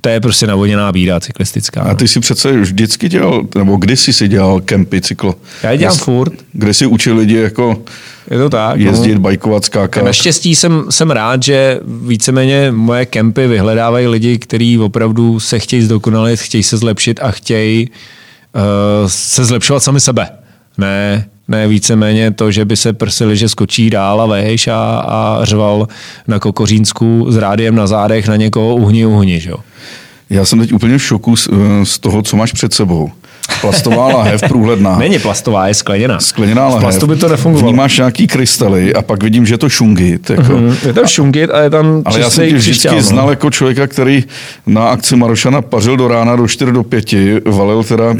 to 0.00 0.08
je 0.08 0.20
prostě 0.20 0.46
navoděná 0.46 0.92
bída 0.92 1.20
cyklistická. 1.20 1.82
A 1.82 1.94
ty 1.94 2.08
si 2.08 2.20
přece 2.20 2.52
vždycky 2.52 3.08
dělal, 3.08 3.42
nebo 3.54 3.76
kdysi 3.76 4.12
si 4.12 4.28
dělal 4.28 4.60
kempy 4.60 5.00
cyklo? 5.00 5.34
Já 5.62 5.76
dělám 5.76 5.94
Jas, 5.94 6.04
furt. 6.04 6.32
Kde 6.52 6.74
si 6.74 6.86
učil 6.86 7.16
lidi 7.16 7.36
jako 7.36 7.82
je 8.30 8.38
to 8.38 8.50
tak, 8.50 8.80
jezdit, 8.80 9.14
no. 9.14 9.20
bajkovat, 9.20 9.64
skákat? 9.64 10.04
Naštěstí 10.04 10.54
jsem, 10.54 10.84
jsem 10.90 11.10
rád, 11.10 11.42
že 11.42 11.80
víceméně 12.06 12.72
moje 12.72 13.06
kempy 13.06 13.46
vyhledávají 13.46 14.06
lidi, 14.06 14.38
kteří 14.38 14.78
opravdu 14.78 15.40
se 15.40 15.58
chtějí 15.58 15.82
zdokonalit, 15.82 16.40
chtějí 16.40 16.62
se 16.62 16.76
zlepšit 16.76 17.20
a 17.22 17.30
chtějí 17.30 17.90
uh, 17.90 18.62
se 19.06 19.44
zlepšovat 19.44 19.82
sami 19.82 20.00
sebe. 20.00 20.28
Ne, 20.80 21.24
ne 21.48 21.68
víceméně 21.68 22.30
to, 22.30 22.50
že 22.50 22.64
by 22.64 22.76
se 22.76 22.92
prsili, 22.92 23.36
že 23.36 23.48
skočí 23.48 23.90
dál 23.90 24.20
a 24.20 24.26
vejš 24.26 24.68
a, 24.68 24.98
a 24.98 25.44
řval 25.44 25.88
na 26.28 26.38
Kokořínsku 26.38 27.26
s 27.28 27.36
rádiem 27.36 27.74
na 27.74 27.86
zádech 27.86 28.28
na 28.28 28.36
někoho 28.36 28.76
uhni, 28.76 29.06
uhni. 29.06 29.40
Že? 29.40 29.52
Já 30.30 30.44
jsem 30.44 30.58
teď 30.58 30.72
úplně 30.72 30.98
v 30.98 31.02
šoku 31.02 31.36
z, 31.36 31.48
z 31.84 31.98
toho, 31.98 32.22
co 32.22 32.36
máš 32.36 32.52
před 32.52 32.74
sebou. 32.74 33.10
Plastová 33.60 34.08
lahev 34.08 34.40
průhledná. 34.48 34.98
Není 34.98 35.18
plastová, 35.18 35.68
je 35.68 35.74
skleněná. 35.74 36.20
Skleněná 36.20 36.66
lahev. 36.66 36.80
Plastu 36.80 37.06
by 37.06 37.16
to 37.16 37.28
nefungovalo. 37.28 37.68
Vnímáš 37.68 37.98
nějaký 37.98 38.26
krystaly 38.26 38.94
a 38.94 39.02
pak 39.02 39.22
vidím, 39.22 39.46
že 39.46 39.54
je 39.54 39.58
to 39.58 39.68
šungit. 39.68 40.30
Jako. 40.30 40.42
Mm-hmm. 40.42 40.86
Je 40.86 40.92
to 40.92 41.06
šungit 41.06 41.50
a 41.50 41.60
je 41.60 41.70
tam 41.70 42.02
Ale 42.04 42.20
já 42.20 42.30
jsem 42.30 42.48
tě 42.48 42.54
vždycky 42.54 42.70
křišťál, 42.70 42.94
no. 42.94 43.02
znal 43.02 43.30
jako 43.30 43.50
člověka, 43.50 43.86
který 43.86 44.24
na 44.66 44.88
akci 44.88 45.16
Marošana 45.16 45.62
pařil 45.62 45.96
do 45.96 46.08
rána 46.08 46.36
do 46.36 46.48
4 46.48 46.72
do 46.72 46.82
5, 46.82 47.12
valil 47.46 47.84
teda 47.84 48.14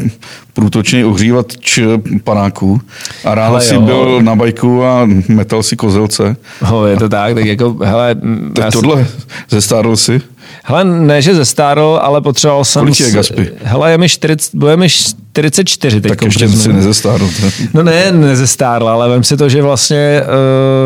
průtočně 0.53 1.05
ohřívač 1.05 1.79
panáků 2.23 2.81
a 3.25 3.35
ráno 3.35 3.59
si 3.59 3.77
byl 3.77 4.21
na 4.21 4.35
bajku 4.35 4.85
a 4.85 5.07
metal 5.27 5.63
si 5.63 5.75
kozelce. 5.75 6.35
Ho, 6.61 6.85
je 6.87 6.97
to 6.97 7.09
tak, 7.09 7.33
tak 7.33 7.45
jako, 7.45 7.77
hele... 7.83 8.15
Tak 8.53 8.71
tohle, 8.71 9.07
zestárl 9.49 9.95
si? 9.95 10.21
Hele, 10.63 10.83
ne, 10.83 11.21
že 11.21 11.35
zestárl, 11.35 11.99
ale 12.01 12.21
potřeboval 12.21 12.65
jsem... 12.65 12.79
Kolik 12.79 12.99
je 12.99 13.11
Gaspy? 13.11 13.51
Hele, 13.63 13.91
je 13.91 13.97
mi, 13.97 14.09
40, 14.09 14.55
bude 14.55 14.77
mi 14.77 14.89
44 14.89 16.01
teď. 16.01 16.09
Tak 16.09 16.21
ještě 16.21 16.49
si 16.49 16.73
nezestárl. 16.73 17.29
No 17.73 17.83
ne, 17.83 18.11
nezestárl, 18.11 18.89
ale 18.89 19.13
vím 19.13 19.23
si 19.23 19.37
to, 19.37 19.49
že 19.49 19.61
vlastně 19.61 20.21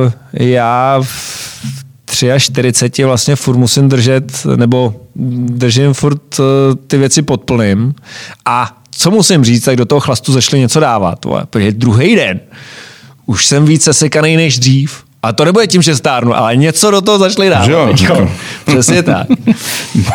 uh, 0.06 0.12
já 0.34 1.02
v 1.02 2.40
43 2.40 3.04
vlastně 3.04 3.36
furt 3.36 3.58
musím 3.58 3.90
držet, 3.90 4.46
nebo 4.56 4.96
držím 5.46 5.94
furt 5.94 6.40
uh, 6.40 6.46
ty 6.88 6.98
věci 6.98 7.22
pod 7.22 7.42
plným 7.42 7.94
a 8.46 8.78
co 8.92 9.12
musím 9.12 9.44
říct, 9.44 9.64
tak 9.64 9.76
do 9.76 9.86
toho 9.86 10.00
chlastu 10.00 10.34
zašli 10.34 10.60
něco 10.60 10.80
dávat, 10.80 11.26
protože 11.50 11.72
druhý 11.72 12.16
den 12.16 12.40
už 13.26 13.46
jsem 13.46 13.66
více 13.66 13.94
sekaný 13.94 14.38
než 14.38 14.60
dřív. 14.60 15.05
A 15.26 15.34
to 15.34 15.46
nebude 15.46 15.68
tím, 15.68 15.82
že 15.82 15.96
stárnu, 15.96 16.38
ale 16.38 16.56
něco 16.56 16.92
do 16.92 17.02
toho 17.02 17.20
začali 17.20 17.50
dávat. 17.50 17.68
Jo, 17.68 17.90
jo. 18.10 18.30
Přesně 18.66 19.04
tak. 19.04 19.28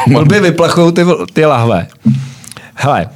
Blbě 0.07 0.41
vyplachou 0.41 0.91
ty, 0.91 1.05
ty 1.33 1.45
lahve. 1.45 1.87
Hele. 2.75 3.07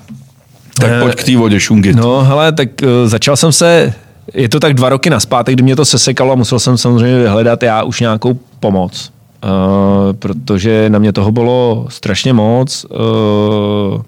Tak 0.81 0.91
uh, 0.91 1.01
pojď 1.01 1.15
k 1.15 1.25
té 1.25 1.37
vodě 1.37 1.61
šungit. 1.61 1.97
No, 1.97 2.25
hele, 2.25 2.53
tak 2.53 2.69
uh, 2.83 2.89
začal 3.09 3.37
jsem 3.37 3.53
se, 3.53 3.95
je 4.35 4.49
to 4.49 4.61
tak 4.61 4.75
dva 4.75 4.89
roky 4.89 5.11
naspátek, 5.11 5.55
kdy 5.55 5.63
mě 5.63 5.77
to 5.77 5.85
sesekalo 5.85 6.33
a 6.33 6.35
musel 6.35 6.59
jsem 6.59 6.79
samozřejmě 6.79 7.19
vyhledat 7.19 7.63
já 7.63 7.83
už 7.83 8.01
nějakou 8.01 8.39
pomoc. 8.61 9.13
Uh, 9.45 10.13
protože 10.13 10.91
na 10.91 10.99
mě 10.99 11.13
toho 11.13 11.33
bylo 11.33 11.87
strašně 11.89 12.33
moc. 12.33 12.85
Uh, 12.85 14.03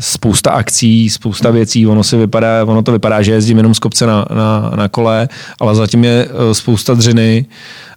spousta 0.00 0.50
akcí, 0.50 1.10
spousta 1.10 1.50
věcí, 1.50 1.86
ono, 1.86 2.04
si 2.04 2.16
vypadá, 2.16 2.64
ono 2.64 2.82
to 2.82 2.92
vypadá, 2.92 3.22
že 3.22 3.32
jezdím 3.32 3.56
jenom 3.56 3.74
z 3.74 3.78
kopce 3.78 4.06
na, 4.06 4.24
na, 4.34 4.72
na 4.76 4.88
kole, 4.88 5.28
ale 5.60 5.74
zatím 5.74 6.04
je 6.04 6.28
eh, 6.30 6.54
spousta 6.54 6.94
dřiny 6.94 7.46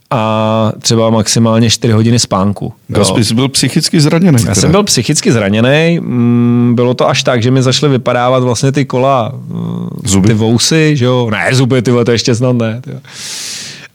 a 0.09 0.71
třeba 0.81 1.09
maximálně 1.09 1.69
4 1.69 1.93
hodiny 1.93 2.19
spánku. 2.19 2.73
Gaspy 2.87 3.23
jsi 3.23 3.35
byl 3.35 3.49
psychicky 3.49 4.01
zraněný. 4.01 4.37
Já 4.47 4.55
jsem 4.55 4.71
byl 4.71 4.83
psychicky 4.83 5.31
zraněný. 5.31 5.99
Mm, 5.99 6.71
bylo 6.75 6.93
to 6.93 7.09
až 7.09 7.23
tak, 7.23 7.43
že 7.43 7.51
mi 7.51 7.63
zašly 7.63 7.89
vypadávat 7.89 8.43
vlastně 8.43 8.71
ty 8.71 8.85
kola, 8.85 9.31
eh, 9.33 10.09
zuby. 10.09 10.27
ty 10.27 10.33
vousy, 10.33 10.97
že 10.97 11.05
jo? 11.05 11.29
Ne, 11.31 11.49
zuby, 11.51 11.81
ty 11.81 11.91
to 12.05 12.11
ještě 12.11 12.35
snad 12.35 12.55
ne. 12.55 12.81
Tyjo. 12.81 12.97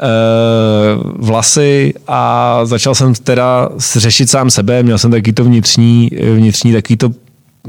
Uh, 0.03 1.13
vlasy 1.17 1.95
a 2.09 2.61
začal 2.65 2.95
jsem 2.95 3.15
teda 3.15 3.69
řešit 3.97 4.31
sám 4.31 4.51
sebe, 4.51 4.83
měl 4.83 4.99
jsem 4.99 5.11
taky 5.11 5.33
to 5.33 5.45
vnitřní, 5.45 6.11
vnitřní 6.35 6.73
taky 6.73 6.97
to 6.97 7.11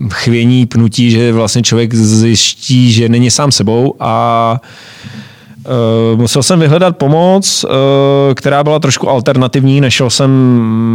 chvění, 0.09 0.65
pnutí, 0.65 1.11
že 1.11 1.31
vlastně 1.31 1.61
člověk 1.61 1.93
zjistí, 1.93 2.91
že 2.91 3.09
není 3.09 3.31
sám 3.31 3.51
sebou 3.51 3.95
a 3.99 4.61
Uh, 6.13 6.19
musel 6.19 6.43
jsem 6.43 6.59
vyhledat 6.59 6.97
pomoc, 6.97 7.63
uh, 7.63 7.71
která 8.35 8.63
byla 8.63 8.79
trošku 8.79 9.09
alternativní. 9.09 9.81
Nešel 9.81 10.09
jsem 10.09 10.31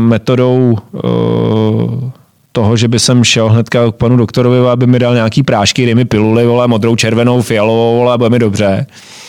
metodou 0.08 0.78
uh, 0.92 2.10
toho, 2.52 2.76
že 2.76 2.88
by 2.88 2.98
jsem 2.98 3.24
šel 3.24 3.48
hnedka 3.48 3.92
k 3.92 3.94
panu 3.94 4.16
doktorovi, 4.16 4.58
aby 4.68 4.86
mi 4.86 4.98
dal 4.98 5.14
nějaký 5.14 5.42
prášky, 5.42 5.84
dej 5.84 5.94
mi 5.94 6.04
piluli, 6.04 6.46
vole, 6.46 6.68
modrou, 6.68 6.96
červenou, 6.96 7.42
fialovou, 7.42 7.98
vole, 7.98 8.18
bude 8.18 8.30
mi 8.30 8.38
dobře. 8.38 8.86
Uh, 8.88 9.27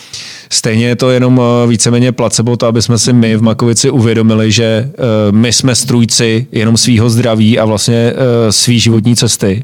Stejně 0.52 0.88
je 0.88 0.96
to 0.96 1.10
jenom 1.10 1.42
eh, 1.42 1.68
víceméně 1.68 2.12
placebo, 2.12 2.58
to, 2.58 2.68
aby 2.68 2.82
jsme 2.82 2.98
si 2.98 3.14
my 3.14 3.36
v 3.36 3.42
Makovici 3.42 3.90
uvědomili, 3.90 4.52
že 4.52 4.64
eh, 4.64 4.92
my 5.32 5.54
jsme 5.54 5.76
strůjci 5.76 6.48
jenom 6.52 6.78
svýho 6.78 7.10
zdraví 7.10 7.60
a 7.60 7.66
vlastně 7.66 8.14
eh, 8.16 8.52
svý 8.52 8.80
životní 8.80 9.16
cesty 9.16 9.64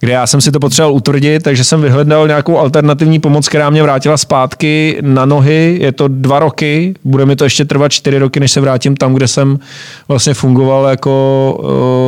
kde 0.00 0.12
já 0.12 0.26
jsem 0.26 0.40
si 0.40 0.52
to 0.52 0.60
potřeboval 0.60 0.94
utvrdit, 0.94 1.42
takže 1.42 1.64
jsem 1.64 1.82
vyhledal 1.82 2.26
nějakou 2.26 2.58
alternativní 2.58 3.18
pomoc, 3.18 3.48
která 3.48 3.70
mě 3.70 3.82
vrátila 3.82 4.16
zpátky 4.16 4.98
na 5.00 5.24
nohy. 5.24 5.78
Je 5.80 5.92
to 5.92 6.08
dva 6.08 6.38
roky, 6.38 6.94
bude 7.04 7.26
mi 7.26 7.36
to 7.36 7.44
ještě 7.44 7.64
trvat 7.64 7.92
čtyři 7.92 8.18
roky, 8.18 8.40
než 8.40 8.52
se 8.52 8.60
vrátím 8.60 8.96
tam, 8.96 9.14
kde 9.14 9.28
jsem 9.28 9.58
vlastně 10.08 10.34
fungoval 10.34 10.86
jako 10.86 11.56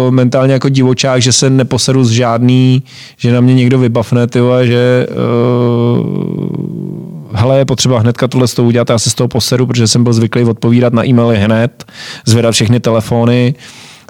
uh, 0.06 0.14
mentálně 0.14 0.52
jako 0.52 0.68
divočák, 0.68 1.22
že 1.22 1.32
se 1.32 1.50
neposedu 1.50 2.04
z 2.04 2.10
žádný, 2.10 2.82
že 3.16 3.32
na 3.32 3.40
mě 3.40 3.54
někdo 3.54 3.78
vybavne, 3.78 4.26
tyhle, 4.26 4.66
že 4.66 5.06
uh, 5.10 6.06
hele, 7.32 7.58
je 7.58 7.64
potřeba 7.64 7.98
hnedka 7.98 8.28
tohle 8.28 8.48
z 8.48 8.54
toho 8.54 8.68
udělat, 8.68 8.90
já 8.90 8.98
se 8.98 9.10
z 9.10 9.14
toho 9.14 9.28
posedu, 9.28 9.66
protože 9.66 9.86
jsem 9.88 10.04
byl 10.04 10.12
zvyklý 10.12 10.44
odpovídat 10.44 10.92
na 10.92 11.06
e-maily 11.06 11.38
hned, 11.38 11.84
zvedat 12.26 12.52
všechny 12.52 12.80
telefony 12.80 13.54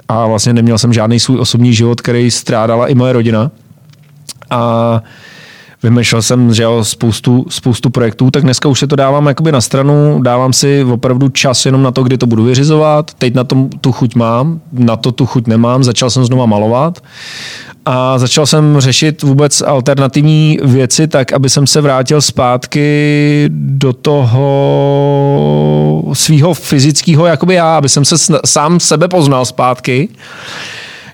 a 0.07 0.27
vlastně 0.27 0.53
neměl 0.53 0.77
jsem 0.77 0.93
žádný 0.93 1.19
svůj 1.19 1.39
osobní 1.39 1.73
život, 1.73 2.01
který 2.01 2.31
strádala 2.31 2.87
i 2.87 2.95
moje 2.95 3.13
rodina. 3.13 3.51
A 4.49 5.01
vymýšlel 5.83 6.21
jsem 6.21 6.53
že 6.53 6.63
jo, 6.63 6.83
spoustu, 6.83 7.45
spoustu 7.49 7.89
projektů, 7.89 8.31
tak 8.31 8.43
dneska 8.43 8.69
už 8.69 8.79
se 8.79 8.87
to 8.87 8.95
dávám 8.95 9.27
jakoby 9.27 9.51
na 9.51 9.61
stranu, 9.61 10.19
dávám 10.21 10.53
si 10.53 10.83
opravdu 10.83 11.29
čas 11.29 11.65
jenom 11.65 11.83
na 11.83 11.91
to, 11.91 12.03
kdy 12.03 12.17
to 12.17 12.27
budu 12.27 12.43
vyřizovat, 12.43 13.13
teď 13.13 13.33
na 13.33 13.43
tom 13.43 13.69
tu 13.69 13.91
chuť 13.91 14.15
mám, 14.15 14.61
na 14.71 14.95
to 14.95 15.11
tu 15.11 15.25
chuť 15.25 15.47
nemám, 15.47 15.83
začal 15.83 16.09
jsem 16.09 16.25
znova 16.25 16.45
malovat. 16.45 17.03
A 17.85 18.19
začal 18.19 18.45
jsem 18.45 18.75
řešit 18.79 19.23
vůbec 19.23 19.61
alternativní 19.61 20.59
věci 20.63 21.07
tak, 21.07 21.33
aby 21.33 21.49
jsem 21.49 21.67
se 21.67 21.81
vrátil 21.81 22.21
zpátky 22.21 23.45
do 23.53 23.93
toho 23.93 24.43
svého 26.13 26.53
fyzického 26.53 27.25
jakoby 27.25 27.53
já, 27.53 27.77
aby 27.77 27.89
jsem 27.89 28.05
se 28.05 28.15
sám 28.45 28.79
sebe 28.79 29.07
poznal 29.07 29.45
zpátky 29.45 30.09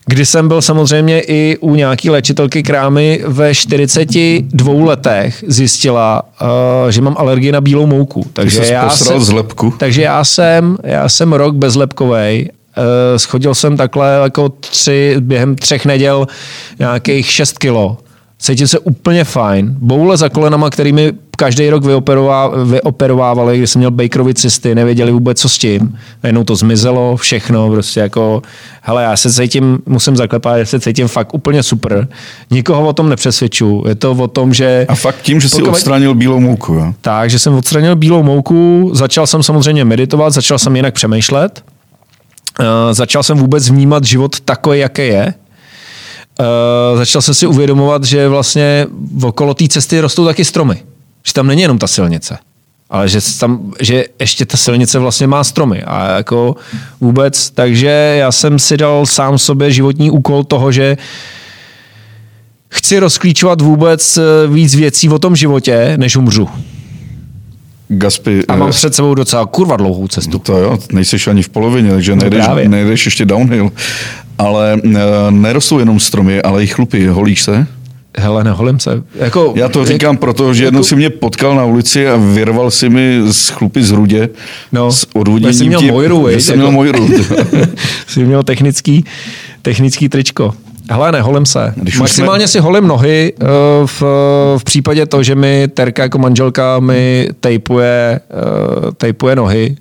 kdy 0.07 0.25
jsem 0.25 0.47
byl 0.47 0.61
samozřejmě 0.61 1.21
i 1.21 1.57
u 1.59 1.75
nějaký 1.75 2.09
léčitelky 2.09 2.63
krámy 2.63 3.23
ve 3.27 3.55
42 3.55 4.85
letech 4.85 5.43
zjistila, 5.47 6.21
uh, 6.41 6.47
že 6.89 7.01
mám 7.01 7.15
alergii 7.17 7.51
na 7.51 7.61
bílou 7.61 7.85
mouku. 7.85 8.25
Takže 8.33 8.65
já, 8.65 8.89
jsem, 8.89 9.19
zlepku. 9.19 9.73
takže 9.77 10.01
já 10.01 10.23
jsem, 10.23 10.77
já 10.83 11.09
jsem 11.09 11.33
rok 11.33 11.55
bezlepkovej 11.55 12.49
Uh, 12.77 13.17
schodil 13.17 13.55
jsem 13.55 13.77
takhle 13.77 14.19
jako 14.23 14.49
tři, 14.49 15.15
během 15.19 15.55
třech 15.55 15.85
neděl 15.85 16.27
nějakých 16.79 17.31
6 17.31 17.57
kilo. 17.57 17.97
Cítím 18.39 18.67
se 18.67 18.79
úplně 18.79 19.23
fajn. 19.23 19.75
Boule 19.79 20.17
za 20.17 20.29
kolenama, 20.29 20.69
kterými 20.69 21.13
každý 21.37 21.69
rok 21.69 21.83
vyoperovávali, 22.65 23.57
když 23.57 23.69
jsem 23.69 23.79
měl 23.79 23.91
Bakerovi 23.91 24.33
cysty, 24.33 24.75
nevěděli 24.75 25.11
vůbec, 25.11 25.41
co 25.41 25.49
s 25.49 25.57
tím. 25.57 25.97
Najednou 26.23 26.43
to 26.43 26.55
zmizelo, 26.55 27.17
všechno, 27.17 27.69
prostě 27.69 27.99
jako, 27.99 28.41
hele, 28.81 29.03
já 29.03 29.17
se 29.17 29.33
cítím, 29.33 29.79
musím 29.85 30.15
zaklepat, 30.15 30.57
já 30.57 30.65
se 30.65 30.79
cítím 30.79 31.07
fakt 31.07 31.33
úplně 31.33 31.63
super. 31.63 32.07
Nikoho 32.51 32.87
o 32.87 32.93
tom 32.93 33.09
nepřesvědču. 33.09 33.83
Je 33.87 33.95
to 33.95 34.11
o 34.11 34.27
tom, 34.27 34.53
že... 34.53 34.85
A 34.89 34.95
fakt 34.95 35.21
tím, 35.21 35.39
že 35.39 35.49
jsi 35.49 35.55
pokud... 35.55 35.69
odstranil 35.69 36.15
bílou 36.15 36.39
mouku, 36.39 36.73
jo? 36.73 36.93
Tak, 37.01 37.29
že 37.29 37.39
jsem 37.39 37.53
odstranil 37.53 37.95
bílou 37.95 38.23
mouku, 38.23 38.91
začal 38.93 39.27
jsem 39.27 39.43
samozřejmě 39.43 39.85
meditovat, 39.85 40.33
začal 40.33 40.59
jsem 40.59 40.75
jinak 40.75 40.93
přemýšlet. 40.93 41.63
Uh, 42.59 42.65
začal 42.91 43.23
jsem 43.23 43.37
vůbec 43.37 43.69
vnímat 43.69 44.03
život 44.03 44.39
takový, 44.39 44.79
jaký 44.79 45.01
je 45.01 45.33
uh, 46.39 46.97
začal 46.97 47.21
jsem 47.21 47.33
si 47.33 47.47
uvědomovat, 47.47 48.03
že 48.03 48.27
vlastně 48.27 48.87
okolo 49.23 49.53
té 49.53 49.67
cesty 49.67 49.99
rostou 49.99 50.25
taky 50.25 50.45
stromy. 50.45 50.81
Že 51.27 51.33
tam 51.33 51.47
není 51.47 51.61
jenom 51.61 51.77
ta 51.77 51.87
silnice, 51.87 52.37
ale 52.89 53.09
že, 53.09 53.19
tam, 53.39 53.73
že 53.79 54.05
ještě 54.19 54.45
ta 54.45 54.57
silnice 54.57 54.99
vlastně 54.99 55.27
má 55.27 55.43
stromy. 55.43 55.83
A 55.83 56.17
jako 56.17 56.55
vůbec, 57.01 57.49
takže 57.49 58.15
já 58.19 58.31
jsem 58.31 58.59
si 58.59 58.77
dal 58.77 59.05
sám 59.05 59.37
sobě 59.37 59.71
životní 59.71 60.11
úkol 60.11 60.43
toho, 60.43 60.71
že 60.71 60.97
chci 62.69 62.99
rozklíčovat 62.99 63.61
vůbec 63.61 64.17
eh, 64.17 64.47
víc 64.47 64.75
věcí 64.75 65.09
o 65.09 65.19
tom 65.19 65.35
životě, 65.35 65.93
než 65.97 66.15
umřu. 66.15 66.49
Gaspy, 67.87 68.43
a 68.47 68.55
mám 68.55 68.69
eh, 68.69 68.71
před 68.71 68.95
sebou 68.95 69.15
docela 69.15 69.45
kurva 69.45 69.77
dlouhou 69.77 70.07
cestu. 70.07 70.39
To 70.39 70.57
jo, 70.57 70.77
nejseš 70.91 71.27
ani 71.27 71.43
v 71.43 71.49
polovině, 71.49 71.91
takže 71.91 72.15
no 72.15 72.21
nejdeš, 72.21 72.45
nejdeš 72.67 73.05
ještě 73.05 73.25
downhill. 73.25 73.71
Ale 74.37 74.73
e, 74.73 75.31
nerostou 75.31 75.79
jenom 75.79 75.99
stromy, 75.99 76.41
ale 76.41 76.63
i 76.63 76.67
chlupy. 76.67 77.07
Holíš 77.07 77.43
se? 77.43 77.67
Hele, 78.19 78.43
neholím 78.43 78.79
se. 78.79 79.03
Jako, 79.15 79.53
Já 79.55 79.69
to 79.69 79.85
říkám 79.85 80.13
jak, 80.13 80.19
proto, 80.19 80.53
že 80.53 80.63
jednou 80.63 80.77
jako, 80.77 80.87
si 80.87 80.95
mě 80.95 81.09
potkal 81.09 81.55
na 81.55 81.65
ulici 81.65 82.07
a 82.07 82.15
vyrval 82.15 82.71
si 82.71 82.89
mi 82.89 83.21
z 83.31 83.49
chlupy 83.49 83.83
z 83.83 83.91
hrudě. 83.91 84.29
No, 84.71 84.91
s 84.91 85.07
odvoděním 85.13 85.53
jsi 85.53 85.67
měl 85.67 85.81
Mojru, 85.81 86.27
Jsi 86.27 86.55
měl 86.55 86.71
Mojru. 86.71 87.09
jsi 88.07 88.25
měl 88.25 88.43
technický, 88.43 89.05
technický 89.61 90.09
tričko. 90.09 90.53
Hele, 90.89 91.11
neholím 91.11 91.45
se. 91.45 91.73
Když 91.75 91.99
Maximálně 91.99 92.47
jsme... 92.47 92.51
si 92.51 92.59
holím 92.59 92.87
nohy 92.87 93.33
uh, 93.41 93.47
v, 93.85 94.01
v 94.57 94.63
případě 94.63 95.05
to, 95.05 95.23
že 95.23 95.35
mi 95.35 95.67
Terka 95.67 96.03
jako 96.03 96.17
manželka 96.17 96.79
mi 96.79 97.29
tejpuje, 97.39 98.19
uh, 98.29 98.91
tejpuje 98.97 99.35
nohy. 99.35 99.75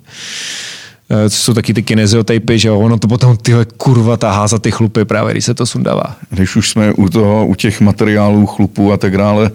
Uh, 1.09 1.29
co 1.29 1.37
jsou 1.37 1.53
taky 1.53 1.73
ty 1.73 1.83
kineziotejpy, 1.83 2.59
že 2.59 2.67
jo, 2.67 2.79
ono 2.79 2.99
to 2.99 3.07
potom 3.07 3.37
tyhle 3.37 3.65
kurva 3.65 4.17
tahá 4.17 4.47
za 4.47 4.59
ty 4.59 4.71
chlupy 4.71 5.05
právě, 5.05 5.33
když 5.33 5.45
se 5.45 5.53
to 5.53 5.65
sundává. 5.65 6.15
Když 6.29 6.55
už 6.55 6.69
jsme 6.69 6.93
u 6.93 7.09
toho, 7.09 7.47
u 7.47 7.55
těch 7.55 7.81
materiálů, 7.81 8.45
chlupů 8.45 8.91
a 8.91 8.97
tak 8.97 9.17
dále, 9.17 9.51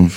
uh, 0.00 0.08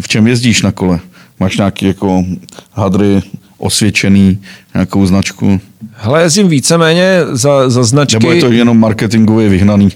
v 0.00 0.08
čem 0.08 0.26
jezdíš 0.26 0.62
na 0.62 0.72
kole? 0.72 1.00
Máš 1.40 1.56
nějaký 1.56 1.86
jako 1.86 2.24
hadry 2.72 3.22
osvědčený, 3.58 4.38
nějakou 4.74 5.06
značku? 5.06 5.60
Hele, 5.92 6.22
jezdím 6.22 6.48
víceméně 6.48 7.20
za, 7.30 7.70
za 7.70 7.84
značky. 7.84 8.14
Nebo 8.14 8.32
je 8.32 8.40
to 8.40 8.52
jenom 8.52 8.78
marketingově 8.78 9.48
vyhnaný? 9.48 9.88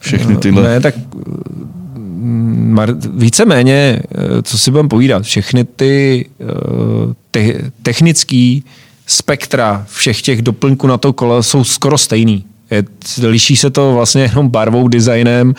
Všechny 0.00 0.34
eh, 0.34 0.38
tyhle. 0.38 0.62
Ne, 0.62 0.80
tak 0.80 0.94
mm, 1.96 2.72
mar, 2.72 2.94
víceméně, 3.14 4.02
eh, 4.10 4.42
co 4.42 4.58
si 4.58 4.70
budeme 4.70 4.88
povídat, 4.88 5.22
všechny 5.22 5.64
ty 5.64 6.26
eh, 6.40 6.44
te, 7.30 7.70
technické 7.82 8.60
spektra 9.08 9.84
všech 9.88 10.22
těch 10.22 10.42
doplňků 10.42 10.86
na 10.86 10.98
to 10.98 11.12
kole 11.12 11.42
jsou 11.42 11.64
skoro 11.64 11.98
stejný. 11.98 12.44
Je, 12.70 12.84
liší 13.22 13.56
se 13.56 13.70
to 13.70 13.94
vlastně 13.94 14.22
jenom 14.22 14.48
barvou, 14.48 14.88
designem, 14.88 15.54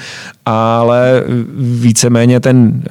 ale 0.46 1.24
víceméně 1.58 2.40
ten, 2.40 2.84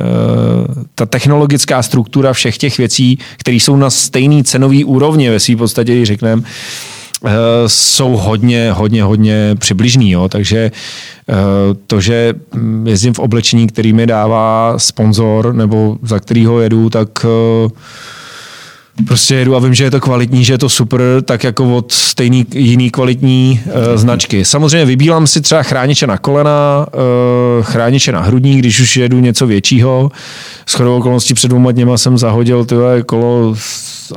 ta 0.94 1.06
technologická 1.06 1.82
struktura 1.82 2.32
všech 2.32 2.59
těch 2.59 2.78
věcí, 2.78 3.18
které 3.36 3.56
jsou 3.56 3.76
na 3.76 3.90
stejný 3.90 4.44
cenový 4.44 4.84
úrovni 4.84 5.30
ve 5.30 5.40
své 5.40 5.56
podstatě, 5.56 5.94
když 5.94 6.09
řekneme, 6.09 6.42
Eh, 7.24 7.30
jsou 7.66 8.16
hodně, 8.16 8.72
hodně, 8.72 9.02
hodně 9.02 9.56
přibližný. 9.59 10.11
Jo? 10.11 10.28
Takže 10.28 10.59
eh, 11.28 11.34
to, 11.86 12.00
že 12.00 12.34
jezdím 12.84 13.14
v 13.14 13.18
oblečení, 13.18 13.66
který 13.66 13.92
mi 13.92 14.06
dává 14.06 14.74
sponzor 14.76 15.54
nebo 15.54 15.98
za 16.02 16.18
kterýho 16.18 16.61
jedu, 16.61 16.90
tak 16.90 17.09
eh, 17.24 17.68
prostě 19.07 19.34
jedu 19.34 19.57
a 19.57 19.59
vím, 19.59 19.74
že 19.74 19.84
je 19.84 19.90
to 19.90 20.01
kvalitní, 20.01 20.44
že 20.44 20.53
je 20.53 20.59
to 20.59 20.68
super, 20.68 21.01
tak 21.24 21.44
jako 21.44 21.76
od 21.76 21.92
stejný 21.92 22.46
jiný 22.55 22.90
kvalitní 22.90 23.61
uh, 23.66 23.72
značky. 23.96 24.44
Samozřejmě 24.44 24.84
vybílám 24.84 25.26
si 25.26 25.40
třeba 25.40 25.62
chrániče 25.62 26.07
na 26.07 26.18
kolena, 26.18 26.86
uh, 27.59 27.64
chrániče 27.64 28.12
na 28.12 28.20
hrudní, 28.20 28.59
když 28.59 28.80
už 28.80 28.96
jedu 28.96 29.20
něco 29.20 29.46
většího. 29.46 30.11
S 30.66 30.74
chodou 30.74 30.96
okolností 30.96 31.34
před 31.34 31.49
dvěma 31.49 31.72
dněma 31.72 31.99
jsem 31.99 32.18
zahodil 32.18 32.64
tyhle 32.64 33.03
kolo 33.03 33.55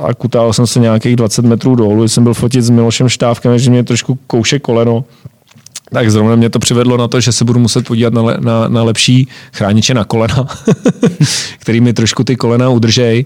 a 0.00 0.14
kutal 0.14 0.52
jsem 0.52 0.66
se 0.66 0.80
nějakých 0.80 1.16
20 1.16 1.44
metrů 1.44 1.74
dolů, 1.74 2.08
jsem 2.08 2.24
byl 2.24 2.34
fotit 2.34 2.62
s 2.64 2.70
Milošem 2.70 3.08
Štávkem, 3.08 3.58
že 3.58 3.70
mě 3.70 3.84
trošku 3.84 4.18
kouše 4.26 4.58
koleno. 4.58 5.04
Tak 5.92 6.10
zrovna 6.10 6.36
mě 6.36 6.50
to 6.50 6.58
přivedlo 6.58 6.96
na 6.96 7.08
to, 7.08 7.20
že 7.20 7.32
se 7.32 7.44
budu 7.44 7.60
muset 7.60 7.86
podívat 7.86 8.14
na, 8.14 8.22
le, 8.22 8.36
na, 8.40 8.68
na 8.68 8.82
lepší 8.82 9.28
chrániče 9.52 9.94
na 9.94 10.04
kolena, 10.04 10.46
který 11.58 11.80
mi 11.80 11.92
trošku 11.92 12.24
ty 12.24 12.36
kolena 12.36 12.68
udržej. 12.68 13.24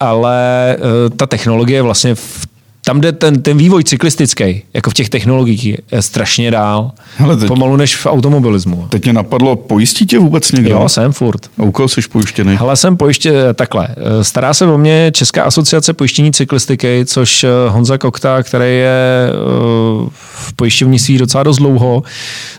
Ale 0.00 0.76
uh, 0.78 1.16
ta 1.16 1.26
technologie 1.26 1.82
vlastně 1.82 2.14
v 2.14 2.46
tam, 2.84 2.98
kde 2.98 3.12
ten, 3.12 3.42
ten 3.42 3.56
vývoj 3.56 3.84
cyklistický, 3.84 4.62
jako 4.74 4.90
v 4.90 4.94
těch 4.94 5.08
technologiích, 5.08 5.64
je 5.92 6.02
strašně 6.02 6.50
dál. 6.50 6.92
Hele, 7.16 7.36
teď, 7.36 7.48
Pomalu 7.48 7.76
než 7.76 7.96
v 7.96 8.06
automobilismu. 8.06 8.86
Teď 8.88 9.04
mě 9.04 9.12
napadlo, 9.12 9.56
pojistí 9.56 10.06
tě 10.06 10.18
vůbec 10.18 10.52
někdo? 10.52 10.70
Jo, 10.70 10.88
jsem 10.88 11.12
furt. 11.12 11.50
A 11.58 11.62
u 11.62 11.72
koho 11.72 11.88
jsi 11.88 12.00
pojištěný? 12.12 12.56
Hele, 12.56 12.76
jsem 12.76 12.96
pojištěný 12.96 13.36
takhle. 13.54 13.88
Stará 14.22 14.54
se 14.54 14.66
o 14.66 14.78
mě 14.78 15.12
Česká 15.14 15.42
asociace 15.42 15.92
pojištění 15.92 16.32
cyklistiky, 16.32 17.04
což 17.06 17.44
eh, 17.44 17.48
Honza 17.68 17.98
Kokta, 17.98 18.42
který 18.42 18.76
je 18.78 19.28
eh, 19.28 20.10
v 20.20 20.52
pojišťovnictví 20.56 21.18
docela 21.18 21.42
dost 21.42 21.56
dlouho, 21.56 22.02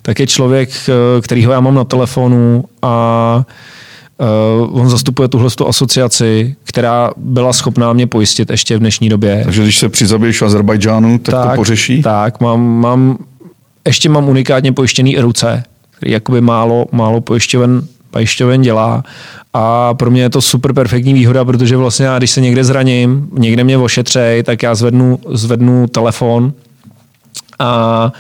tak 0.01 0.19
je 0.19 0.27
člověk, 0.27 0.69
eh, 0.89 1.21
kterýho 1.21 1.51
já 1.51 1.59
mám 1.59 1.75
na 1.75 1.83
telefonu 1.83 2.63
a 2.81 3.45
Uh, 4.19 4.81
on 4.81 4.89
zastupuje 4.89 5.27
tuhle 5.27 5.49
asociaci, 5.67 6.55
která 6.63 7.11
byla 7.17 7.53
schopná 7.53 7.93
mě 7.93 8.07
pojistit 8.07 8.49
ještě 8.49 8.77
v 8.77 8.79
dnešní 8.79 9.09
době. 9.09 9.41
Takže 9.43 9.63
když 9.63 9.77
se 9.77 9.89
přizabiješ 9.89 10.41
v 10.41 10.45
Azerbajdžánu, 10.45 11.17
tak, 11.17 11.35
tak 11.35 11.49
to 11.49 11.55
pořeší? 11.55 12.01
Tak, 12.01 12.39
mám, 12.39 12.61
mám, 12.61 13.17
ještě 13.87 14.09
mám 14.09 14.29
unikátně 14.29 14.71
pojištěný 14.71 15.17
ruce, 15.17 15.63
který 15.91 16.11
jakoby 16.11 16.41
málo, 16.41 16.85
málo 16.91 17.21
pojišťoven, 17.21 17.81
pojišťoven 18.11 18.61
dělá 18.61 19.03
a 19.53 19.93
pro 19.93 20.11
mě 20.11 20.21
je 20.21 20.29
to 20.29 20.41
super 20.41 20.73
perfektní 20.73 21.13
výhoda, 21.13 21.45
protože 21.45 21.77
vlastně 21.77 22.05
já, 22.05 22.17
když 22.17 22.31
se 22.31 22.41
někde 22.41 22.63
zraním, 22.63 23.29
někde 23.33 23.63
mě 23.63 23.77
ošetřej, 23.77 24.43
tak 24.43 24.63
já 24.63 24.75
zvednu, 24.75 25.19
zvednu 25.29 25.87
telefon 25.87 26.53
a 27.59 28.11
Eh, 28.15 28.19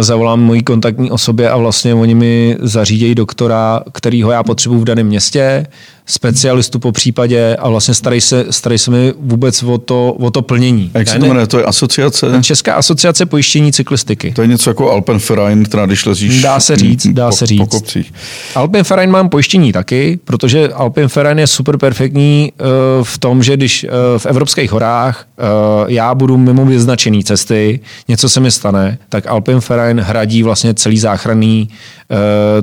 zavolám 0.00 0.40
mojí 0.40 0.62
kontaktní 0.62 1.10
osobě 1.10 1.50
a 1.50 1.56
vlastně 1.56 1.94
oni 1.94 2.14
mi 2.14 2.56
zařídějí 2.60 3.14
doktora, 3.14 3.82
kterýho 3.92 4.30
já 4.30 4.42
potřebuji 4.42 4.80
v 4.80 4.84
daném 4.84 5.06
městě, 5.06 5.66
specialistu 6.10 6.78
po 6.78 6.92
případě 6.92 7.56
a 7.56 7.68
vlastně 7.68 7.94
starají 7.94 8.20
se, 8.20 8.46
starají 8.50 8.78
se 8.78 8.90
mi 8.90 9.14
vůbec 9.20 9.62
o 9.62 9.78
to, 9.78 10.12
o 10.12 10.30
to 10.30 10.42
plnění. 10.42 10.90
A 10.94 10.98
jak 10.98 11.08
se 11.08 11.18
to 11.18 11.26
jmenuje? 11.26 11.46
To 11.46 11.58
je 11.58 11.64
asociace? 11.64 12.26
Česká 12.42 12.74
asociace 12.74 13.26
pojištění 13.26 13.72
cyklistiky. 13.72 14.32
To 14.32 14.42
je 14.42 14.48
něco 14.48 14.70
jako 14.70 14.90
Alpenverein, 14.90 15.64
která 15.64 15.86
když 15.86 16.06
lezíš 16.06 16.42
Dá 16.42 16.60
se 16.60 16.76
říct, 16.76 17.06
dá 17.06 17.26
po, 17.26 17.36
se 17.36 17.46
říct. 17.46 17.58
Po 17.58 17.66
kopcích. 17.66 18.12
Alpenverein 18.54 19.10
mám 19.10 19.28
pojištění 19.28 19.72
taky, 19.72 20.18
protože 20.24 20.68
Alpenverein 20.68 21.38
je 21.38 21.46
super 21.46 21.76
perfektní 21.78 22.52
uh, 22.60 23.04
v 23.04 23.18
tom, 23.18 23.42
že 23.42 23.56
když 23.56 23.84
uh, 23.84 23.90
v 24.18 24.26
evropských 24.26 24.72
horách 24.72 25.26
uh, 25.38 25.90
já 25.90 26.14
budu 26.14 26.38
mimo 26.38 26.66
vyznačený 26.66 27.24
cesty, 27.24 27.80
něco 28.08 28.28
se 28.28 28.40
mi 28.40 28.50
stane, 28.50 28.98
tak 29.08 29.26
Alpenverein 29.26 30.00
hradí 30.00 30.42
vlastně 30.42 30.74
celý 30.74 30.98
záchranný 30.98 31.68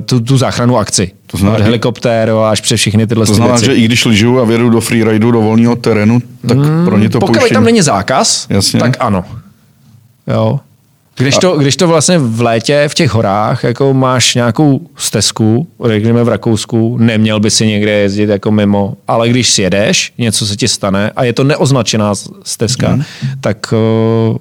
tu, 0.04 0.20
tu 0.20 0.38
záchranu 0.38 0.76
akci. 0.78 1.10
To 1.26 1.36
znamená, 1.36 1.58
Od 1.58 1.64
helikoptér 1.64 2.30
až 2.50 2.60
přes 2.60 2.80
všechny 2.80 3.06
tyhle 3.06 3.26
To 3.26 3.34
znamená, 3.34 3.54
věci. 3.54 3.66
že 3.66 3.74
i 3.74 3.84
když 3.84 4.04
lyžu 4.04 4.40
a 4.40 4.44
vědu 4.44 4.70
do 4.70 4.80
freeridu, 4.80 5.30
do 5.30 5.40
volného 5.40 5.76
terénu, 5.76 6.20
tak 6.48 6.58
hmm, 6.58 6.84
pro 6.84 6.98
ně 6.98 7.08
to 7.08 7.18
Pokud 7.20 7.32
pojištění... 7.32 7.54
tam 7.54 7.64
není 7.64 7.82
zákaz, 7.82 8.46
Jasně. 8.50 8.80
tak 8.80 8.96
ano. 9.00 9.24
Jo. 10.26 10.60
Když 11.18 11.38
to, 11.38 11.56
když 11.58 11.76
to 11.76 11.88
vlastně 11.88 12.18
v 12.18 12.40
létě 12.40 12.84
v 12.88 12.94
těch 12.94 13.10
horách 13.10 13.64
jako 13.64 13.94
máš 13.94 14.34
nějakou 14.34 14.80
stezku, 14.96 15.68
řekněme 15.84 16.24
v 16.24 16.28
Rakousku, 16.28 16.96
neměl 17.00 17.40
by 17.40 17.50
si 17.50 17.66
někde 17.66 17.90
jezdit 17.90 18.28
jako 18.28 18.50
mimo, 18.50 18.94
ale 19.08 19.28
když 19.28 19.50
si 19.50 19.62
jedeš, 19.62 20.12
něco 20.18 20.46
se 20.46 20.56
ti 20.56 20.68
stane 20.68 21.10
a 21.16 21.24
je 21.24 21.32
to 21.32 21.44
neoznačená 21.44 22.14
stezka, 22.42 22.96
mm. 22.96 23.02
tak 23.40 23.74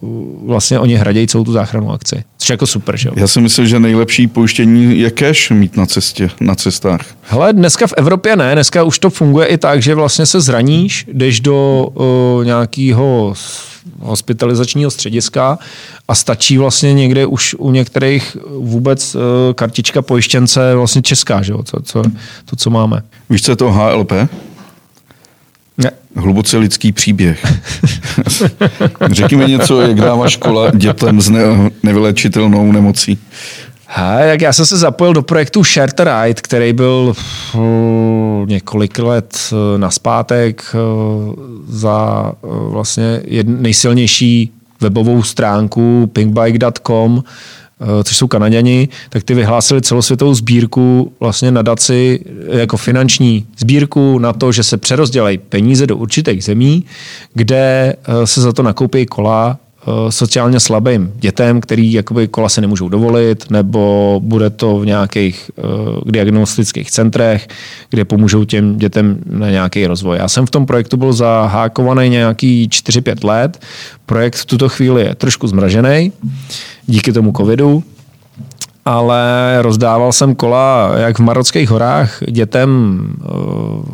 uh, 0.01 0.49
vlastně 0.49 0.79
oni 0.79 0.95
hradějí 0.95 1.27
celou 1.27 1.43
tu 1.43 1.51
záchranu 1.51 1.91
akci. 1.91 2.23
Což 2.37 2.49
je 2.49 2.53
jako 2.53 2.67
super, 2.67 2.97
že 2.97 3.09
jo? 3.09 3.13
Já 3.17 3.27
si 3.27 3.41
myslím, 3.41 3.67
že 3.67 3.79
nejlepší 3.79 4.27
pojištění 4.27 4.99
je 4.99 5.11
cash 5.11 5.51
mít 5.51 5.77
na 5.77 5.85
cestě, 5.85 6.29
na 6.39 6.55
cestách. 6.55 7.01
Hele, 7.21 7.53
dneska 7.53 7.87
v 7.87 7.93
Evropě 7.97 8.35
ne, 8.35 8.53
dneska 8.53 8.83
už 8.83 8.99
to 8.99 9.09
funguje 9.09 9.47
i 9.47 9.57
tak, 9.57 9.81
že 9.81 9.95
vlastně 9.95 10.25
se 10.25 10.41
zraníš, 10.41 11.05
jdeš 11.13 11.39
do 11.39 11.87
uh, 11.93 12.45
nějakého 12.45 13.33
hospitalizačního 13.99 14.91
střediska 14.91 15.59
a 16.07 16.15
stačí 16.15 16.57
vlastně 16.57 16.93
někde 16.93 17.25
už 17.25 17.55
u 17.59 17.71
některých 17.71 18.37
vůbec 18.49 19.15
uh, 19.15 19.21
kartička 19.55 20.01
pojištěnce 20.01 20.75
vlastně 20.75 21.01
česká, 21.01 21.41
že 21.41 21.51
jo, 21.51 21.63
co, 21.63 21.77
co, 21.83 22.03
to, 22.45 22.55
co 22.55 22.69
máme. 22.69 23.01
Víš, 23.29 23.41
co 23.41 23.51
je 23.51 23.55
to 23.55 23.71
HLP? 23.71 24.11
Ne. 25.77 25.91
Hluboce 26.15 26.57
lidský 26.57 26.91
příběh. 26.91 27.45
Řekni 29.11 29.37
mi 29.37 29.45
něco, 29.45 29.81
jak 29.81 29.95
dává 29.95 30.29
škola 30.29 30.71
dětem 30.71 31.21
s 31.21 31.29
ne- 31.29 31.71
nevylečitelnou 31.83 32.71
nemocí. 32.71 33.19
Ha, 33.89 34.19
jak 34.19 34.41
já 34.41 34.53
jsem 34.53 34.65
se 34.65 34.77
zapojil 34.77 35.13
do 35.13 35.21
projektu 35.21 35.63
Share 35.63 35.91
the 35.97 36.03
Ride, 36.03 36.41
který 36.41 36.73
byl 36.73 37.13
uh, 37.55 37.61
několik 38.47 38.99
let 38.99 39.37
uh, 39.51 39.79
naspátek 39.79 40.75
uh, 40.75 41.33
za 41.69 42.31
uh, 42.41 42.71
vlastně 42.71 43.21
jed, 43.25 43.47
nejsilnější 43.47 44.51
webovou 44.81 45.23
stránku 45.23 46.09
pinkbike.com, 46.13 47.23
což 48.03 48.17
jsou 48.17 48.27
Kanaděni, 48.27 48.89
tak 49.09 49.23
ty 49.23 49.33
vyhlásili 49.33 49.81
celosvětovou 49.81 50.33
sbírku 50.33 51.13
vlastně 51.19 51.51
nadaci 51.51 52.19
jako 52.51 52.77
finanční 52.77 53.45
sbírku 53.57 54.19
na 54.19 54.33
to, 54.33 54.51
že 54.51 54.63
se 54.63 54.77
přerozdělají 54.77 55.37
peníze 55.37 55.87
do 55.87 55.97
určitých 55.97 56.43
zemí, 56.43 56.85
kde 57.33 57.95
se 58.25 58.41
za 58.41 58.53
to 58.53 58.63
nakoupí 58.63 59.05
kola 59.05 59.57
sociálně 60.09 60.59
slabým 60.59 61.13
dětem, 61.15 61.61
který 61.61 61.93
jakoby 61.93 62.27
kola 62.27 62.49
se 62.49 62.61
nemůžou 62.61 62.89
dovolit, 62.89 63.51
nebo 63.51 64.19
bude 64.23 64.49
to 64.49 64.79
v 64.79 64.85
nějakých 64.85 65.51
uh, 65.55 65.65
diagnostických 66.05 66.91
centrech, 66.91 67.47
kde 67.89 68.05
pomůžou 68.05 68.43
těm 68.43 68.77
dětem 68.77 69.19
na 69.29 69.49
nějaký 69.49 69.87
rozvoj. 69.87 70.17
Já 70.17 70.27
jsem 70.27 70.45
v 70.45 70.51
tom 70.51 70.65
projektu 70.65 70.97
byl 70.97 71.13
zahákovaný 71.13 72.09
nějaký 72.09 72.67
4-5 72.67 73.27
let. 73.27 73.59
Projekt 74.05 74.35
v 74.35 74.45
tuto 74.45 74.69
chvíli 74.69 75.01
je 75.01 75.15
trošku 75.15 75.47
zmražený 75.47 76.11
díky 76.85 77.13
tomu 77.13 77.33
covidu, 77.37 77.83
ale 78.85 79.21
rozdával 79.61 80.13
jsem 80.13 80.35
kola 80.35 80.91
jak 80.97 81.19
v 81.19 81.21
Marockých 81.21 81.69
horách 81.69 82.23
dětem 82.29 82.99
uh, 83.19 83.85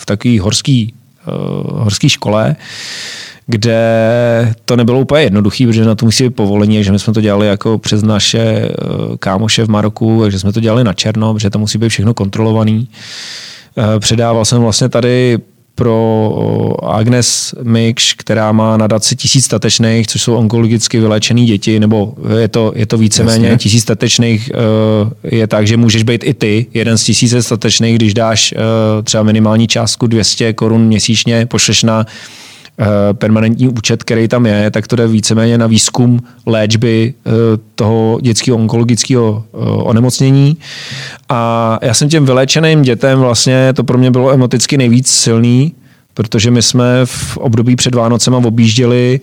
v 0.00 0.06
takové 0.06 0.40
horský, 0.40 0.94
uh, 1.26 1.82
horský 1.82 2.08
škole, 2.08 2.56
kde 3.46 4.54
to 4.64 4.76
nebylo 4.76 5.00
úplně 5.00 5.22
jednoduché, 5.22 5.66
protože 5.66 5.84
na 5.84 5.94
to 5.94 6.04
musí 6.04 6.24
být 6.24 6.36
povolení, 6.36 6.84
že 6.84 6.92
my 6.92 6.98
jsme 6.98 7.12
to 7.12 7.20
dělali 7.20 7.46
jako 7.46 7.78
přes 7.78 8.02
naše 8.02 8.68
kámoše 9.18 9.64
v 9.64 9.68
Maroku, 9.68 10.22
takže 10.22 10.38
jsme 10.38 10.52
to 10.52 10.60
dělali 10.60 10.84
na 10.84 10.92
černo, 10.92 11.34
protože 11.34 11.50
to 11.50 11.58
musí 11.58 11.78
být 11.78 11.88
všechno 11.88 12.14
kontrolovaný. 12.14 12.88
Předával 13.98 14.44
jsem 14.44 14.62
vlastně 14.62 14.88
tady 14.88 15.38
pro 15.74 16.76
Agnes 16.82 17.54
Mikš, 17.62 18.14
která 18.14 18.52
má 18.52 18.76
nadaci 18.76 19.16
tisíc 19.16 19.44
statečných, 19.44 20.06
což 20.06 20.22
jsou 20.22 20.34
onkologicky 20.34 21.00
vylečené 21.00 21.44
děti, 21.44 21.80
nebo 21.80 22.14
je 22.38 22.48
to, 22.48 22.72
je 22.76 22.86
to 22.86 22.98
víceméně 22.98 23.46
Jasně. 23.46 23.58
tisíc 23.58 23.82
statečných 23.82 24.50
je 25.24 25.46
tak, 25.46 25.66
že 25.66 25.76
můžeš 25.76 26.02
být 26.02 26.24
i 26.24 26.34
ty, 26.34 26.66
jeden 26.74 26.98
z 26.98 27.04
tisíce 27.04 27.42
statečných, 27.42 27.96
když 27.96 28.14
dáš 28.14 28.54
třeba 29.04 29.22
minimální 29.22 29.68
částku 29.68 30.06
200 30.06 30.52
korun 30.52 30.84
měsíčně, 30.84 31.46
pošleš 31.46 31.82
na 31.82 32.06
permanentní 33.12 33.68
účet, 33.68 34.02
který 34.02 34.28
tam 34.28 34.46
je, 34.46 34.70
tak 34.70 34.86
to 34.86 34.96
jde 34.96 35.06
víceméně 35.06 35.58
na 35.58 35.66
výzkum 35.66 36.20
léčby 36.46 37.14
toho 37.74 38.18
dětského 38.22 38.56
onkologického 38.56 39.44
onemocnění. 39.82 40.56
A 41.28 41.78
já 41.82 41.94
jsem 41.94 42.08
těm 42.08 42.26
vyléčeným 42.26 42.82
dětem 42.82 43.18
vlastně, 43.18 43.72
to 43.72 43.84
pro 43.84 43.98
mě 43.98 44.10
bylo 44.10 44.32
emoticky 44.32 44.78
nejvíc 44.78 45.10
silný, 45.10 45.72
protože 46.14 46.50
my 46.50 46.62
jsme 46.62 46.84
v 47.04 47.36
období 47.36 47.76
před 47.76 47.94
Vánocema 47.94 48.38
objížděli 48.38 49.20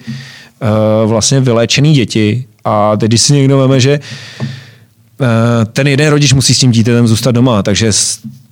vlastně 1.05 1.39
vyléčený 1.39 1.93
děti 1.93 2.45
a 2.63 2.97
teď, 2.97 3.09
když 3.09 3.21
si 3.21 3.33
někdo 3.33 3.57
veme, 3.57 3.79
že 3.79 3.99
ten 5.73 5.87
jeden 5.87 6.09
rodič 6.09 6.33
musí 6.33 6.55
s 6.55 6.59
tím 6.59 6.71
dítětem 6.71 7.07
zůstat 7.07 7.31
doma, 7.31 7.63
takže 7.63 7.91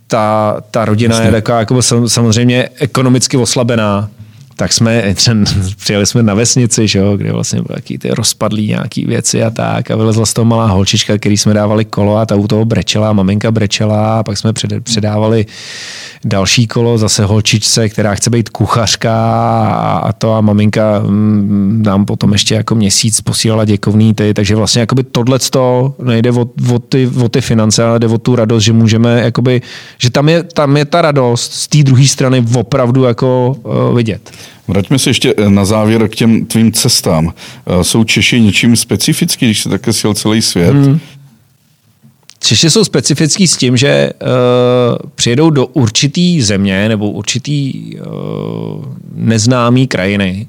ta, 0.08 0.58
ta 0.72 0.86
rodina 0.86 1.16
Jasně. 1.16 1.28
je 1.28 1.32
taková 1.32 1.60
jako 1.60 1.82
samozřejmě 2.08 2.70
ekonomicky 2.80 3.38
oslabená, 3.38 4.10
tak 4.58 4.74
jsme, 4.74 5.16
přijeli 5.78 6.05
jsme 6.05 6.24
na 6.24 6.34
vesnici, 6.34 6.88
že 6.88 6.99
jo, 6.99 7.18
kde 7.18 7.32
vlastně 7.32 7.62
byly 7.62 7.76
taky 7.76 7.97
ty 7.97 8.10
rozpadlý 8.10 8.68
nějaký 8.68 9.05
věci 9.05 9.43
a 9.43 9.49
tak. 9.49 9.91
A 9.91 9.95
vylezla 9.95 10.26
z 10.26 10.34
toho 10.34 10.45
malá 10.45 10.66
holčička, 10.66 11.18
který 11.18 11.38
jsme 11.38 11.53
dávali 11.53 11.86
kolo 11.86 12.18
a 12.18 12.26
ta 12.26 12.36
u 12.36 12.47
toho 12.47 12.66
brečela, 12.66 13.14
maminka 13.14 13.51
brečela. 13.51 14.20
A 14.20 14.24
pak 14.24 14.38
jsme 14.38 14.53
předávali 14.84 15.45
další 16.26 16.68
kolo 16.68 16.97
zase 16.97 17.26
holčičce, 17.26 17.89
která 17.89 18.16
chce 18.16 18.30
být 18.30 18.49
kuchařka 18.49 19.14
a 20.03 20.14
to 20.14 20.34
a 20.34 20.41
maminka 20.41 20.99
mm, 20.99 21.84
nám 21.86 22.05
potom 22.05 22.32
ještě 22.32 22.55
jako 22.55 22.76
měsíc 22.76 23.22
posílala 23.22 23.66
děkovný 23.66 24.14
ty, 24.14 24.34
takže 24.34 24.55
vlastně 24.55 24.80
jakoby 24.80 25.03
tohle 25.03 25.39
nejde 26.03 26.32
o, 26.32 26.45
o, 26.74 26.80
ty, 26.80 27.12
o 27.24 27.30
ty 27.30 27.41
finance, 27.41 27.84
ale 27.84 27.99
jde 27.99 28.08
o 28.08 28.18
tu 28.18 28.36
radost, 28.36 28.64
že 28.64 28.74
můžeme, 28.74 29.22
jakoby, 29.22 29.62
že 29.97 30.10
tam 30.10 30.30
je, 30.30 30.43
tam 30.43 30.78
je 30.78 30.86
ta 30.86 31.01
radost 31.01 31.53
z 31.53 31.68
té 31.68 31.84
druhé 31.84 32.08
strany 32.08 32.45
opravdu 32.55 33.03
jako 33.03 33.55
uh, 33.64 33.95
vidět. 33.95 34.32
Vraťme 34.68 34.99
se 34.99 35.09
ještě 35.09 35.34
na 35.47 35.65
závěr 35.65 36.07
k 36.07 36.15
těm 36.15 36.45
tvým 36.45 36.72
cestám. 36.72 37.34
Jsou 37.82 38.03
Češi 38.03 38.41
něčím 38.41 38.76
specifický, 38.76 39.45
když 39.45 39.61
se 39.61 39.70
také 39.70 39.93
sjel 39.93 40.13
celý 40.13 40.41
svět? 40.41 40.72
Hmm. 40.72 40.99
Češi 42.39 42.70
jsou 42.70 42.84
specifický 42.84 43.47
s 43.47 43.57
tím, 43.57 43.78
že 43.78 44.09
uh, 44.22 44.30
přijedou 45.15 45.49
do 45.49 45.65
určitý 45.65 46.41
země 46.41 46.89
nebo 46.89 47.11
určitý 47.11 47.74
uh, 47.95 48.86
neznámý 49.15 49.88
krajiny 49.88 50.47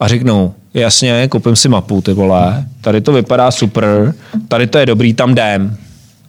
a 0.00 0.08
řeknou, 0.08 0.54
jasně, 0.74 1.28
koupím 1.28 1.56
si 1.56 1.68
mapu, 1.68 2.00
ty 2.02 2.12
vole, 2.12 2.64
tady 2.80 3.00
to 3.00 3.12
vypadá 3.12 3.50
super, 3.50 4.14
tady 4.48 4.66
to 4.66 4.78
je 4.78 4.86
dobrý, 4.86 5.14
tam 5.14 5.30
jdem. 5.30 5.76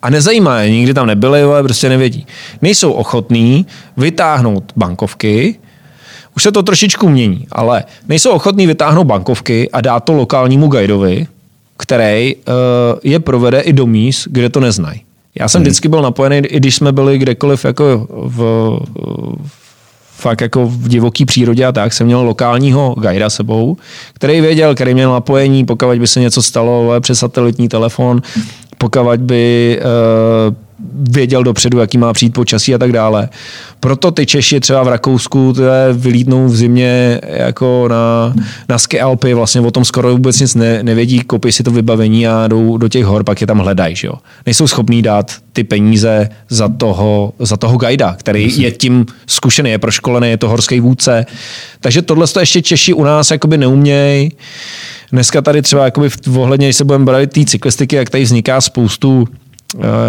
A 0.02 0.10
nezajímá 0.10 0.60
je, 0.60 0.72
nikdy 0.72 0.94
tam 0.94 1.08
nebyli, 1.08 1.42
ale 1.42 1.64
prostě 1.64 1.90
nevědí. 1.90 2.28
Nejsou 2.62 2.92
ochotní 2.92 3.66
vytáhnout 3.98 4.74
bankovky, 4.76 5.56
už 6.36 6.44
se 6.44 6.52
to 6.52 6.64
trošičku 6.64 7.10
mění, 7.10 7.48
ale 7.52 7.84
nejsou 8.08 8.32
ochotní 8.32 8.68
vytáhnout 8.68 9.08
bankovky 9.08 9.70
a 9.70 9.82
dát 9.82 10.00
to 10.00 10.14
lokálnímu 10.14 10.68
guidovi, 10.68 11.28
který 11.78 12.36
uh, 12.36 12.52
je 13.04 13.20
provede 13.20 13.60
i 13.60 13.74
do 13.74 13.88
míst, 13.88 14.28
kde 14.32 14.50
to 14.50 14.60
neznají. 14.60 15.02
Já 15.40 15.48
jsem 15.48 15.60
hmm. 15.60 15.64
vždycky 15.64 15.88
byl 15.88 16.02
napojený, 16.02 16.38
i 16.38 16.58
když 16.58 16.76
jsme 16.76 16.92
byli 16.92 17.18
kdekoliv 17.18 17.66
jako 17.66 18.08
v, 18.10 18.80
fakt 20.16 20.42
jako 20.42 20.66
v 20.66 20.88
divoký 20.88 21.26
přírodě 21.26 21.66
a 21.66 21.72
tak, 21.72 21.94
jsem 21.94 22.08
měl 22.08 22.22
lokálního 22.22 22.96
guida 22.98 23.30
sebou, 23.30 23.78
který 24.14 24.42
věděl, 24.42 24.76
který 24.76 24.94
měl 24.94 25.12
napojení, 25.12 25.66
pokud 25.66 26.00
by 26.00 26.08
se 26.08 26.20
něco 26.20 26.42
stalo 26.42 27.02
přes 27.02 27.20
satelitní 27.20 27.70
telefon, 27.70 28.22
pokud 28.78 29.18
by 29.18 29.80
uh, 30.50 30.56
věděl 30.94 31.44
dopředu, 31.44 31.80
jaký 31.80 31.98
má 31.98 32.14
přijít 32.14 32.34
počasí 32.34 32.76
a 32.76 32.78
tak 32.78 32.92
dále. 32.92 33.30
Proto 33.80 34.12
ty 34.12 34.26
Češi 34.26 34.60
třeba 34.60 34.84
v 34.84 34.88
Rakousku 34.88 35.54
vylídnou 35.94 36.48
v 36.48 36.56
zimě 36.56 37.22
jako 37.24 37.88
na, 37.90 38.34
na 38.70 38.78
ski 38.78 39.00
Alpy, 39.00 39.34
vlastně 39.34 39.62
o 39.62 39.72
tom 39.72 39.86
skoro 39.86 40.12
vůbec 40.12 40.40
nic 40.40 40.56
ne, 40.56 40.84
nevědí, 40.84 41.20
koupí 41.20 41.52
si 41.52 41.64
to 41.64 41.72
vybavení 41.72 42.28
a 42.28 42.48
jdou 42.48 42.78
do 42.78 42.88
těch 42.88 43.06
hor, 43.06 43.24
pak 43.24 43.42
je 43.42 43.48
tam 43.48 43.60
hledají. 43.60 43.96
Že 43.96 44.08
jo? 44.08 44.14
Nejsou 44.46 44.68
schopní 44.68 45.02
dát 45.02 45.32
ty 45.54 45.64
peníze 45.64 46.30
za 46.50 46.70
toho, 46.70 47.34
za 47.40 47.58
toho 47.58 47.78
guida, 47.78 48.16
který 48.20 48.46
Myslím. 48.46 48.66
je 48.66 48.72
tím 48.72 49.06
zkušený, 49.28 49.70
je 49.70 49.80
proškolený, 49.80 50.30
je 50.30 50.38
to 50.38 50.50
horský 50.50 50.80
vůdce. 50.80 51.26
Takže 51.80 52.02
tohle 52.02 52.28
to 52.28 52.40
ještě 52.40 52.62
Češi 52.62 52.94
u 52.94 53.04
nás 53.04 53.32
jakoby 53.32 53.58
neumějí. 53.58 54.32
Dneska 55.12 55.42
tady 55.42 55.62
třeba 55.62 55.86
jakoby 55.86 56.10
v 56.10 56.38
ohledně, 56.38 56.68
když 56.68 56.76
se 56.76 56.84
budeme 56.84 57.06
brát 57.06 57.30
té 57.30 57.46
cyklistiky, 57.46 57.96
jak 57.96 58.10
tady 58.10 58.24
vzniká 58.24 58.62
spoustu 58.62 59.28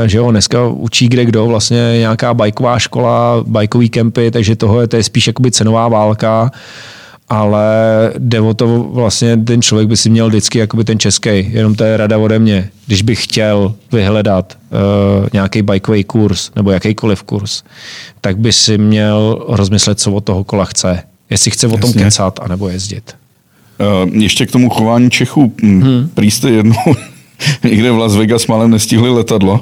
že 0.07 0.19
jo, 0.19 0.31
dneska 0.31 0.67
učí 0.67 1.09
kde 1.09 1.25
kdo, 1.25 1.47
vlastně 1.47 1.95
nějaká 1.99 2.35
bajková 2.35 2.79
škola, 2.79 3.45
bajkový 3.47 3.89
kempy, 3.89 4.31
takže 4.31 4.57
toho 4.57 4.81
je, 4.81 4.87
to 4.87 4.97
je 4.97 5.03
spíš 5.03 5.27
jakoby 5.27 5.51
cenová 5.51 5.89
válka 5.89 6.51
ale 7.33 7.67
jde 8.19 8.41
o 8.41 8.55
to 8.55 8.83
vlastně, 8.83 9.37
ten 9.37 9.63
člověk 9.63 9.89
by 9.89 9.97
si 9.97 10.11
měl 10.11 10.29
vždycky 10.29 10.59
jakoby 10.59 10.85
ten 10.85 10.99
český, 10.99 11.53
jenom 11.53 11.75
to 11.75 11.85
je 11.85 11.97
rada 11.97 12.19
ode 12.19 12.39
mě. 12.39 12.71
Když 12.87 13.03
bych 13.03 13.25
chtěl 13.25 13.75
vyhledat 13.93 14.59
uh, 14.71 15.29
nějaký 15.33 15.63
bikeový 15.63 16.05
kurz 16.05 16.51
nebo 16.57 16.71
jakýkoliv 16.71 17.23
kurz, 17.23 17.63
tak 18.21 18.39
by 18.39 18.53
si 18.53 18.79
měl 18.79 19.45
rozmyslet, 19.49 20.01
co 20.01 20.13
od 20.13 20.25
toho 20.25 20.45
kola 20.45 20.65
chce. 20.65 21.03
Jestli 21.31 21.51
chce 21.51 21.67
o 21.67 21.77
tom 21.77 21.91
Jasně. 21.91 22.05
kecat, 22.05 22.41
anebo 22.43 22.69
jezdit. 22.69 23.15
Uh, 24.05 24.17
ještě 24.17 24.47
k 24.47 24.53
tomu 24.53 24.71
chování 24.71 25.11
Čechů. 25.11 25.53
Hmm. 25.63 26.11
Prý 26.15 26.31
jste 26.31 26.51
jednou 26.51 26.95
někde 27.65 27.91
v 27.91 27.99
Las 27.99 28.17
Vegas 28.17 28.47
malem 28.47 28.71
nestihli 28.71 29.11
letadlo. 29.11 29.61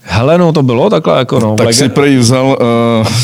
Hele, 0.00 0.38
no 0.38 0.52
to 0.52 0.62
bylo 0.62 0.90
takhle 0.90 1.18
jako 1.18 1.40
no. 1.40 1.56
Tak 1.56 1.74
si 1.74 1.88
prej 1.88 2.16
vzal... 2.16 2.58
Uh... 3.00 3.06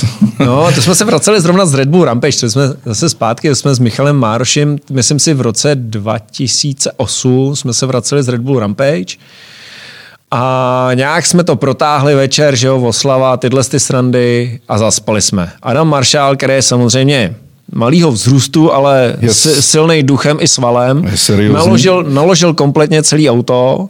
No, 0.46 0.72
to 0.74 0.82
jsme 0.82 0.94
se 0.94 1.04
vraceli 1.04 1.40
zrovna 1.40 1.66
z 1.66 1.74
Red 1.74 1.88
Bull 1.88 2.04
Rampage, 2.04 2.40
to 2.40 2.50
jsme 2.50 2.62
zase 2.84 3.08
zpátky, 3.08 3.54
jsme 3.54 3.74
s 3.74 3.78
Michalem 3.78 4.16
Márošem, 4.16 4.76
myslím 4.90 5.18
si 5.18 5.34
v 5.34 5.40
roce 5.40 5.74
2008 5.74 7.56
jsme 7.56 7.72
se 7.72 7.86
vraceli 7.86 8.22
z 8.22 8.28
Red 8.28 8.40
Bull 8.40 8.58
Rampage 8.58 9.16
a 10.30 10.90
nějak 10.94 11.26
jsme 11.26 11.44
to 11.44 11.56
protáhli 11.56 12.14
večer, 12.14 12.56
že 12.56 12.66
jo, 12.66 12.80
Oslava, 12.80 13.36
tyhle 13.36 13.64
ty 13.64 13.80
srandy 13.80 14.60
a 14.68 14.78
zaspali 14.78 15.22
jsme. 15.22 15.52
Adam 15.62 15.88
Marshall, 15.88 16.36
který 16.36 16.52
je 16.52 16.62
samozřejmě 16.62 17.34
malýho 17.72 18.12
vzrůstu, 18.12 18.72
ale 18.72 19.16
yes. 19.20 19.48
silný 19.60 20.02
duchem 20.02 20.36
i 20.40 20.48
svalem. 20.48 21.04
Naložil, 21.52 22.02
naložil 22.02 22.54
kompletně 22.54 23.02
celý 23.02 23.30
auto, 23.30 23.88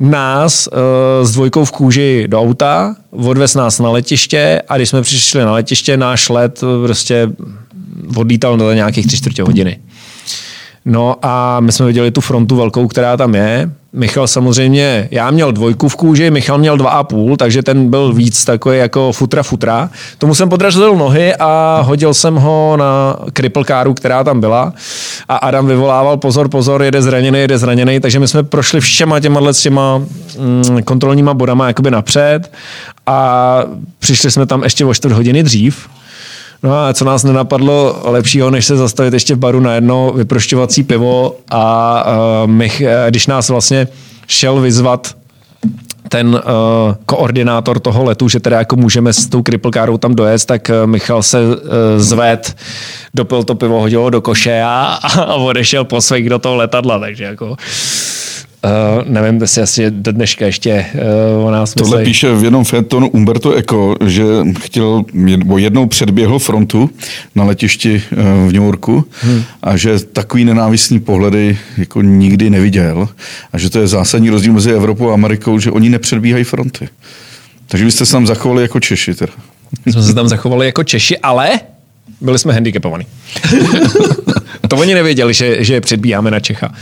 nás 0.00 0.68
uh, 0.72 1.26
s 1.26 1.32
dvojkou 1.32 1.64
v 1.64 1.70
kůži 1.70 2.24
do 2.28 2.40
auta, 2.40 2.96
odvez 3.10 3.54
nás 3.54 3.78
na 3.78 3.90
letiště 3.90 4.62
a 4.68 4.76
když 4.76 4.88
jsme 4.88 5.02
přišli 5.02 5.40
na 5.40 5.52
letiště, 5.52 5.96
náš 5.96 6.28
let 6.28 6.60
prostě 6.84 7.28
odlítal 8.16 8.56
do 8.56 8.72
nějakých 8.72 9.06
tři 9.06 9.16
čtvrtě 9.16 9.42
hodiny. 9.42 9.80
No 10.84 11.16
a 11.22 11.60
my 11.60 11.72
jsme 11.72 11.86
viděli 11.86 12.10
tu 12.10 12.20
frontu 12.20 12.56
velkou, 12.56 12.88
která 12.88 13.16
tam 13.16 13.34
je. 13.34 13.70
Michal 13.92 14.26
samozřejmě, 14.26 15.08
já 15.10 15.30
měl 15.30 15.52
dvojku 15.52 15.88
v 15.88 15.96
kůži, 15.96 16.30
Michal 16.30 16.58
měl 16.58 16.76
dva 16.76 16.90
a 16.90 17.04
půl, 17.04 17.36
takže 17.36 17.62
ten 17.62 17.90
byl 17.90 18.12
víc 18.12 18.44
takový 18.44 18.78
jako 18.78 19.12
futra 19.12 19.42
futra. 19.42 19.90
Tomu 20.18 20.34
jsem 20.34 20.48
podražil 20.48 20.96
nohy 20.96 21.34
a 21.34 21.80
hodil 21.84 22.14
jsem 22.14 22.34
ho 22.34 22.76
na 22.76 23.16
cripple 23.32 23.64
caru, 23.64 23.94
která 23.94 24.24
tam 24.24 24.40
byla. 24.40 24.72
A 25.28 25.36
Adam 25.36 25.66
vyvolával 25.66 26.16
pozor, 26.16 26.48
pozor, 26.48 26.82
jede 26.82 27.02
zraněný, 27.02 27.38
jede 27.38 27.58
zraněný, 27.58 28.00
takže 28.00 28.18
my 28.18 28.28
jsme 28.28 28.42
prošli 28.42 28.80
všema 28.80 29.20
těma 29.20 29.52
s 29.52 29.62
těma 29.62 29.98
mm, 29.98 30.82
kontrolníma 30.84 31.34
bodama 31.34 31.66
jakoby 31.66 31.90
napřed 31.90 32.52
a 33.06 33.62
přišli 33.98 34.30
jsme 34.30 34.46
tam 34.46 34.62
ještě 34.62 34.84
o 34.84 34.94
čtvrt 34.94 35.12
hodiny 35.12 35.42
dřív, 35.42 35.88
No 36.62 36.78
a 36.78 36.94
co 36.94 37.04
nás 37.04 37.24
nenapadlo 37.24 38.00
lepšího, 38.04 38.50
než 38.50 38.64
se 38.66 38.76
zastavit 38.76 39.14
ještě 39.14 39.34
v 39.34 39.38
baru 39.38 39.60
na 39.60 39.74
jedno 39.74 40.12
vyprošťovací 40.16 40.82
pivo 40.82 41.36
a 41.50 42.04
uh, 42.06 42.50
Mich, 42.50 42.82
když 43.08 43.26
nás 43.26 43.48
vlastně 43.48 43.88
šel 44.26 44.60
vyzvat 44.60 45.14
ten 46.08 46.28
uh, 46.28 46.40
koordinátor 47.06 47.80
toho 47.80 48.04
letu, 48.04 48.28
že 48.28 48.40
teda 48.40 48.58
jako 48.58 48.76
můžeme 48.76 49.12
s 49.12 49.26
tou 49.26 49.42
kriplkárou 49.42 49.98
tam 49.98 50.14
dojet, 50.14 50.44
tak 50.44 50.70
Michal 50.86 51.22
se 51.22 51.38
uh, 51.40 51.54
zved, 51.96 52.56
dopil 53.14 53.42
to 53.42 53.54
pivo, 53.54 53.80
hodil 53.80 54.00
ho 54.00 54.10
do 54.10 54.20
koše 54.20 54.62
a, 54.62 54.98
a 55.02 55.34
odešel 55.34 55.84
po 55.84 56.00
svých 56.00 56.28
do 56.28 56.38
toho 56.38 56.56
letadla, 56.56 56.98
takže 56.98 57.24
jako 57.24 57.56
Uh, 58.64 59.08
nevím, 59.08 59.40
jestli 59.40 59.62
asi 59.62 59.90
do 59.90 60.12
dneška 60.12 60.46
ještě 60.46 60.86
uh, 61.38 61.46
o 61.46 61.50
nás 61.50 61.74
Tohle 61.74 61.98
myslí. 61.98 62.10
píše 62.10 62.34
v 62.34 62.44
jednom 62.44 62.64
fetonu 62.64 63.08
Umberto 63.08 63.52
Eco, 63.52 63.96
že 64.06 64.24
chtěl, 64.60 65.04
jednou 65.56 65.86
předběhl 65.86 66.38
frontu 66.38 66.90
na 67.34 67.44
letišti 67.44 68.02
uh, 68.12 68.18
v 68.22 68.52
New 68.52 68.62
Yorku 68.62 69.04
hmm. 69.20 69.42
a 69.62 69.76
že 69.76 69.98
takový 69.98 70.44
nenávistný 70.44 71.00
pohledy 71.00 71.58
jako 71.76 72.02
nikdy 72.02 72.50
neviděl 72.50 73.08
a 73.52 73.58
že 73.58 73.70
to 73.70 73.78
je 73.80 73.86
zásadní 73.86 74.30
rozdíl 74.30 74.52
mezi 74.52 74.72
Evropou 74.72 75.10
a 75.10 75.14
Amerikou, 75.14 75.58
že 75.58 75.70
oni 75.70 75.88
nepředbíhají 75.88 76.44
fronty. 76.44 76.88
Takže 77.66 77.84
byste 77.84 78.06
se 78.06 78.12
tam 78.12 78.26
zachovali 78.26 78.62
jako 78.62 78.80
Češi 78.80 79.14
teda. 79.14 79.32
Jsme 79.86 80.02
se 80.02 80.14
tam 80.14 80.28
zachovali 80.28 80.66
jako 80.66 80.84
Češi, 80.84 81.18
ale 81.18 81.60
byli 82.20 82.38
jsme 82.38 82.52
handicapovaní. 82.52 83.06
to 84.68 84.76
oni 84.76 84.94
nevěděli, 84.94 85.34
že, 85.34 85.64
že 85.64 85.80
předbíháme 85.80 86.30
na 86.30 86.40
Čecha. 86.40 86.72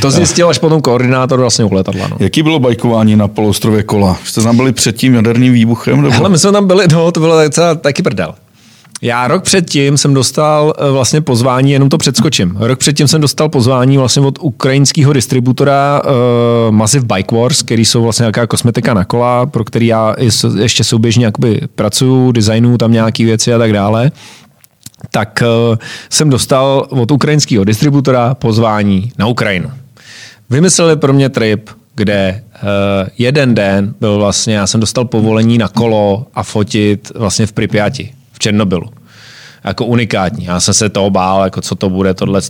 To 0.00 0.10
zjistil 0.10 0.48
až 0.48 0.58
potom 0.58 0.80
koordinátor 0.80 1.40
vlastně 1.40 1.64
u 1.64 1.74
letadla. 1.74 2.08
No. 2.08 2.16
Jaký 2.20 2.42
bylo 2.42 2.58
bajkování 2.58 3.16
na 3.16 3.28
poloostrově 3.28 3.82
Kola? 3.82 4.18
Jste 4.24 4.42
tam 4.42 4.56
byli 4.56 4.72
před 4.72 4.96
tím 4.96 5.14
jaderným 5.14 5.52
výbuchem? 5.52 6.02
Nebo? 6.02 6.14
Hele, 6.14 6.28
my 6.28 6.38
jsme 6.38 6.52
tam 6.52 6.66
byli, 6.66 6.86
no, 6.92 7.12
to 7.12 7.20
bylo 7.20 7.42
docela 7.42 7.74
taky 7.74 8.02
prdel. 8.02 8.34
Já 9.02 9.28
rok 9.28 9.42
předtím 9.42 9.98
jsem 9.98 10.14
dostal 10.14 10.74
eh, 10.78 10.90
vlastně 10.90 11.20
pozvání, 11.20 11.72
jenom 11.72 11.88
to 11.88 11.98
předskočím. 11.98 12.56
Rok 12.60 12.78
předtím 12.78 13.08
jsem 13.08 13.20
dostal 13.20 13.48
pozvání 13.48 13.98
vlastně 13.98 14.22
od 14.22 14.38
ukrajinského 14.40 15.12
distributora 15.12 16.02
uh, 16.04 16.74
Massive 16.74 17.06
Bike 17.14 17.36
Wars, 17.36 17.62
který 17.62 17.84
jsou 17.84 18.02
vlastně 18.02 18.22
nějaká 18.22 18.46
kosmetika 18.46 18.94
na 18.94 19.04
kola, 19.04 19.46
pro 19.46 19.64
který 19.64 19.86
já 19.86 20.16
ještě 20.60 20.84
souběžně 20.84 21.24
jakoby 21.24 21.60
pracuju, 21.74 22.32
designu 22.32 22.78
tam 22.78 22.92
nějaké 22.92 23.24
věci 23.24 23.54
a 23.54 23.58
tak 23.58 23.72
dále 23.72 24.10
tak 25.10 25.42
uh, 25.70 25.76
jsem 26.10 26.30
dostal 26.30 26.86
od 26.88 27.10
ukrajinského 27.10 27.64
distributora 27.64 28.34
pozvání 28.34 29.12
na 29.18 29.26
Ukrajinu. 29.26 29.70
Vymysleli 30.50 30.96
pro 30.96 31.12
mě 31.12 31.28
trip, 31.28 31.70
kde 31.94 32.42
uh, 32.54 32.68
jeden 33.18 33.54
den 33.54 33.94
byl 34.00 34.18
vlastně, 34.18 34.54
já 34.54 34.66
jsem 34.66 34.80
dostal 34.80 35.04
povolení 35.04 35.58
na 35.58 35.68
kolo 35.68 36.26
a 36.34 36.42
fotit 36.42 37.12
vlastně 37.14 37.46
v 37.46 37.52
Pripyati, 37.52 38.12
v 38.36 38.38
Černobylu 38.38 38.90
jako 39.64 39.84
unikátní. 39.84 40.44
Já 40.44 40.60
jsem 40.60 40.74
se 40.74 40.88
toho 40.88 41.10
bál, 41.10 41.44
jako 41.44 41.60
co 41.60 41.74
to 41.74 41.90
bude 41.90 42.14
tohle, 42.14 42.40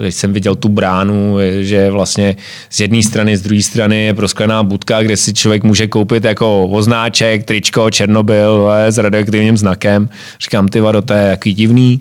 když 0.00 0.14
jsem 0.14 0.32
viděl 0.32 0.54
tu 0.54 0.68
bránu, 0.68 1.36
že 1.60 1.90
vlastně 1.90 2.36
z 2.70 2.80
jedné 2.80 3.02
strany, 3.02 3.36
z 3.36 3.42
druhé 3.42 3.62
strany 3.62 4.04
je 4.04 4.14
prosklená 4.14 4.62
budka, 4.62 5.02
kde 5.02 5.16
si 5.16 5.34
člověk 5.34 5.62
může 5.62 5.86
koupit 5.86 6.24
jako 6.24 6.66
oznáček, 6.66 7.44
tričko, 7.44 7.90
Černobyl 7.90 8.70
s 8.88 8.98
radioaktivním 8.98 9.56
znakem. 9.56 10.08
Říkám, 10.40 10.68
ty 10.68 10.80
vado, 10.80 11.02
to 11.02 11.12
je 11.12 11.22
jaký 11.22 11.54
divný. 11.54 12.00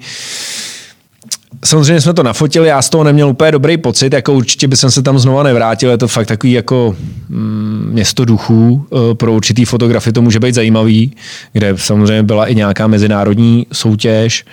Samozřejmě 1.65 2.01
jsme 2.01 2.13
to 2.13 2.23
nafotili, 2.23 2.67
já 2.67 2.81
z 2.81 2.89
toho 2.89 3.03
neměl 3.03 3.29
úplně 3.29 3.51
dobrý 3.51 3.77
pocit, 3.77 4.13
jako 4.13 4.33
určitě 4.33 4.67
by 4.67 4.77
jsem 4.77 4.91
se 4.91 5.01
tam 5.01 5.19
znova 5.19 5.43
nevrátil, 5.43 5.89
je 5.91 5.97
to 5.97 6.07
fakt 6.07 6.27
takový 6.27 6.53
jako 6.53 6.95
mm, 7.29 7.89
město 7.91 8.25
duchů, 8.25 8.85
e, 9.11 9.15
pro 9.15 9.33
určitý 9.33 9.65
fotografy 9.65 10.11
to 10.11 10.21
může 10.21 10.39
být 10.39 10.55
zajímavý, 10.55 11.15
kde 11.53 11.73
samozřejmě 11.77 12.23
byla 12.23 12.47
i 12.47 12.55
nějaká 12.55 12.87
mezinárodní 12.87 13.67
soutěž. 13.71 14.45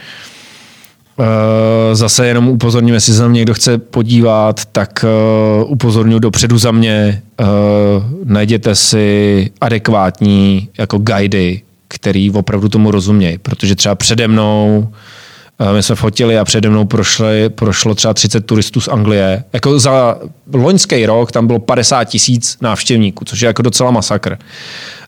E, 1.18 1.94
zase 1.94 2.26
jenom 2.26 2.48
upozorním, 2.48 2.94
jestli 2.94 3.14
se 3.14 3.28
někdo 3.28 3.54
chce 3.54 3.78
podívat, 3.78 4.64
tak 4.72 5.04
e, 5.04 5.08
upozorňuji 5.64 6.20
dopředu 6.20 6.58
za 6.58 6.70
mě, 6.72 7.22
najděte 8.24 8.74
si 8.74 9.50
adekvátní 9.60 10.68
jako 10.78 10.98
guidy, 10.98 11.62
který 11.88 12.30
opravdu 12.30 12.68
tomu 12.68 12.90
rozumějí, 12.90 13.38
protože 13.38 13.76
třeba 13.76 13.94
přede 13.94 14.28
mnou 14.28 14.88
my 15.72 15.82
jsme 15.82 15.94
fotili 15.94 16.38
a 16.38 16.44
přede 16.44 16.70
mnou 16.70 16.84
prošli, 16.84 17.48
prošlo 17.48 17.94
třeba 17.94 18.14
30 18.14 18.46
turistů 18.46 18.80
z 18.80 18.88
Anglie. 18.88 19.44
Jako 19.52 19.78
za 19.78 20.18
loňský 20.52 21.06
rok 21.06 21.32
tam 21.32 21.46
bylo 21.46 21.58
50 21.58 22.04
tisíc 22.04 22.56
návštěvníků, 22.60 23.24
což 23.24 23.40
je 23.40 23.46
jako 23.46 23.62
docela 23.62 23.90
masakr. 23.90 24.38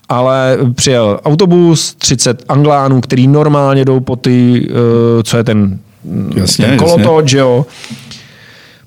Ale 0.09 0.59
přijel 0.75 1.21
autobus, 1.25 1.95
30 1.95 2.45
Anglánů, 2.49 3.01
který 3.01 3.27
normálně 3.27 3.85
jdou 3.85 4.01
po 4.01 4.17
ty, 4.17 4.69
eh, 4.71 5.23
co 5.23 5.37
je 5.37 5.45
ten, 5.45 5.79
jasně, 6.37 6.67
ten 6.67 6.77
kolotoč, 6.77 7.33
jo. 7.33 7.67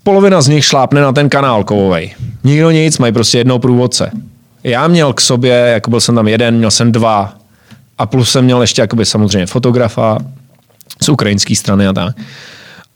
Polovina 0.03 0.41
z 0.41 0.47
nich 0.47 0.65
šlápne 0.65 1.01
na 1.01 1.11
ten 1.11 1.29
kanál 1.29 1.63
kovovej. 1.63 2.15
Nikdo 2.43 2.71
nic, 2.71 2.97
mají 2.97 3.13
prostě 3.13 3.37
jednou 3.37 3.59
průvodce. 3.59 4.11
Já 4.63 4.87
měl 4.87 5.13
k 5.13 5.21
sobě, 5.21 5.53
jako 5.53 5.89
byl 5.89 6.01
jsem 6.01 6.15
tam 6.15 6.27
jeden, 6.27 6.57
měl 6.57 6.71
jsem 6.71 6.91
dva 6.91 7.33
a 7.97 8.05
plus 8.05 8.31
jsem 8.31 8.45
měl 8.45 8.61
ještě 8.61 8.81
jakoby 8.81 9.05
samozřejmě 9.05 9.45
fotografa, 9.45 10.17
z 11.01 11.09
ukrajinské 11.09 11.55
strany 11.55 11.87
a 11.87 11.93
tak. 11.93 12.15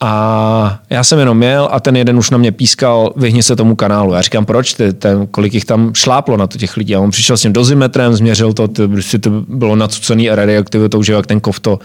A 0.04 0.80
já 0.90 1.04
jsem 1.04 1.20
jenom 1.20 1.38
měl 1.38 1.70
a 1.72 1.80
ten 1.80 1.98
jeden 1.98 2.18
už 2.18 2.30
na 2.30 2.38
mě 2.38 2.52
pískal, 2.52 3.14
vyhni 3.16 3.44
se 3.44 3.56
tomu 3.56 3.76
kanálu. 3.76 4.14
Já 4.14 4.22
říkám, 4.22 4.46
proč? 4.46 4.74
Ty, 4.74 4.94
ten, 4.94 5.28
kolik 5.28 5.54
jich 5.54 5.66
tam 5.66 5.94
šláplo 5.94 6.38
na 6.38 6.48
to 6.48 6.58
těch 6.58 6.78
lidí. 6.78 6.96
A 6.96 7.00
on 7.00 7.12
přišel 7.12 7.38
s 7.38 7.42
tím 7.42 7.54
dozimetrem, 7.54 8.14
změřil 8.14 8.54
to, 8.54 8.68
to, 8.68 8.88
prostě 8.88 9.20
to 9.20 9.30
bylo 9.48 9.76
nacucený 9.76 10.30
radioaktivitou, 10.30 11.04
že 11.04 11.14
jak 11.14 11.28
ten 11.28 11.40
kov 11.40 11.60
to, 11.60 11.80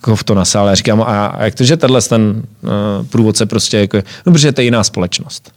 kov 0.00 0.24
to 0.24 0.34
nasál. 0.34 0.68
Já 0.68 0.74
říkám, 0.74 1.02
a, 1.02 1.26
a 1.26 1.44
jak 1.44 1.54
to, 1.54 1.64
že 1.64 1.76
tenhle 1.76 2.02
ten 2.02 2.42
uh, 2.62 2.70
průvodce 3.06 3.46
prostě, 3.46 3.78
jako, 3.78 3.96
no, 4.26 4.32
protože 4.32 4.52
to 4.52 4.60
je 4.60 4.64
jiná 4.64 4.84
společnost. 4.84 5.52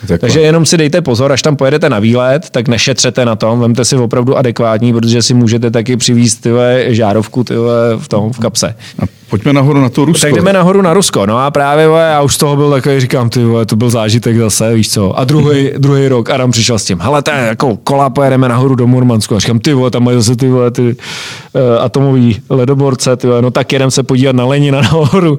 Takhle. 0.00 0.18
Takže 0.18 0.40
jenom 0.40 0.66
si 0.66 0.76
dejte 0.76 1.00
pozor, 1.00 1.32
až 1.32 1.42
tam 1.42 1.56
pojedete 1.56 1.88
na 1.88 1.98
výlet, 1.98 2.50
tak 2.50 2.68
nešetřete 2.68 3.24
na 3.24 3.36
tom, 3.36 3.60
vemte 3.60 3.84
si 3.84 3.96
opravdu 3.96 4.36
adekvátní, 4.36 4.92
protože 4.92 5.22
si 5.22 5.34
můžete 5.34 5.70
taky 5.70 5.96
přivízt 5.96 6.40
tyhle 6.40 6.84
žárovku 6.88 7.44
tyhle 7.44 7.96
v 7.96 8.08
tom 8.08 8.32
v 8.32 8.38
kapse. 8.38 8.74
A 9.02 9.17
Pojďme 9.30 9.52
nahoru 9.52 9.80
na 9.80 9.88
to 9.88 10.04
Rusko. 10.04 10.26
Tak 10.26 10.34
jdeme 10.34 10.52
nahoru 10.52 10.82
na 10.82 10.94
Rusko. 10.94 11.26
No 11.26 11.38
a 11.38 11.50
právě 11.50 11.84
já 11.84 12.22
už 12.22 12.34
z 12.34 12.38
toho 12.38 12.56
byl 12.56 12.70
takový, 12.70 13.00
říkám, 13.00 13.30
ty 13.30 13.44
vole, 13.44 13.66
to 13.66 13.76
byl 13.76 13.90
zážitek 13.90 14.36
zase, 14.36 14.74
víš 14.74 14.90
co. 14.90 15.18
A 15.18 15.24
druhý, 15.24 15.70
druhý 15.78 16.08
rok 16.08 16.30
Adam 16.30 16.50
přišel 16.50 16.78
s 16.78 16.84
tím, 16.84 17.00
hele, 17.00 17.22
to 17.22 17.30
je 17.30 17.36
jako 17.36 17.76
kola, 17.76 18.10
pojedeme 18.10 18.48
nahoru 18.48 18.74
do 18.74 18.86
Murmansku. 18.86 19.36
A 19.36 19.38
říkám, 19.38 19.58
ty 19.58 19.72
vole, 19.72 19.90
tam 19.90 20.04
mají 20.04 20.16
zase 20.16 20.36
ty 20.36 20.48
vole, 20.48 20.70
ty 20.70 20.82
uh, 20.82 21.60
atomový 21.80 22.40
ledoborce, 22.50 23.16
ty 23.16 23.26
vole, 23.26 23.42
no 23.42 23.50
tak 23.50 23.72
jedem 23.72 23.90
se 23.90 24.02
podívat 24.02 24.36
na 24.36 24.44
Lenina 24.44 24.80
nahoru. 24.92 25.38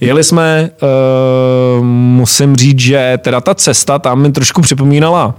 Jeli 0.00 0.24
jsme, 0.24 0.70
uh, 0.82 1.84
musím 1.84 2.56
říct, 2.56 2.78
že 2.78 3.18
teda 3.22 3.40
ta 3.40 3.54
cesta 3.54 3.98
tam 3.98 4.22
mi 4.22 4.32
trošku 4.32 4.62
připomínala 4.62 5.34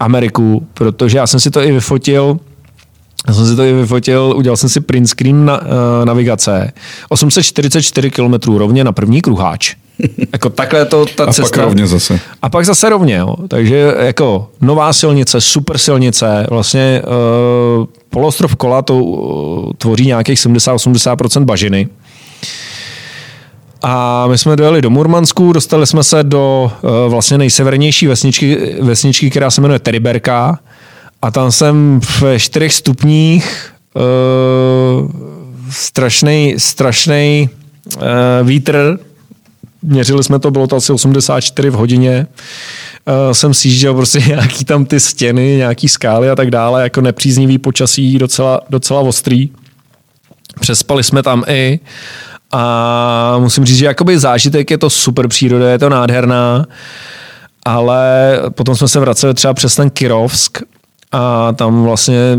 Ameriku, 0.00 0.66
protože 0.74 1.18
já 1.18 1.26
jsem 1.26 1.40
si 1.40 1.50
to 1.50 1.62
i 1.62 1.72
vyfotil, 1.72 2.38
já 3.28 3.34
jsem 3.34 3.46
si 3.46 3.56
to 3.56 3.62
i 3.62 3.72
vyfotil, 3.72 4.34
udělal 4.36 4.56
jsem 4.56 4.68
si 4.68 4.80
print 4.80 5.08
screen 5.08 5.44
na, 5.44 5.62
uh, 5.62 5.68
navigace. 6.04 6.72
844 7.08 8.10
km 8.10 8.56
rovně 8.56 8.84
na 8.84 8.92
první 8.92 9.20
kruháč. 9.20 9.74
jako 10.32 10.50
takhle 10.50 10.84
to 10.84 11.06
ta 11.06 11.24
A 11.24 11.32
cesta. 11.32 11.56
pak 11.56 11.64
rovně 11.64 11.86
zase. 11.86 12.20
A 12.42 12.48
pak 12.48 12.64
zase 12.64 12.88
rovně, 12.88 13.14
jo. 13.14 13.36
Takže 13.48 13.94
jako 13.98 14.50
nová 14.60 14.92
silnice, 14.92 15.40
super 15.40 15.78
silnice, 15.78 16.46
vlastně 16.50 17.02
uh, 17.78 17.86
poloostrov 18.10 18.56
Kola 18.56 18.82
to 18.82 18.96
uh, 18.96 19.72
tvoří 19.78 20.06
nějakých 20.06 20.38
70-80% 20.38 21.44
bažiny. 21.44 21.88
A 23.82 24.26
my 24.26 24.38
jsme 24.38 24.56
dojeli 24.56 24.82
do 24.82 24.90
Murmansku, 24.90 25.52
dostali 25.52 25.86
jsme 25.86 26.04
se 26.04 26.22
do 26.22 26.72
uh, 26.82 26.90
vlastně 27.12 27.38
nejsevernější 27.38 28.06
vesničky, 28.06 28.76
vesničky, 28.80 29.30
která 29.30 29.50
se 29.50 29.60
jmenuje 29.60 29.78
Teriberka. 29.78 30.58
A 31.24 31.30
tam 31.30 31.52
jsem 31.52 32.00
v 32.00 32.38
čtyřech 32.38 32.72
stupních 32.72 33.72
uh, 33.94 35.10
strašný, 35.70 36.54
strašný 36.58 37.48
uh, 37.96 38.02
vítr. 38.42 38.98
Měřili 39.82 40.24
jsme 40.24 40.38
to, 40.38 40.50
bylo 40.50 40.66
to 40.66 40.76
asi 40.76 40.92
84 40.92 41.70
v 41.70 41.74
hodině. 41.74 42.26
Uh, 43.26 43.32
jsem 43.32 43.54
sjížděl 43.54 43.94
prostě 43.94 44.20
nějaký 44.26 44.64
tam 44.64 44.84
ty 44.84 45.00
stěny, 45.00 45.56
nějaký 45.56 45.88
skály 45.88 46.30
a 46.30 46.36
tak 46.36 46.50
dále, 46.50 46.82
jako 46.82 47.00
nepříznivý 47.00 47.58
počasí, 47.58 48.18
docela, 48.18 48.60
docela 48.70 49.00
ostrý. 49.00 49.48
Přespali 50.60 51.04
jsme 51.04 51.22
tam 51.22 51.44
i 51.46 51.80
a 52.52 53.36
musím 53.38 53.64
říct, 53.64 53.78
že 53.78 53.86
jakoby 53.86 54.18
zážitek 54.18 54.70
je 54.70 54.78
to 54.78 54.90
super 54.90 55.28
příroda, 55.28 55.70
je 55.70 55.78
to 55.78 55.88
nádherná, 55.88 56.66
ale 57.64 58.40
potom 58.50 58.76
jsme 58.76 58.88
se 58.88 59.00
vraceli 59.00 59.34
třeba 59.34 59.54
přes 59.54 59.76
ten 59.76 59.90
Kirovsk 59.90 60.58
a 61.14 61.52
tam 61.52 61.82
vlastně 61.82 62.38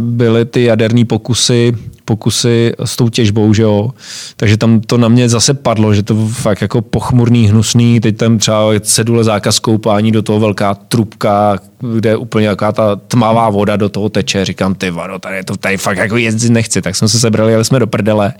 byly 0.00 0.44
ty 0.44 0.64
jaderní 0.64 1.04
pokusy, 1.04 1.72
pokusy 2.04 2.72
s 2.84 2.96
tou 2.96 3.08
těžbou, 3.08 3.54
že 3.54 3.62
jo. 3.62 3.90
Takže 4.36 4.56
tam 4.56 4.80
to 4.80 4.98
na 4.98 5.08
mě 5.08 5.28
zase 5.28 5.54
padlo, 5.54 5.94
že 5.94 6.02
to 6.02 6.28
fakt 6.28 6.62
jako 6.62 6.82
pochmurný, 6.82 7.48
hnusný, 7.48 8.00
teď 8.00 8.16
tam 8.16 8.38
třeba 8.38 8.80
cedule 8.80 9.24
zákaz 9.24 9.58
koupání, 9.58 10.12
do 10.12 10.22
toho 10.22 10.40
velká 10.40 10.74
trubka, 10.74 11.58
kde 11.98 12.10
je 12.10 12.16
úplně 12.16 12.46
jaká 12.46 12.72
ta 12.72 12.96
tmavá 12.96 13.50
voda 13.50 13.76
do 13.76 13.88
toho 13.88 14.08
teče. 14.08 14.44
Říkám, 14.44 14.74
ty 14.74 14.90
vado, 14.90 15.18
tady, 15.18 15.44
to, 15.44 15.56
tady 15.56 15.76
fakt 15.76 15.98
jako 15.98 16.16
jezdit 16.16 16.50
nechci. 16.50 16.82
Tak 16.82 16.96
jsme 16.96 17.08
se 17.08 17.20
sebrali, 17.20 17.52
jeli 17.52 17.64
jsme 17.64 17.78
do 17.78 17.86
prdele 17.86 18.32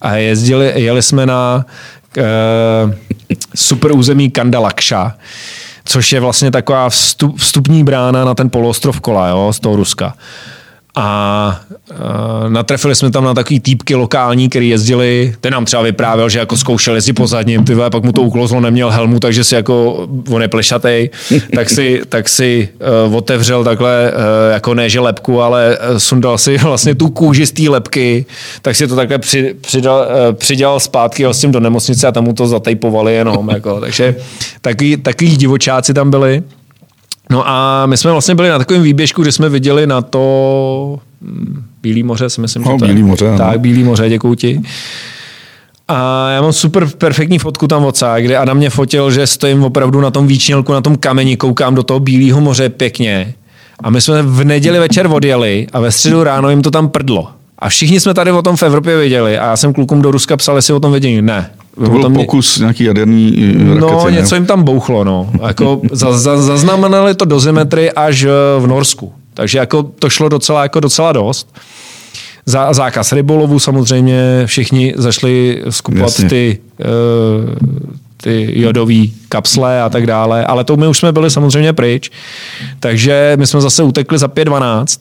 a 0.00 0.14
jezdili, 0.16 0.72
jeli 0.76 1.02
jsme 1.02 1.26
na 1.26 1.66
uh, 2.16 2.92
super 3.54 3.92
území 3.92 4.30
Kandalakša 4.30 5.14
což 5.86 6.12
je 6.12 6.20
vlastně 6.20 6.50
taková 6.50 6.88
vstup, 6.88 7.38
vstupní 7.38 7.84
brána 7.84 8.24
na 8.24 8.34
ten 8.34 8.50
poloostrov 8.50 9.00
Kola, 9.00 9.28
jo, 9.28 9.52
z 9.52 9.60
toho 9.60 9.76
Ruska. 9.76 10.14
A 10.98 11.60
uh, 11.90 11.96
natrefili 12.48 12.94
jsme 12.94 13.10
tam 13.10 13.24
na 13.24 13.34
takový 13.34 13.60
týpky 13.60 13.94
lokální, 13.94 14.48
který 14.48 14.68
jezdili, 14.68 15.34
ten 15.40 15.52
nám 15.52 15.64
třeba 15.64 15.82
vyprávěl, 15.82 16.28
že 16.28 16.38
jako 16.38 16.56
zkoušel 16.56 16.94
jezdit 16.94 17.12
po 17.12 17.26
zadním, 17.26 17.64
ty 17.64 17.74
pak 17.90 18.04
mu 18.04 18.12
to 18.12 18.22
uklozlo, 18.22 18.60
neměl 18.60 18.90
helmu, 18.90 19.20
takže 19.20 19.44
si 19.44 19.54
jako, 19.54 20.06
on 20.30 20.42
je 20.42 20.48
plešatej, 20.48 21.10
tak 21.54 21.70
si, 21.70 22.02
tak 22.08 22.28
si 22.28 22.68
uh, 23.06 23.16
otevřel 23.16 23.64
takhle, 23.64 24.12
uh, 24.12 24.52
jako 24.52 24.74
ne 24.74 24.88
že 24.90 25.00
lepku, 25.00 25.42
ale 25.42 25.78
sundal 25.98 26.38
si 26.38 26.58
vlastně 26.58 26.94
tu 26.94 27.10
kůži 27.10 27.46
z 27.46 27.52
té 27.52 27.62
lepky, 27.70 28.26
tak 28.62 28.76
si 28.76 28.88
to 28.88 28.96
takhle 28.96 29.18
při, 29.18 29.54
přidal, 29.60 30.06
uh, 30.28 30.34
přidělal 30.34 30.80
zpátky 30.80 31.26
s 31.26 31.40
tím 31.40 31.52
do 31.52 31.60
nemocnice 31.60 32.06
a 32.06 32.12
tam 32.12 32.24
mu 32.24 32.32
to 32.32 32.46
zatejpovali 32.46 33.14
jenom, 33.14 33.48
jako, 33.48 33.80
takže 33.80 34.14
takový, 34.60 34.96
takový 34.96 35.36
divočáci 35.36 35.94
tam 35.94 36.10
byli. 36.10 36.42
No 37.30 37.48
a 37.48 37.86
my 37.86 37.96
jsme 37.96 38.12
vlastně 38.12 38.34
byli 38.34 38.48
na 38.48 38.58
takovém 38.58 38.82
výběžku, 38.82 39.22
kde 39.22 39.32
jsme 39.32 39.48
viděli 39.48 39.86
na 39.86 40.02
to 40.02 40.98
hm, 41.22 41.62
Bílý 41.82 42.02
moře, 42.02 42.30
si 42.30 42.40
myslím, 42.40 42.62
no, 42.62 42.72
že 42.72 42.78
to 42.78 42.86
Bílý 42.86 43.00
je. 43.00 43.04
moře, 43.06 43.34
Tak, 43.38 43.60
Bílý 43.60 43.84
moře, 43.84 44.08
děkuji 44.08 44.34
ti. 44.34 44.60
A 45.88 46.28
já 46.30 46.42
mám 46.42 46.52
super 46.52 46.86
perfektní 46.98 47.38
fotku 47.38 47.66
tam 47.68 47.84
odsáď, 47.84 48.22
kde 48.24 48.36
Adam 48.36 48.56
mě 48.56 48.70
fotil, 48.70 49.10
že 49.10 49.26
stojím 49.26 49.64
opravdu 49.64 50.00
na 50.00 50.10
tom 50.10 50.26
výčnělku, 50.26 50.72
na 50.72 50.80
tom 50.80 50.96
kameni, 50.96 51.36
koukám 51.36 51.74
do 51.74 51.82
toho 51.82 52.00
Bílého 52.00 52.40
moře 52.40 52.68
pěkně. 52.68 53.34
A 53.82 53.90
my 53.90 54.00
jsme 54.00 54.22
v 54.22 54.44
neděli 54.44 54.78
večer 54.78 55.06
odjeli 55.06 55.66
a 55.72 55.80
ve 55.80 55.92
středu 55.92 56.24
ráno 56.24 56.50
jim 56.50 56.62
to 56.62 56.70
tam 56.70 56.88
prdlo. 56.88 57.28
A 57.58 57.68
všichni 57.68 58.00
jsme 58.00 58.14
tady 58.14 58.32
o 58.32 58.42
tom 58.42 58.56
v 58.56 58.62
Evropě 58.62 58.98
viděli. 58.98 59.38
A 59.38 59.46
já 59.46 59.56
jsem 59.56 59.72
klukům 59.72 60.02
do 60.02 60.10
Ruska 60.10 60.36
psal, 60.36 60.56
jestli 60.56 60.74
o 60.74 60.80
tom 60.80 60.90
vědění. 60.90 61.22
Ne. 61.22 61.50
To 61.84 61.90
byl 61.90 62.02
tom 62.02 62.14
pokus 62.14 62.58
nějaký 62.58 62.84
jaderný 62.84 63.30
rakety, 63.58 63.80
No, 63.80 64.04
ne? 64.04 64.12
něco 64.12 64.34
jim 64.34 64.46
tam 64.46 64.62
bouchlo, 64.62 65.04
no. 65.04 65.30
Jako 65.46 65.80
za, 65.92 66.18
za, 66.18 66.42
zaznamenali 66.42 67.14
to 67.14 67.24
dozimetry 67.24 67.92
až 67.92 68.22
eh, 68.24 68.30
v 68.60 68.66
Norsku. 68.66 69.12
Takže 69.34 69.58
jako 69.58 69.82
to 69.82 70.10
šlo 70.10 70.28
docela, 70.28 70.62
jako 70.62 70.80
docela 70.80 71.12
dost. 71.12 71.56
Zá, 72.46 72.72
zákaz 72.72 73.12
rybolovu 73.12 73.58
samozřejmě, 73.58 74.42
všichni 74.46 74.94
zašli 74.96 75.62
skupovat 75.70 76.02
Jasně. 76.08 76.28
ty, 76.28 76.58
uh, 76.80 77.54
ty 78.22 78.60
jodové 78.60 78.94
kapsle 79.28 79.82
a 79.82 79.88
tak 79.88 80.06
dále, 80.06 80.44
ale 80.46 80.64
to 80.64 80.76
my 80.76 80.86
už 80.88 80.98
jsme 80.98 81.12
byli 81.12 81.30
samozřejmě 81.30 81.72
pryč. 81.72 82.10
Takže 82.80 83.32
my 83.38 83.46
jsme 83.46 83.60
zase 83.60 83.82
utekli 83.82 84.18
za 84.18 84.26
5.12. 84.26 84.98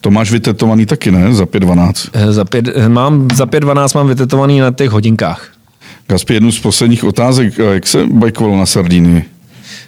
To 0.00 0.10
máš 0.10 0.32
vytetovaný 0.32 0.86
taky, 0.86 1.10
ne? 1.10 1.34
Za 1.34 1.44
5.12. 1.44 2.08
Eh, 2.12 2.32
Za, 2.32 2.44
pět, 2.44 2.68
eh, 2.74 2.88
mám, 2.88 3.28
za 3.34 3.46
5.12 3.46 3.94
mám 3.98 4.08
vytetovaný 4.08 4.60
na 4.60 4.70
těch 4.70 4.90
hodinkách. 4.90 5.48
Gaspi, 6.14 6.34
jednu 6.34 6.52
z 6.52 6.60
posledních 6.60 7.04
otázek. 7.04 7.58
Jak 7.58 7.86
se 7.86 8.06
bajkovalo 8.06 8.56
na 8.56 8.66
Sardínii? 8.66 9.24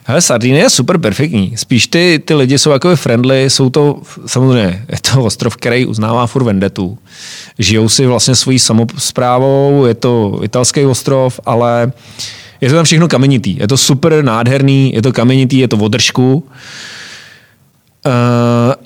Hele, 0.05 0.21
Sardinie 0.21 0.63
je 0.63 0.71
super 0.71 0.99
perfektní. 0.99 1.53
Spíš 1.57 1.87
ty, 1.87 2.23
ty 2.25 2.35
lidi 2.35 2.59
jsou 2.59 2.71
jako 2.71 2.97
friendly, 2.97 3.51
jsou 3.51 3.71
to, 3.71 4.01
samozřejmě, 4.27 4.85
je 4.89 4.99
to 5.13 5.25
ostrov, 5.25 5.57
který 5.57 5.87
uznává 5.87 6.27
furt 6.27 6.45
vendetu. 6.45 6.99
Žijou 7.59 7.89
si 7.89 8.07
vlastně 8.07 8.35
svojí 8.35 8.59
samozprávou, 8.59 9.85
je 9.87 9.95
to 9.95 10.41
italský 10.43 10.85
ostrov, 10.85 11.41
ale 11.45 11.93
je 12.61 12.69
to 12.69 12.75
tam 12.75 12.85
všechno 12.85 13.09
kamenitý. 13.09 13.57
Je 13.59 13.69
to 13.69 13.77
super 13.77 14.25
nádherný, 14.25 14.93
je 14.95 15.03
to 15.03 15.13
kamenitý, 15.13 15.59
je 15.59 15.69
to 15.69 15.77
v 15.77 15.89
držku. 15.89 16.35
Uh, 16.35 16.53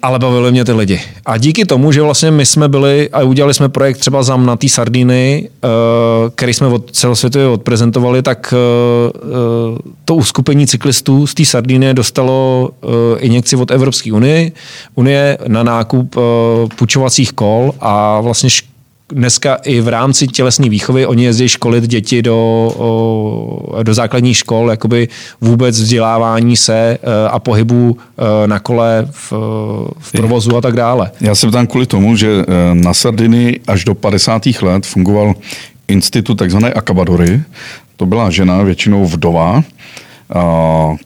ale 0.02 0.18
bavili 0.18 0.50
mě 0.52 0.64
ty 0.64 0.72
lidi. 0.72 1.00
A 1.26 1.38
díky 1.38 1.64
tomu, 1.64 1.92
že 1.92 2.02
vlastně 2.02 2.30
my 2.30 2.46
jsme 2.46 2.68
byli 2.68 3.10
a 3.12 3.22
udělali 3.22 3.54
jsme 3.54 3.68
projekt 3.68 3.98
třeba 3.98 4.22
ZAM 4.22 4.46
na 4.46 4.56
Sardiny, 4.66 5.48
uh, 5.64 5.70
který 6.34 6.54
jsme 6.54 6.66
od 6.66 6.90
celosvětově 6.90 7.48
odprezentovali, 7.48 8.22
tak 8.22 8.54
uh, 9.72 9.78
to 10.04 10.14
uskupení 10.14 10.66
cyklistů 10.66 11.26
z 11.26 11.34
té 11.34 11.44
Sardiny 11.44 11.94
dostalo 11.94 12.70
injekci 13.18 13.56
od 13.56 13.70
Evropské 13.70 14.12
unie, 14.12 14.52
unie 14.94 15.38
na 15.46 15.62
nákup 15.62 16.16
půjčovacích 16.76 17.32
kol 17.32 17.72
a 17.80 18.20
vlastně 18.20 18.48
šk- 18.48 18.69
dneska 19.12 19.54
i 19.54 19.80
v 19.80 19.88
rámci 19.88 20.26
tělesné 20.26 20.68
výchovy 20.68 21.06
oni 21.06 21.24
jezdí 21.24 21.48
školit 21.48 21.86
děti 21.86 22.22
do, 22.22 22.70
do 23.82 23.94
základních 23.94 24.36
škol, 24.36 24.70
jakoby 24.70 25.08
vůbec 25.40 25.80
vzdělávání 25.80 26.56
se 26.56 26.74
e, 26.74 26.98
a 27.28 27.38
pohybu 27.38 27.96
e, 27.98 28.46
na 28.46 28.58
kole 28.58 29.08
v, 29.10 29.32
v 29.98 30.12
provozu 30.12 30.56
a 30.56 30.60
tak 30.60 30.76
dále. 30.76 31.10
Já 31.20 31.34
se 31.34 31.48
ptám 31.48 31.66
kvůli 31.66 31.86
tomu, 31.86 32.16
že 32.16 32.44
na 32.72 32.94
Sardiny 32.94 33.60
až 33.66 33.84
do 33.84 33.94
50. 33.94 34.42
let 34.62 34.86
fungoval 34.86 35.34
institut 35.88 36.34
takzvané 36.34 36.72
Akabadory. 36.72 37.42
To 37.96 38.06
byla 38.06 38.30
žena, 38.30 38.62
většinou 38.62 39.06
vdova, 39.06 39.62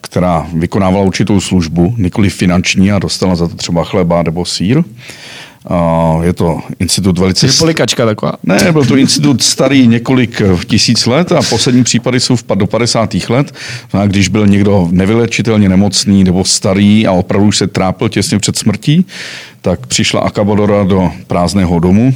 která 0.01 0.47
vykonávala 0.53 1.05
určitou 1.05 1.39
službu, 1.39 1.93
nikoli 1.97 2.29
finanční 2.29 2.91
a 2.91 2.99
dostala 2.99 3.35
za 3.35 3.47
to 3.47 3.55
třeba 3.55 3.83
chleba 3.83 4.23
nebo 4.23 4.45
sír. 4.45 4.83
A 5.67 6.13
je 6.23 6.33
to 6.33 6.59
institut 6.79 7.17
velice... 7.17 7.45
Je 7.45 7.51
polikačka 7.59 8.05
taková. 8.05 8.33
Ne, 8.43 8.71
byl 8.71 8.85
to 8.85 8.97
institut 8.97 9.43
starý 9.43 9.87
několik 9.87 10.41
eh, 10.41 10.65
tisíc 10.65 11.05
let 11.05 11.31
a 11.31 11.41
poslední 11.49 11.83
případy 11.83 12.19
jsou 12.19 12.35
do 12.55 12.67
50. 12.67 13.13
let. 13.29 13.53
A 13.93 14.05
když 14.05 14.27
byl 14.27 14.47
někdo 14.47 14.87
nevylečitelně 14.91 15.69
nemocný 15.69 16.23
nebo 16.23 16.43
starý 16.43 17.07
a 17.07 17.11
opravdu 17.11 17.47
už 17.47 17.57
se 17.57 17.67
trápil 17.67 18.09
těsně 18.09 18.39
před 18.39 18.57
smrtí, 18.57 19.05
tak 19.61 19.87
přišla 19.87 20.21
Akabadora 20.21 20.83
do 20.83 21.11
prázdného 21.27 21.79
domu, 21.79 22.13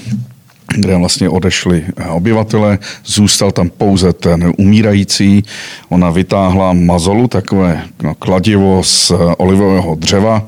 kde 0.76 0.96
vlastně 0.96 1.30
odešli 1.30 1.84
eh, 1.98 2.08
obyvatele, 2.08 2.80
zůstal 3.06 3.52
tam 3.52 3.70
pouze 3.70 4.14
ten 4.14 4.54
umírající. 4.58 5.44
Ona 5.90 6.10
vytáhla 6.10 6.74
mazolu, 6.74 7.28
takové 7.28 7.84
no, 8.04 8.16
kladivo 8.16 8.84
z 8.84 9.12
eh, 9.12 9.16
olivového 9.38 9.96
dřeva 9.96 10.46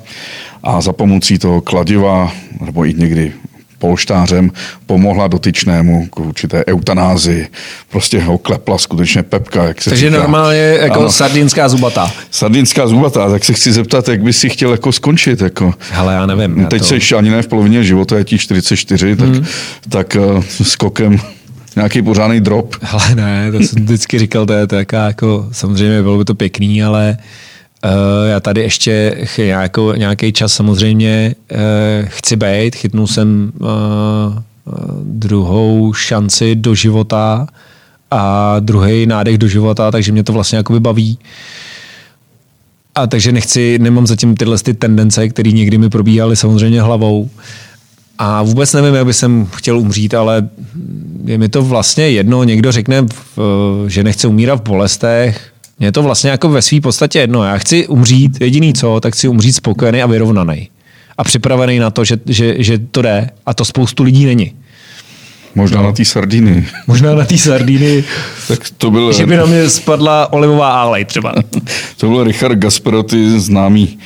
a 0.63 0.81
za 0.81 0.93
pomocí 0.93 1.39
toho 1.39 1.61
kladiva, 1.61 2.31
nebo 2.65 2.85
i 2.85 2.93
někdy 2.93 3.33
polštářem 3.81 4.51
pomohla 4.85 5.27
dotyčnému 5.27 6.07
k 6.07 6.19
určité 6.19 6.63
eutanázi. 6.67 7.47
Prostě 7.89 8.21
ho 8.21 8.37
klepla 8.37 8.77
skutečně 8.77 9.23
pepka, 9.23 9.63
jak 9.63 9.81
se 9.81 9.89
Takže 9.89 10.09
říká. 10.09 10.19
normálně 10.21 10.57
jako 10.81 10.99
ano. 10.99 11.11
sardinská 11.11 11.69
zubatá. 11.69 12.11
Sardinská 12.31 12.87
zubatá, 12.87 13.29
tak 13.29 13.43
se 13.45 13.53
chci 13.53 13.71
zeptat, 13.71 14.07
jak 14.07 14.21
bys 14.23 14.37
si 14.37 14.49
chtěl 14.49 14.71
jako 14.71 14.91
skončit. 14.91 15.41
Jako. 15.41 15.73
Hele, 15.91 16.13
já 16.13 16.25
nevím. 16.25 16.59
Já 16.59 16.67
Teď 16.67 16.79
to... 16.81 16.85
seš 16.87 17.11
ani 17.11 17.29
ne 17.29 17.41
v 17.41 17.47
polovině 17.47 17.83
života, 17.83 18.17
je 18.17 18.23
ti 18.23 18.37
44, 18.37 19.15
tak, 19.15 19.27
Hmm. 19.29 19.45
tak 19.89 20.17
uh, 20.35 20.43
skokem 20.63 21.19
nějaký 21.75 22.01
pořádný 22.01 22.39
drop. 22.41 22.75
Ale 22.91 23.15
ne, 23.15 23.51
to 23.51 23.59
jsem 23.59 23.83
vždycky 23.83 24.19
říkal, 24.19 24.45
to 24.45 24.53
je 24.53 24.67
to 24.67 24.75
jako, 24.75 25.47
samozřejmě 25.51 26.01
bylo 26.01 26.17
by 26.17 26.25
to 26.25 26.35
pěkný, 26.35 26.83
ale 26.83 27.17
uh, 27.19 27.25
já 28.29 28.39
tady 28.39 28.61
ještě 28.61 29.17
nějakou, 29.37 29.93
nějaký 29.93 30.33
čas 30.33 30.53
samozřejmě 30.53 31.35
uh, 31.51 31.57
chci 32.05 32.35
být, 32.35 32.75
chytnul 32.75 33.07
jsem 33.07 33.51
uh, 33.59 33.67
druhou 35.03 35.93
šanci 35.93 36.55
do 36.55 36.75
života 36.75 37.47
a 38.11 38.55
druhý 38.59 39.05
nádech 39.05 39.37
do 39.37 39.47
života, 39.47 39.91
takže 39.91 40.11
mě 40.11 40.23
to 40.23 40.33
vlastně 40.33 40.57
jakoby 40.57 40.79
baví. 40.79 41.19
A 42.95 43.07
takže 43.07 43.31
nechci, 43.31 43.79
nemám 43.79 44.07
zatím 44.07 44.35
tyhle 44.35 44.57
ty 44.57 44.73
tendence, 44.73 45.29
které 45.29 45.51
někdy 45.51 45.77
mi 45.77 45.89
probíhaly 45.89 46.35
samozřejmě 46.35 46.81
hlavou. 46.81 47.29
A 48.17 48.43
vůbec 48.43 48.73
nevím, 48.73 48.95
jak 48.95 49.13
jsem 49.13 49.45
chtěl 49.45 49.79
umřít, 49.79 50.13
ale 50.13 50.49
je 51.25 51.37
mi 51.37 51.49
to 51.49 51.61
vlastně 51.61 52.09
jedno. 52.09 52.43
Někdo 52.43 52.71
řekne, 52.71 53.05
že 53.87 54.03
nechce 54.03 54.27
umírat 54.27 54.59
v 54.59 54.63
bolestech. 54.63 55.50
Mně 55.81 55.87
je 55.87 55.91
to 55.91 56.03
vlastně 56.03 56.29
jako 56.29 56.49
ve 56.49 56.61
své 56.61 56.81
podstatě 56.81 57.19
jedno. 57.19 57.43
Já 57.43 57.57
chci 57.57 57.87
umřít, 57.87 58.41
jediný 58.41 58.73
co, 58.73 58.99
tak 58.99 59.13
chci 59.13 59.27
umřít 59.27 59.55
spokojený 59.55 60.01
a 60.01 60.07
vyrovnaný. 60.07 60.69
A 61.17 61.23
připravený 61.23 61.79
na 61.79 61.89
to, 61.89 62.05
že, 62.05 62.17
že, 62.25 62.55
že 62.63 62.77
to 62.77 63.01
jde. 63.01 63.29
A 63.45 63.53
to 63.53 63.65
spoustu 63.65 64.03
lidí 64.03 64.25
není. 64.25 64.51
Možná 65.55 65.77
No. 65.81 65.83
na 65.87 65.91
té 65.91 66.05
Sardiny. 66.05 66.67
Možná 66.87 67.15
na 67.15 67.25
té 67.25 67.37
sardíny, 67.37 68.03
Tak 68.47 68.59
to 68.77 68.91
byl, 68.91 69.13
že 69.13 69.25
by 69.25 69.35
na 69.37 69.45
mě 69.45 69.69
spadla 69.69 70.33
olivová 70.33 70.69
álej 70.81 71.05
třeba. 71.05 71.33
to 71.97 72.07
byl 72.09 72.23
Richard 72.23 72.55
Gasperoty, 72.55 73.39
známý 73.39 73.99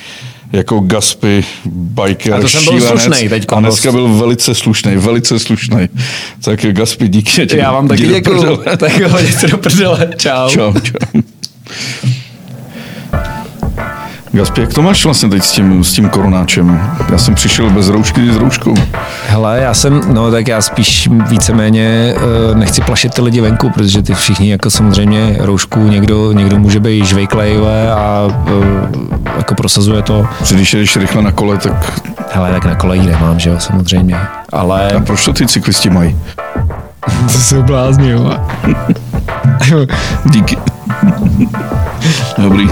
jako 0.51 0.79
Gaspy, 0.79 1.43
biker, 1.65 2.33
A 2.33 2.39
to 2.41 2.49
jsem 2.49 2.63
byl 2.63 2.73
šílenec. 2.73 3.01
slušnej 3.03 3.29
teďko, 3.29 3.55
A 3.55 3.59
dneska 3.59 3.91
byl 3.91 4.07
velice 4.07 4.55
slušný, 4.55 4.95
velice 4.95 5.39
slušný. 5.39 5.89
Tak 6.43 6.65
Gaspy, 6.65 7.07
díky. 7.07 7.57
Já 7.57 7.71
vám 7.71 7.87
taky 7.87 8.07
děkuju. 8.07 8.57
Tak 8.77 8.99
jo, 8.99 9.09
do 9.51 9.57
prdele. 9.57 10.09
Čau. 10.17 10.49
Čau, 10.49 10.73
čau. 10.79 11.21
Gaspi, 14.31 14.61
jak 14.61 14.73
to 14.73 14.81
máš 14.81 15.05
vlastně 15.05 15.29
teď 15.29 15.43
s 15.43 15.51
tím, 15.51 15.83
s 15.83 15.93
tím 15.93 16.09
koronáčem? 16.09 16.89
Já 17.11 17.17
jsem 17.17 17.35
přišel 17.35 17.69
bez 17.69 17.89
roušky 17.89 18.33
s 18.33 18.35
rouškou. 18.35 18.73
Hele, 19.27 19.59
já 19.61 19.73
jsem, 19.73 20.01
no 20.13 20.31
tak 20.31 20.47
já 20.47 20.61
spíš 20.61 21.09
víceméně 21.29 22.13
uh, 22.15 22.57
nechci 22.57 22.81
plašit 22.81 23.13
ty 23.13 23.21
lidi 23.21 23.41
venku, 23.41 23.69
protože 23.69 24.01
ty 24.01 24.13
všichni 24.13 24.51
jako 24.51 24.69
samozřejmě 24.69 25.35
roušku, 25.39 25.79
někdo, 25.79 26.31
někdo 26.31 26.59
může 26.59 26.79
být 26.79 27.05
žvejklej 27.05 27.57
vole, 27.57 27.91
a 27.91 28.27
uh, 28.27 29.33
jako 29.37 29.55
prosazuje 29.55 30.01
to. 30.01 30.27
Když 30.51 30.73
jedeš 30.73 30.97
rychle 30.97 31.21
na 31.21 31.31
kole, 31.31 31.57
tak 31.57 32.01
Hele, 32.35 32.51
tak 32.51 32.65
na 32.65 32.75
koleji 32.75 33.05
nemám, 33.05 33.39
že 33.39 33.49
jo, 33.49 33.55
samozřejmě. 33.59 34.17
Ale 34.51 34.91
a 34.91 34.99
proč 34.99 35.25
to 35.25 35.33
ty 35.33 35.47
cyklisti 35.47 35.89
mají? 35.89 36.17
to 37.33 37.39
se 37.39 37.59
jo. 38.09 38.31
Díky. 40.25 40.57
Dobrý. 42.37 42.69